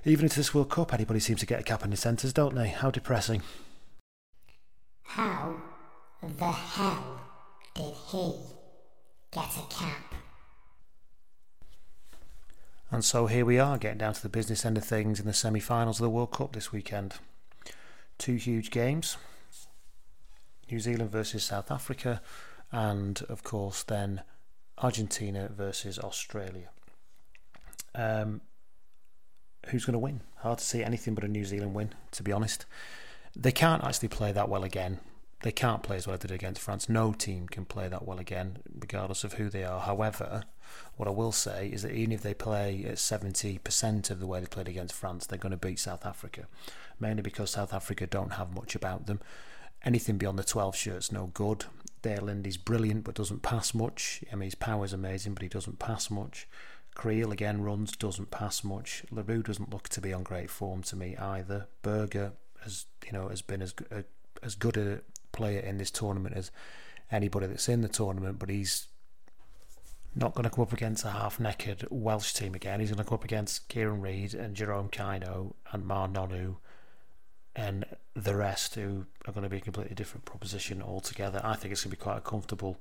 even 0.04 0.26
into 0.26 0.38
this 0.38 0.54
World 0.54 0.70
Cup, 0.70 0.94
anybody 0.94 1.20
seems 1.20 1.40
to 1.42 1.46
get 1.46 1.60
a 1.60 1.64
cap 1.64 1.86
in 1.86 1.92
the 1.92 1.98
centres, 1.98 2.34
don't 2.34 2.56
they? 2.56 2.68
How 2.70 2.92
depressing. 2.92 3.44
How 5.04 5.56
the 6.22 6.52
hell 6.52 7.22
did 7.76 7.94
he 8.08 8.34
get 9.32 9.50
a 9.56 9.74
cap? 9.74 10.16
And 12.90 13.04
so 13.04 13.28
here 13.28 13.46
we 13.46 13.60
are, 13.60 13.78
getting 13.78 13.98
down 13.98 14.14
to 14.14 14.22
the 14.22 14.30
business 14.30 14.66
end 14.66 14.78
of 14.78 14.86
things 14.86 15.20
in 15.20 15.26
the 15.26 15.34
semi 15.34 15.60
finals 15.60 16.00
of 16.00 16.04
the 16.04 16.10
World 16.10 16.32
Cup 16.32 16.54
this 16.54 16.72
weekend. 16.72 17.16
Two 18.18 18.36
huge 18.36 18.72
games 18.72 19.18
New 20.72 20.80
Zealand 20.80 21.12
versus 21.12 21.44
South 21.44 21.70
Africa, 21.70 22.22
and 22.72 23.22
of 23.30 23.44
course, 23.44 23.84
then 23.84 24.22
Argentina 24.80 25.50
versus 25.56 26.00
Australia. 26.00 26.70
Um, 27.94 28.42
who's 29.68 29.86
going 29.86 29.94
to 29.94 30.00
win? 30.00 30.22
Hard 30.38 30.60
to 30.60 30.66
see 30.66 30.84
anything 30.84 31.14
but 31.14 31.24
a 31.24 31.28
New 31.28 31.46
Zealand 31.46 31.74
win, 31.74 31.94
to 32.12 32.24
be 32.24 32.32
honest. 32.32 32.66
They 33.36 33.52
can't 33.52 33.84
actually 33.84 34.10
play 34.10 34.32
that 34.32 34.50
well 34.50 34.64
again 34.64 35.00
they 35.44 35.52
can't 35.52 35.84
play 35.84 35.98
as 35.98 36.08
well 36.08 36.16
as 36.16 36.22
they 36.22 36.28
did 36.28 36.36
against 36.36 36.62
France. 36.62 36.90
No 36.90 37.14
team 37.14 37.48
can 37.48 37.66
play 37.66 37.88
that 37.88 38.06
well 38.08 38.20
again, 38.20 38.58
regardless 38.74 39.24
of 39.24 39.34
who 39.34 39.50
they 39.50 39.64
are. 39.64 39.82
However, 39.82 40.44
what 40.96 41.08
I 41.08 41.12
will 41.12 41.32
say 41.32 41.70
is 41.72 41.84
that 41.84 41.94
even 41.94 42.12
if 42.12 42.22
they 42.22 42.34
play 42.34 42.84
at 42.86 42.96
70% 42.96 44.10
of 44.10 44.20
the 44.20 44.28
way 44.28 44.40
they 44.40 44.48
played 44.48 44.68
against 44.68 44.96
France, 44.96 45.26
they're 45.28 45.38
going 45.38 45.52
to 45.52 45.58
beat 45.58 45.80
South 45.80 46.06
Africa, 46.06 46.48
mainly 47.00 47.22
because 47.22 47.52
South 47.52 47.74
Africa 47.74 48.08
don't 48.08 48.34
have 48.34 48.56
much 48.56 48.74
about 48.76 49.06
them. 49.06 49.20
Anything 49.84 50.18
beyond 50.18 50.40
the 50.40 50.44
12 50.44 50.76
shirt's 50.76 51.12
no 51.12 51.28
good. 51.28 51.66
de 52.02 52.16
Allende's 52.18 52.58
brilliant 52.58 53.04
but 53.04 53.16
doesn't 53.16 53.44
pass 53.44 53.76
much. 53.76 54.24
I 54.32 54.36
mean, 54.36 54.48
his 54.48 54.56
power's 54.56 54.94
amazing, 54.94 55.36
but 55.36 55.44
he 55.44 55.50
doesn't 55.50 55.78
pass 55.78 56.10
much. 56.10 56.48
Kriel 56.96 57.32
again 57.32 57.62
runs, 57.62 57.96
doesn't 57.96 58.32
pass 58.32 58.64
much. 58.64 59.04
le 59.12 59.22
Roux 59.22 59.44
doesn't 59.44 59.70
look 59.70 59.88
to 59.90 60.02
be 60.02 60.12
on 60.12 60.24
great 60.24 60.50
form 60.50 60.82
to 60.84 60.96
me 60.96 61.16
either. 61.16 61.68
Burger 61.84 62.34
has, 62.64 62.86
you 63.06 63.12
know, 63.12 63.30
has 63.30 63.44
been 63.44 63.62
as 63.62 63.76
uh, 63.92 64.02
as 64.42 64.56
good 64.56 64.78
a 64.78 65.02
player 65.32 65.60
in 65.60 65.78
this 65.78 65.92
tournament 65.92 66.36
as 66.36 66.52
anybody 67.12 67.48
that's 67.48 67.70
in 67.70 67.82
the 67.82 67.88
tournament, 67.88 68.40
but 68.40 68.50
he's 68.50 68.88
not 70.16 70.34
going 70.34 70.44
to 70.44 70.50
come 70.50 70.64
up 70.64 70.74
against 70.74 71.06
a 71.06 71.12
half-naked 71.12 71.88
Welsh 71.90 72.34
team 72.34 72.56
again. 72.56 72.80
He's 72.80 72.90
going 72.90 73.04
to 73.04 73.04
come 73.04 73.16
up 73.16 73.24
against 73.24 73.68
Kieran 73.70 74.02
Read 74.02 74.34
and 74.34 74.56
Jerome 74.56 74.90
Kaino 74.90 75.54
and 75.72 75.84
Ma'a 75.84 76.12
Nonu 76.12 76.56
and 77.56 77.86
the 78.16 78.36
rest 78.36 78.76
who 78.76 79.06
are 79.26 79.34
going 79.34 79.44
to 79.44 79.50
be 79.50 79.58
a 79.58 79.62
completely 79.62 79.96
different 79.96 80.26
proposition 80.26 80.82
altogether. 80.82 81.42
I 81.44 81.56
think 81.56 81.72
it's 81.72 81.84
going 81.84 81.92
to 81.92 81.98
be 81.98 82.02
quite 82.02 82.18
a 82.18 82.22
comfortable 82.22 82.80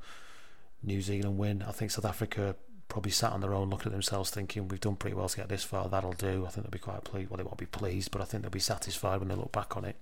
New 0.83 1.01
Zealand 1.01 1.39
win. 1.39 1.65
I 1.67 1.73
think 1.73 1.91
South 1.91 2.05
Africa 2.05 2.57
probably 2.89 3.11
sat 3.11 3.33
on 3.33 3.41
their 3.41 3.55
own 3.55 3.69
looking 3.69 3.87
at 3.87 3.93
themselves 3.93 4.31
thinking 4.31 4.69
we've 4.69 4.81
done 4.81 4.97
pretty 4.97 5.17
well 5.17 5.29
to 5.29 5.37
get 5.37 5.49
this 5.49 5.65
far, 5.65 5.89
that'll 5.89 6.13
do. 6.13 6.45
I 6.47 6.51
think 6.51 6.65
they'll 6.65 6.71
be 6.71 6.79
quite 6.79 7.05
pleased. 7.05 7.31
Well, 7.31 7.39
they 7.39 7.43
won't 7.43 7.59
be 7.59 7.67
pleased, 7.67 8.11
but 8.11 8.21
I 8.21 8.25
think 8.25 8.43
they'll 8.43 8.51
be 8.51 8.61
satisfied 8.61 9.19
when 9.19 9.29
they 9.29 9.35
look 9.35 9.53
back 9.53 9.77
on 9.77 9.85
it 9.85 9.97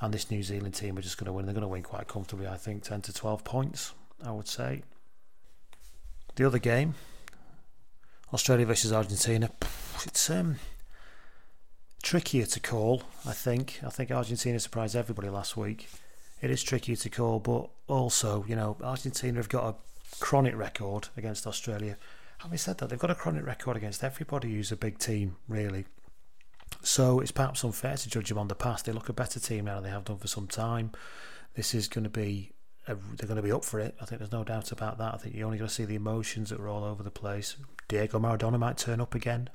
and 0.00 0.12
this 0.12 0.30
New 0.30 0.42
Zealand 0.42 0.74
team 0.74 0.98
are 0.98 1.02
just 1.02 1.18
going 1.18 1.26
to 1.26 1.32
win. 1.32 1.46
They're 1.46 1.54
going 1.54 1.62
to 1.62 1.68
win 1.68 1.82
quite 1.82 2.08
comfortably, 2.08 2.46
I 2.46 2.56
think, 2.56 2.82
10 2.82 3.02
to 3.02 3.12
12 3.12 3.44
points, 3.44 3.92
I 4.24 4.30
would 4.30 4.48
say. 4.48 4.82
The 6.36 6.46
other 6.46 6.58
game, 6.58 6.94
Australia 8.32 8.66
versus 8.66 8.92
Argentina, 8.92 9.50
it's 10.04 10.28
um, 10.30 10.56
trickier 12.02 12.46
to 12.46 12.60
call, 12.60 13.02
I 13.24 13.32
think. 13.32 13.80
I 13.84 13.90
think 13.90 14.10
Argentina 14.10 14.58
surprised 14.58 14.96
everybody 14.96 15.28
last 15.28 15.56
week. 15.56 15.88
It 16.42 16.50
is 16.50 16.62
trickier 16.62 16.96
to 16.96 17.08
call, 17.08 17.38
but 17.38 17.70
also, 17.86 18.44
you 18.48 18.56
know, 18.56 18.76
Argentina 18.82 19.38
have 19.38 19.48
got 19.48 19.64
a 19.64 19.74
chronic 20.20 20.56
record 20.56 21.08
against 21.16 21.46
Australia. 21.46 21.96
Having 22.38 22.58
said 22.58 22.78
that, 22.78 22.90
they've 22.90 22.98
got 22.98 23.10
a 23.10 23.14
chronic 23.14 23.46
record 23.46 23.76
against 23.76 24.04
everybody 24.04 24.52
who's 24.52 24.72
a 24.72 24.76
big 24.76 24.98
team, 24.98 25.36
really. 25.48 25.86
So 26.84 27.20
it's 27.20 27.32
perhaps 27.32 27.64
unfair 27.64 27.96
to 27.96 28.08
judge 28.10 28.28
them 28.28 28.38
on 28.38 28.48
the 28.48 28.54
past. 28.54 28.84
They 28.84 28.92
look 28.92 29.08
a 29.08 29.14
better 29.14 29.40
team 29.40 29.64
now 29.64 29.76
than 29.76 29.84
they 29.84 29.90
have 29.90 30.04
done 30.04 30.18
for 30.18 30.28
some 30.28 30.46
time. 30.46 30.92
This 31.54 31.74
is 31.74 31.88
going 31.88 32.04
to 32.04 32.10
be 32.10 32.52
a, 32.86 32.94
they're 32.94 33.26
going 33.26 33.36
to 33.36 33.42
be 33.42 33.50
up 33.50 33.64
for 33.64 33.80
it. 33.80 33.94
I 34.02 34.04
think 34.04 34.18
there's 34.18 34.32
no 34.32 34.44
doubt 34.44 34.70
about 34.70 34.98
that. 34.98 35.14
I 35.14 35.16
think 35.16 35.34
you're 35.34 35.46
only 35.46 35.56
going 35.56 35.68
to 35.68 35.74
see 35.74 35.86
the 35.86 35.94
emotions 35.94 36.50
that 36.50 36.60
are 36.60 36.68
all 36.68 36.84
over 36.84 37.02
the 37.02 37.10
place. 37.10 37.56
Diego 37.88 38.18
Maradona 38.18 38.58
might 38.58 38.76
turn 38.76 39.00
up 39.00 39.14
again. 39.14 39.48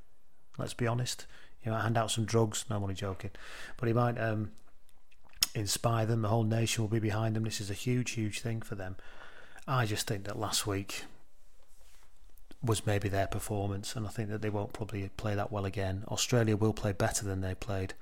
Let's 0.58 0.74
be 0.74 0.88
honest. 0.88 1.28
He 1.60 1.70
might 1.70 1.84
hand 1.84 1.98
out 1.98 2.10
some 2.10 2.26
drugs. 2.26 2.66
No, 2.68 2.78
I'm 2.78 2.84
only 2.84 2.96
joking, 2.96 3.32
but 3.78 3.88
he 3.88 3.94
might 3.94 4.20
um, 4.20 4.52
inspire 5.54 6.08
them. 6.08 6.24
The 6.24 6.30
whole 6.30 6.44
nation 6.44 6.84
will 6.84 6.90
be 6.90 7.00
behind 7.00 7.36
them. 7.36 7.44
This 7.44 7.62
is 7.62 7.70
a 7.70 7.76
huge, 7.76 8.12
huge 8.12 8.40
thing 8.40 8.62
for 8.62 8.74
them. 8.74 8.96
I 9.68 9.86
just 9.86 10.08
think 10.08 10.24
that 10.24 10.40
last 10.40 10.66
week 10.66 11.04
was 12.62 12.86
maybe 12.86 13.08
their 13.08 13.28
performance, 13.28 13.96
and 13.96 14.06
I 14.06 14.10
think 14.10 14.30
that 14.30 14.42
they 14.42 14.50
won't 14.50 14.74
probably 14.74 15.10
play 15.16 15.36
that 15.36 15.52
well 15.52 15.66
again. 15.66 16.04
Australia 16.10 16.58
will 16.58 16.74
play 16.74 16.92
better 16.92 17.26
than 17.26 17.42
they 17.42 17.56
played 17.56 17.94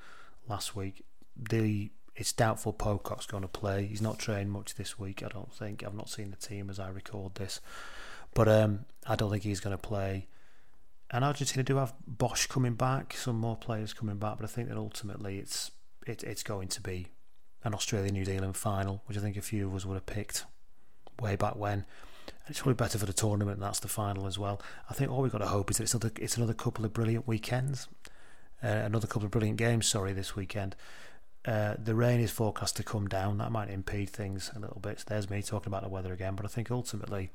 last 0.48 0.76
week. 0.76 1.04
The 1.36 1.92
it's 2.16 2.34
doubtful 2.34 2.74
Pocock's 2.74 3.28
going 3.28 3.44
to 3.44 3.48
play. 3.48 3.86
He's 3.86 4.02
not 4.02 4.18
trained 4.18 4.52
much 4.52 4.74
this 4.74 4.98
week. 4.98 5.22
I 5.22 5.28
don't 5.28 5.54
think. 5.54 5.84
I've 5.84 5.94
not 5.94 6.10
seen 6.10 6.32
the 6.32 6.38
team 6.38 6.68
as 6.70 6.80
I 6.80 6.90
record 6.90 7.36
this, 7.36 7.62
but 8.34 8.48
um, 8.48 8.86
I 9.06 9.16
don't 9.16 9.30
think 9.30 9.44
he's 9.44 9.60
going 9.60 9.78
to 9.78 9.82
play. 9.82 10.28
And 11.12 11.24
Argentina 11.24 11.64
do 11.64 11.78
have 11.78 11.94
Bosch 12.08 12.48
coming 12.48 12.74
back, 12.74 13.14
some 13.16 13.40
more 13.40 13.56
players 13.56 13.94
coming 13.94 14.18
back, 14.18 14.38
but 14.38 14.46
I 14.46 14.48
think 14.48 14.70
that 14.70 14.78
ultimately 14.78 15.38
it's 15.38 15.72
it, 16.08 16.24
it's 16.24 16.44
going 16.44 16.70
to 16.70 16.82
be 16.82 17.08
an 17.64 17.76
Australia 17.76 18.12
New 18.12 18.26
Zealand 18.26 18.58
final, 18.58 19.04
which 19.06 19.18
I 19.18 19.22
think 19.22 19.38
a 19.38 19.42
few 19.42 19.68
of 19.68 19.76
us 19.76 19.86
would 19.86 19.94
have 19.94 20.08
picked 20.08 20.46
way 21.20 21.36
back 21.36 21.56
when 21.56 21.86
it's 22.50 22.60
probably 22.60 22.76
better 22.76 22.98
for 22.98 23.06
the 23.06 23.14
tournament. 23.14 23.60
that's 23.60 23.80
the 23.80 23.88
final 23.88 24.28
as 24.28 24.38
well. 24.38 24.62
I 24.90 24.94
think 24.94 25.12
all 25.12 25.22
we've 25.22 25.32
got 25.32 25.40
to 25.40 25.48
hope 25.48 25.72
is 25.72 25.78
that 25.78 25.84
it's 25.84 25.94
another 25.94 26.12
it's 26.20 26.38
another 26.38 26.54
couple 26.54 26.86
of 26.86 26.94
brilliant 26.94 27.28
weekends, 27.28 27.88
uh, 28.64 28.68
another 28.68 29.08
couple 29.08 29.26
of 29.26 29.32
brilliant 29.32 29.58
games. 29.58 29.88
Sorry, 29.88 30.14
this 30.14 30.36
weekend. 30.36 30.76
Uh, 31.46 31.76
the 31.82 31.96
rain 31.96 32.20
is 32.20 32.30
forecast 32.30 32.76
to 32.76 32.84
come 32.84 33.08
down. 33.08 33.38
That 33.38 33.52
might 33.52 33.70
impede 33.70 34.10
things 34.10 34.52
a 34.56 34.60
little 34.60 34.80
bit. 34.82 35.00
So 35.00 35.06
there's 35.08 35.30
me 35.30 35.42
talking 35.42 35.72
about 35.72 35.84
the 35.84 35.90
weather 35.90 36.12
again. 36.12 36.36
But 36.36 36.46
I 36.46 36.50
think 36.50 36.70
ultimately, 36.70 37.30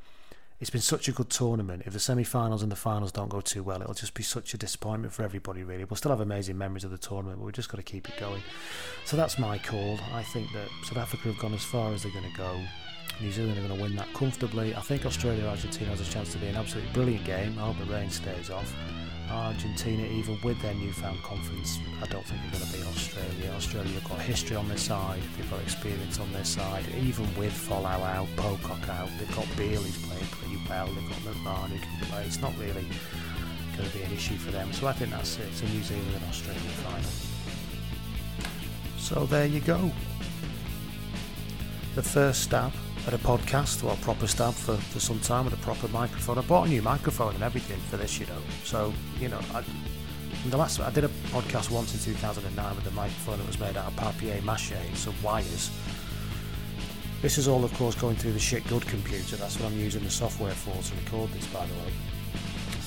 it's 0.61 0.71
been 0.71 0.83
such 0.83 1.09
a 1.09 1.13
good 1.13 1.31
tournament. 1.31 1.85
If 1.87 1.95
the 1.95 1.99
semi-finals 1.99 2.63
and 2.63 2.71
the 2.71 2.77
finals 2.77 3.11
don't 3.11 3.31
go 3.31 3.41
too 3.41 3.63
well, 3.63 3.81
it'll 3.81 3.95
just 3.95 4.13
be 4.13 4.23
such 4.23 4.53
a 4.53 4.59
disappointment 4.59 5.15
for 5.15 5.23
everybody. 5.23 5.65
Really, 5.65 5.85
we'll 5.85 5.97
still 5.97 6.11
have 6.11 6.21
amazing 6.21 6.59
memories 6.59 6.85
of 6.85 6.91
the 6.91 6.99
tournament, 6.99 7.39
but 7.39 7.47
we've 7.47 7.55
just 7.55 7.71
got 7.71 7.79
to 7.79 7.83
keep 7.83 8.09
it 8.09 8.17
going. 8.17 8.43
So 9.07 9.17
that's 9.17 9.39
my 9.39 9.57
call. 9.57 9.99
I 10.13 10.23
think 10.23 10.53
that 10.53 10.69
South 10.85 10.99
Africa 10.99 11.29
have 11.29 11.39
gone 11.39 11.55
as 11.55 11.65
far 11.65 11.93
as 11.93 12.03
they're 12.03 12.13
going 12.13 12.31
to 12.31 12.37
go. 12.37 12.61
New 13.21 13.31
Zealand 13.31 13.59
are 13.59 13.67
going 13.67 13.77
to 13.77 13.83
win 13.83 13.97
that 13.97 14.13
comfortably. 14.15 14.75
I 14.75 14.81
think 14.81 15.07
Australia 15.07 15.47
Argentina 15.47 15.91
has 15.91 16.01
a 16.01 16.11
chance 16.11 16.33
to 16.33 16.39
be 16.39 16.47
an 16.49 16.57
absolutely 16.57 16.93
brilliant 16.93 17.25
game. 17.25 17.57
I 17.59 17.67
hope 17.67 17.79
the 17.79 17.93
rain 17.93 18.11
stays 18.11 18.51
off. 18.51 18.73
Argentina, 19.31 20.07
even 20.09 20.39
with 20.43 20.61
their 20.61 20.75
newfound 20.75 21.23
confidence, 21.23 21.79
I 22.03 22.07
don't 22.07 22.25
think 22.25 22.41
they're 22.43 22.61
going 22.61 22.71
to 22.71 22.73
beat 22.77 22.87
Australia. 22.87 23.53
Australia 23.57 23.93
have 23.93 24.05
got 24.05 24.21
history 24.21 24.57
on 24.57 24.69
their 24.69 24.77
side, 24.77 25.21
they've 25.37 25.51
got 25.51 25.61
experience 25.63 26.19
on 26.19 26.31
their 26.33 26.45
side. 26.45 26.85
Even 27.01 27.25
with 27.37 27.53
Folau 27.53 27.87
out, 27.87 28.29
Pocock 28.37 28.89
out, 28.89 29.09
they've 29.19 29.35
got 29.35 29.47
Beale 29.57 29.81
playing 29.81 30.27
pretty 30.31 30.59
well, 30.69 30.87
they've 30.87 31.09
got 31.09 31.19
McMahon 31.35 31.69
who 31.69 31.79
can 31.79 32.07
play. 32.09 32.25
It's 32.25 32.41
not 32.41 32.53
really 32.59 32.85
going 33.77 33.89
to 33.89 33.97
be 33.97 34.03
an 34.03 34.13
issue 34.13 34.37
for 34.37 34.51
them. 34.51 34.73
So 34.73 34.87
I 34.87 34.93
think 34.93 35.11
that's 35.11 35.39
it. 35.39 35.47
It's 35.51 35.63
a 35.63 35.67
New 35.67 35.83
Zealand 35.83 36.15
and 36.15 36.25
Australia 36.25 36.61
final. 36.61 37.11
So 38.99 39.27
there 39.27 39.47
you 39.47 39.61
go. 39.61 39.91
The 41.95 42.03
first 42.03 42.43
stab 42.43 42.73
at 43.07 43.15
a 43.15 43.19
podcast 43.19 43.85
or 43.85 43.93
a 43.93 43.97
proper 43.97 44.27
stab 44.27 44.55
for, 44.55 44.77
for 44.77 45.01
some 45.01 45.19
time 45.21 45.45
with 45.45 45.55
a 45.55 45.59
proper 45.59 45.89
microphone. 45.89 46.39
I 46.39 46.43
bought 46.43 46.67
a 46.67 46.71
new 46.71 46.83
microphone 46.83 47.35
and 47.35 47.43
everything 47.43 47.79
for 47.91 47.97
this, 47.97 48.19
you 48.21 48.27
know. 48.27 48.39
So, 48.65 48.93
you 49.21 49.29
know, 49.29 49.41
I, 49.53 49.65
the 50.49 50.57
last 50.57 50.81
I 50.81 50.91
did 50.91 51.05
a 51.05 51.09
podcast 51.31 51.71
once 51.71 51.95
in 51.95 52.15
2009 52.15 52.77
with 52.77 52.87
a 52.87 52.91
microphone 52.93 53.39
that 53.39 53.47
was 53.47 53.59
made 53.59 53.77
out 53.77 53.89
of 53.89 53.97
papier 53.97 54.41
mâché 54.43 54.95
some 54.95 55.15
wires. 55.23 55.71
This 57.23 57.39
is 57.39 57.47
all, 57.47 57.65
of 57.65 57.73
course, 57.75 57.95
going 57.95 58.17
through 58.17 58.33
the 58.33 58.41
shit 58.41 58.67
good 58.67 58.85
computer. 58.87 59.37
That's 59.37 59.59
what 59.59 59.71
I'm 59.71 59.79
using 59.79 60.03
the 60.03 60.11
software 60.11 60.53
for 60.53 60.75
to 60.83 60.97
record 61.05 61.31
this, 61.31 61.47
by 61.49 61.65
the 61.67 61.75
way. 61.75 61.93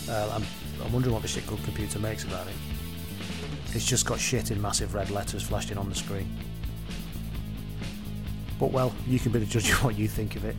Uh, 0.10 0.30
I'm, 0.36 0.44
I'm 0.84 0.92
wondering 0.92 1.14
what 1.14 1.22
the 1.22 1.28
shit 1.28 1.48
good 1.48 1.64
computer 1.64 2.00
makes 2.00 2.24
about 2.26 2.48
it. 2.48 2.54
It's 3.74 3.86
just 3.86 4.06
got 4.06 4.20
shit 4.20 4.52
in 4.52 4.62
massive 4.62 4.94
red 4.94 5.10
letters 5.10 5.44
flashed 5.44 5.72
in 5.72 5.78
on 5.78 5.90
the 5.90 5.96
screen. 5.96 6.30
But 8.60 8.72
well, 8.72 8.94
you 9.08 9.20
can 9.20 9.32
be 9.32 9.40
the 9.40 9.46
judge 9.46 9.70
of 9.70 9.84
what 9.84 9.98
you 9.98 10.08
think 10.08 10.36
of 10.36 10.46
it. 10.46 10.56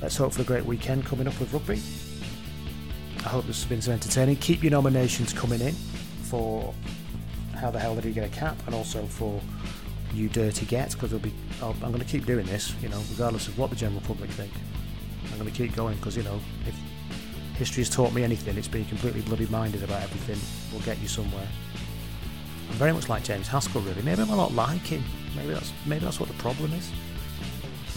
Let's 0.00 0.16
hope 0.16 0.32
for 0.32 0.42
a 0.42 0.44
great 0.44 0.64
weekend 0.64 1.04
coming 1.04 1.26
up 1.26 1.38
with 1.38 1.52
rugby. 1.52 1.80
I 3.24 3.28
hope 3.28 3.46
this 3.46 3.60
has 3.60 3.68
been 3.68 3.82
so 3.82 3.92
entertaining. 3.92 4.36
Keep 4.36 4.62
your 4.62 4.70
nominations 4.70 5.32
coming 5.32 5.60
in 5.60 5.74
for 6.22 6.72
how 7.54 7.70
the 7.70 7.78
hell 7.78 7.94
did 7.94 8.04
he 8.04 8.12
get 8.12 8.24
a 8.24 8.34
cap, 8.34 8.56
and 8.66 8.74
also 8.74 9.04
for 9.04 9.40
you 10.14 10.28
dirty 10.28 10.66
get 10.66 10.92
because 10.92 11.12
be. 11.20 11.32
I'm 11.62 11.78
going 11.78 11.98
to 11.98 12.04
keep 12.04 12.24
doing 12.24 12.46
this, 12.46 12.74
you 12.80 12.88
know, 12.88 13.02
regardless 13.10 13.48
of 13.48 13.58
what 13.58 13.70
the 13.70 13.76
general 13.76 14.00
public 14.02 14.30
think. 14.30 14.52
I'm 15.30 15.38
going 15.38 15.50
to 15.50 15.56
keep 15.56 15.76
going 15.76 15.96
because 15.96 16.16
you 16.16 16.22
know 16.22 16.40
if 16.66 16.74
history 17.58 17.82
has 17.82 17.90
taught 17.90 18.14
me 18.14 18.24
anything, 18.24 18.56
it's 18.56 18.68
being 18.68 18.86
completely 18.86 19.20
bloody 19.20 19.46
minded 19.48 19.82
about 19.82 20.02
everything 20.02 20.38
will 20.72 20.84
get 20.86 20.98
you 21.00 21.08
somewhere. 21.08 21.46
I'm 22.70 22.76
very 22.76 22.92
much 22.92 23.08
like 23.10 23.22
James 23.22 23.48
Haskell, 23.48 23.82
really. 23.82 24.00
Maybe 24.00 24.22
I'm 24.22 24.30
a 24.30 24.36
lot 24.36 24.52
like 24.54 24.80
him. 24.80 25.04
Maybe 25.36 25.52
that's 25.52 25.72
maybe 25.86 26.04
that's 26.04 26.20
what 26.20 26.28
the 26.28 26.36
problem 26.36 26.72
is. 26.72 26.90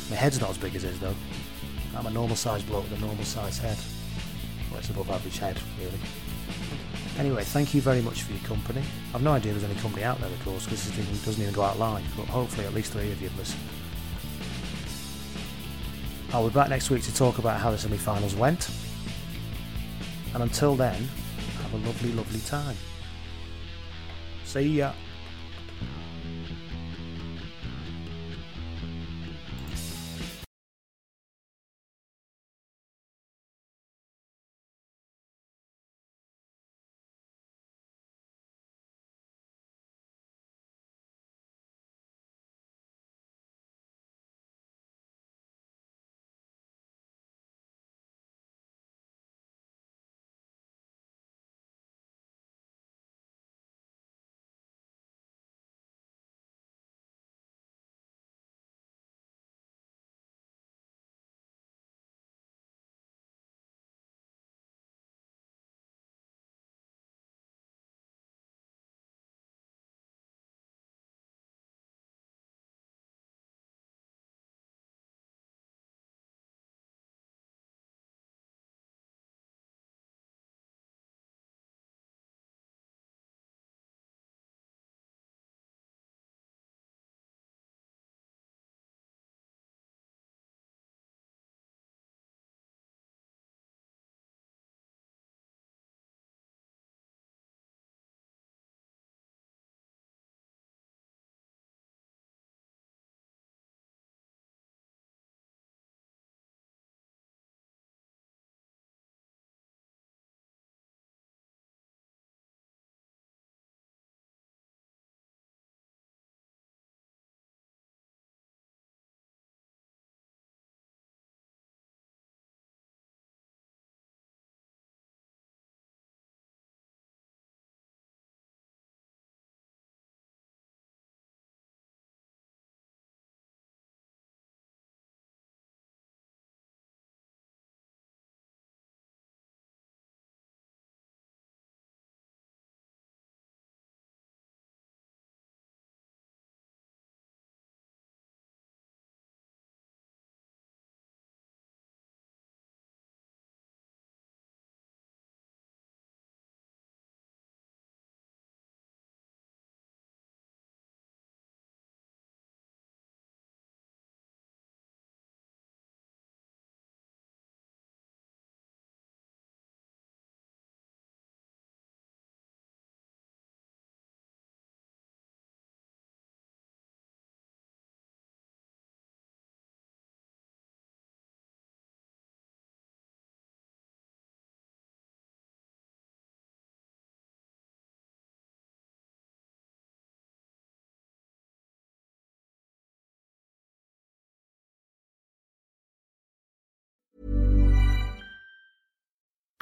My 0.10 0.16
head's 0.16 0.40
not 0.40 0.50
as 0.52 0.58
big 0.58 0.76
as 0.76 0.84
his 0.84 1.00
though. 1.00 1.16
I'm 1.96 2.06
a 2.06 2.12
normal 2.12 2.36
sized 2.36 2.68
bloke 2.68 2.90
with 2.90 2.98
a 2.98 3.06
normal 3.06 3.24
sized 3.24 3.62
head. 3.62 3.78
Well, 4.70 4.80
it's 4.80 4.90
above 4.90 5.10
average 5.10 5.38
head, 5.38 5.60
really. 5.80 6.00
Anyway, 7.20 7.44
thank 7.44 7.76
you 7.76 7.82
very 7.82 8.02
much 8.02 8.24
for 8.24 8.34
your 8.34 8.42
company. 8.44 8.82
I've 9.14 9.22
no 9.22 9.34
idea 9.34 9.52
there's 9.52 9.64
any 9.64 9.80
company 9.80 10.04
out 10.04 10.20
there, 10.20 10.30
of 10.30 10.44
course, 10.44 10.66
because 10.66 10.84
this 10.84 10.96
thing 10.96 11.06
doesn't 11.24 11.42
even 11.42 11.54
go 11.54 11.62
out 11.62 11.78
live, 11.78 12.04
but 12.18 12.26
hopefully 12.26 12.66
at 12.66 12.74
least 12.74 12.92
three 12.92 13.12
of 13.12 13.22
you 13.22 13.30
have 13.30 13.38
listened. 13.38 13.62
I'll 16.34 16.48
be 16.48 16.54
back 16.54 16.70
next 16.70 16.90
week 16.90 17.04
to 17.04 17.14
talk 17.14 17.38
about 17.38 17.60
how 17.60 17.70
the 17.70 17.78
semi 17.78 17.98
finals 17.98 18.34
went. 18.34 18.68
And 20.34 20.42
until 20.42 20.76
then, 20.76 21.08
have 21.62 21.74
a 21.76 21.78
lovely, 21.86 22.12
lovely 22.14 22.40
time. 22.40 22.76
See 24.44 24.62
ya. 24.62 24.94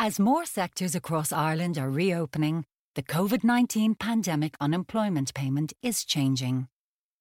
As 0.04 0.20
more 0.20 0.48
sectors 0.48 0.96
across 0.96 1.32
Ireland 1.32 1.78
are 1.78 1.88
reopening, 1.88 2.66
the 2.96 3.04
COVID 3.04 3.44
19 3.44 3.94
pandemic 3.94 4.56
unemployment 4.60 5.32
payment 5.36 5.74
is 5.84 6.04
changing. 6.04 6.68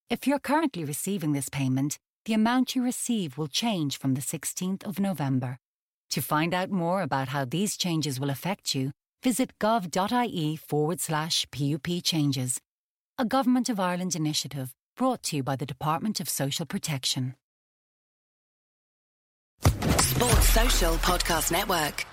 If 0.08 0.26
you're 0.26 0.38
currently 0.38 0.86
receiving 0.86 1.34
this 1.34 1.50
payment, 1.50 1.98
the 2.24 2.32
amount 2.32 2.74
you 2.74 2.82
receive 2.82 3.36
will 3.36 3.48
change 3.48 3.98
from 3.98 4.14
the 4.14 4.22
16th 4.22 4.82
of 4.84 4.98
November. 4.98 5.58
To 6.08 6.22
find 6.22 6.54
out 6.54 6.70
more 6.70 7.02
about 7.02 7.28
how 7.28 7.44
these 7.44 7.76
changes 7.76 8.18
will 8.18 8.30
affect 8.30 8.74
you, 8.74 8.92
visit 9.22 9.50
gov.ie 9.60 10.56
forward 10.56 11.00
slash 11.00 11.46
PUP 11.50 12.02
changes. 12.02 12.62
A 13.18 13.26
Government 13.26 13.68
of 13.68 13.78
Ireland 13.78 14.16
initiative 14.16 14.72
brought 14.96 15.22
to 15.24 15.36
you 15.36 15.42
by 15.42 15.54
the 15.54 15.66
Department 15.66 16.18
of 16.18 16.30
Social 16.30 16.64
Protection. 16.64 17.34
Sports 20.00 20.48
Social 20.48 20.94
Podcast 20.94 21.52
Network. 21.52 22.06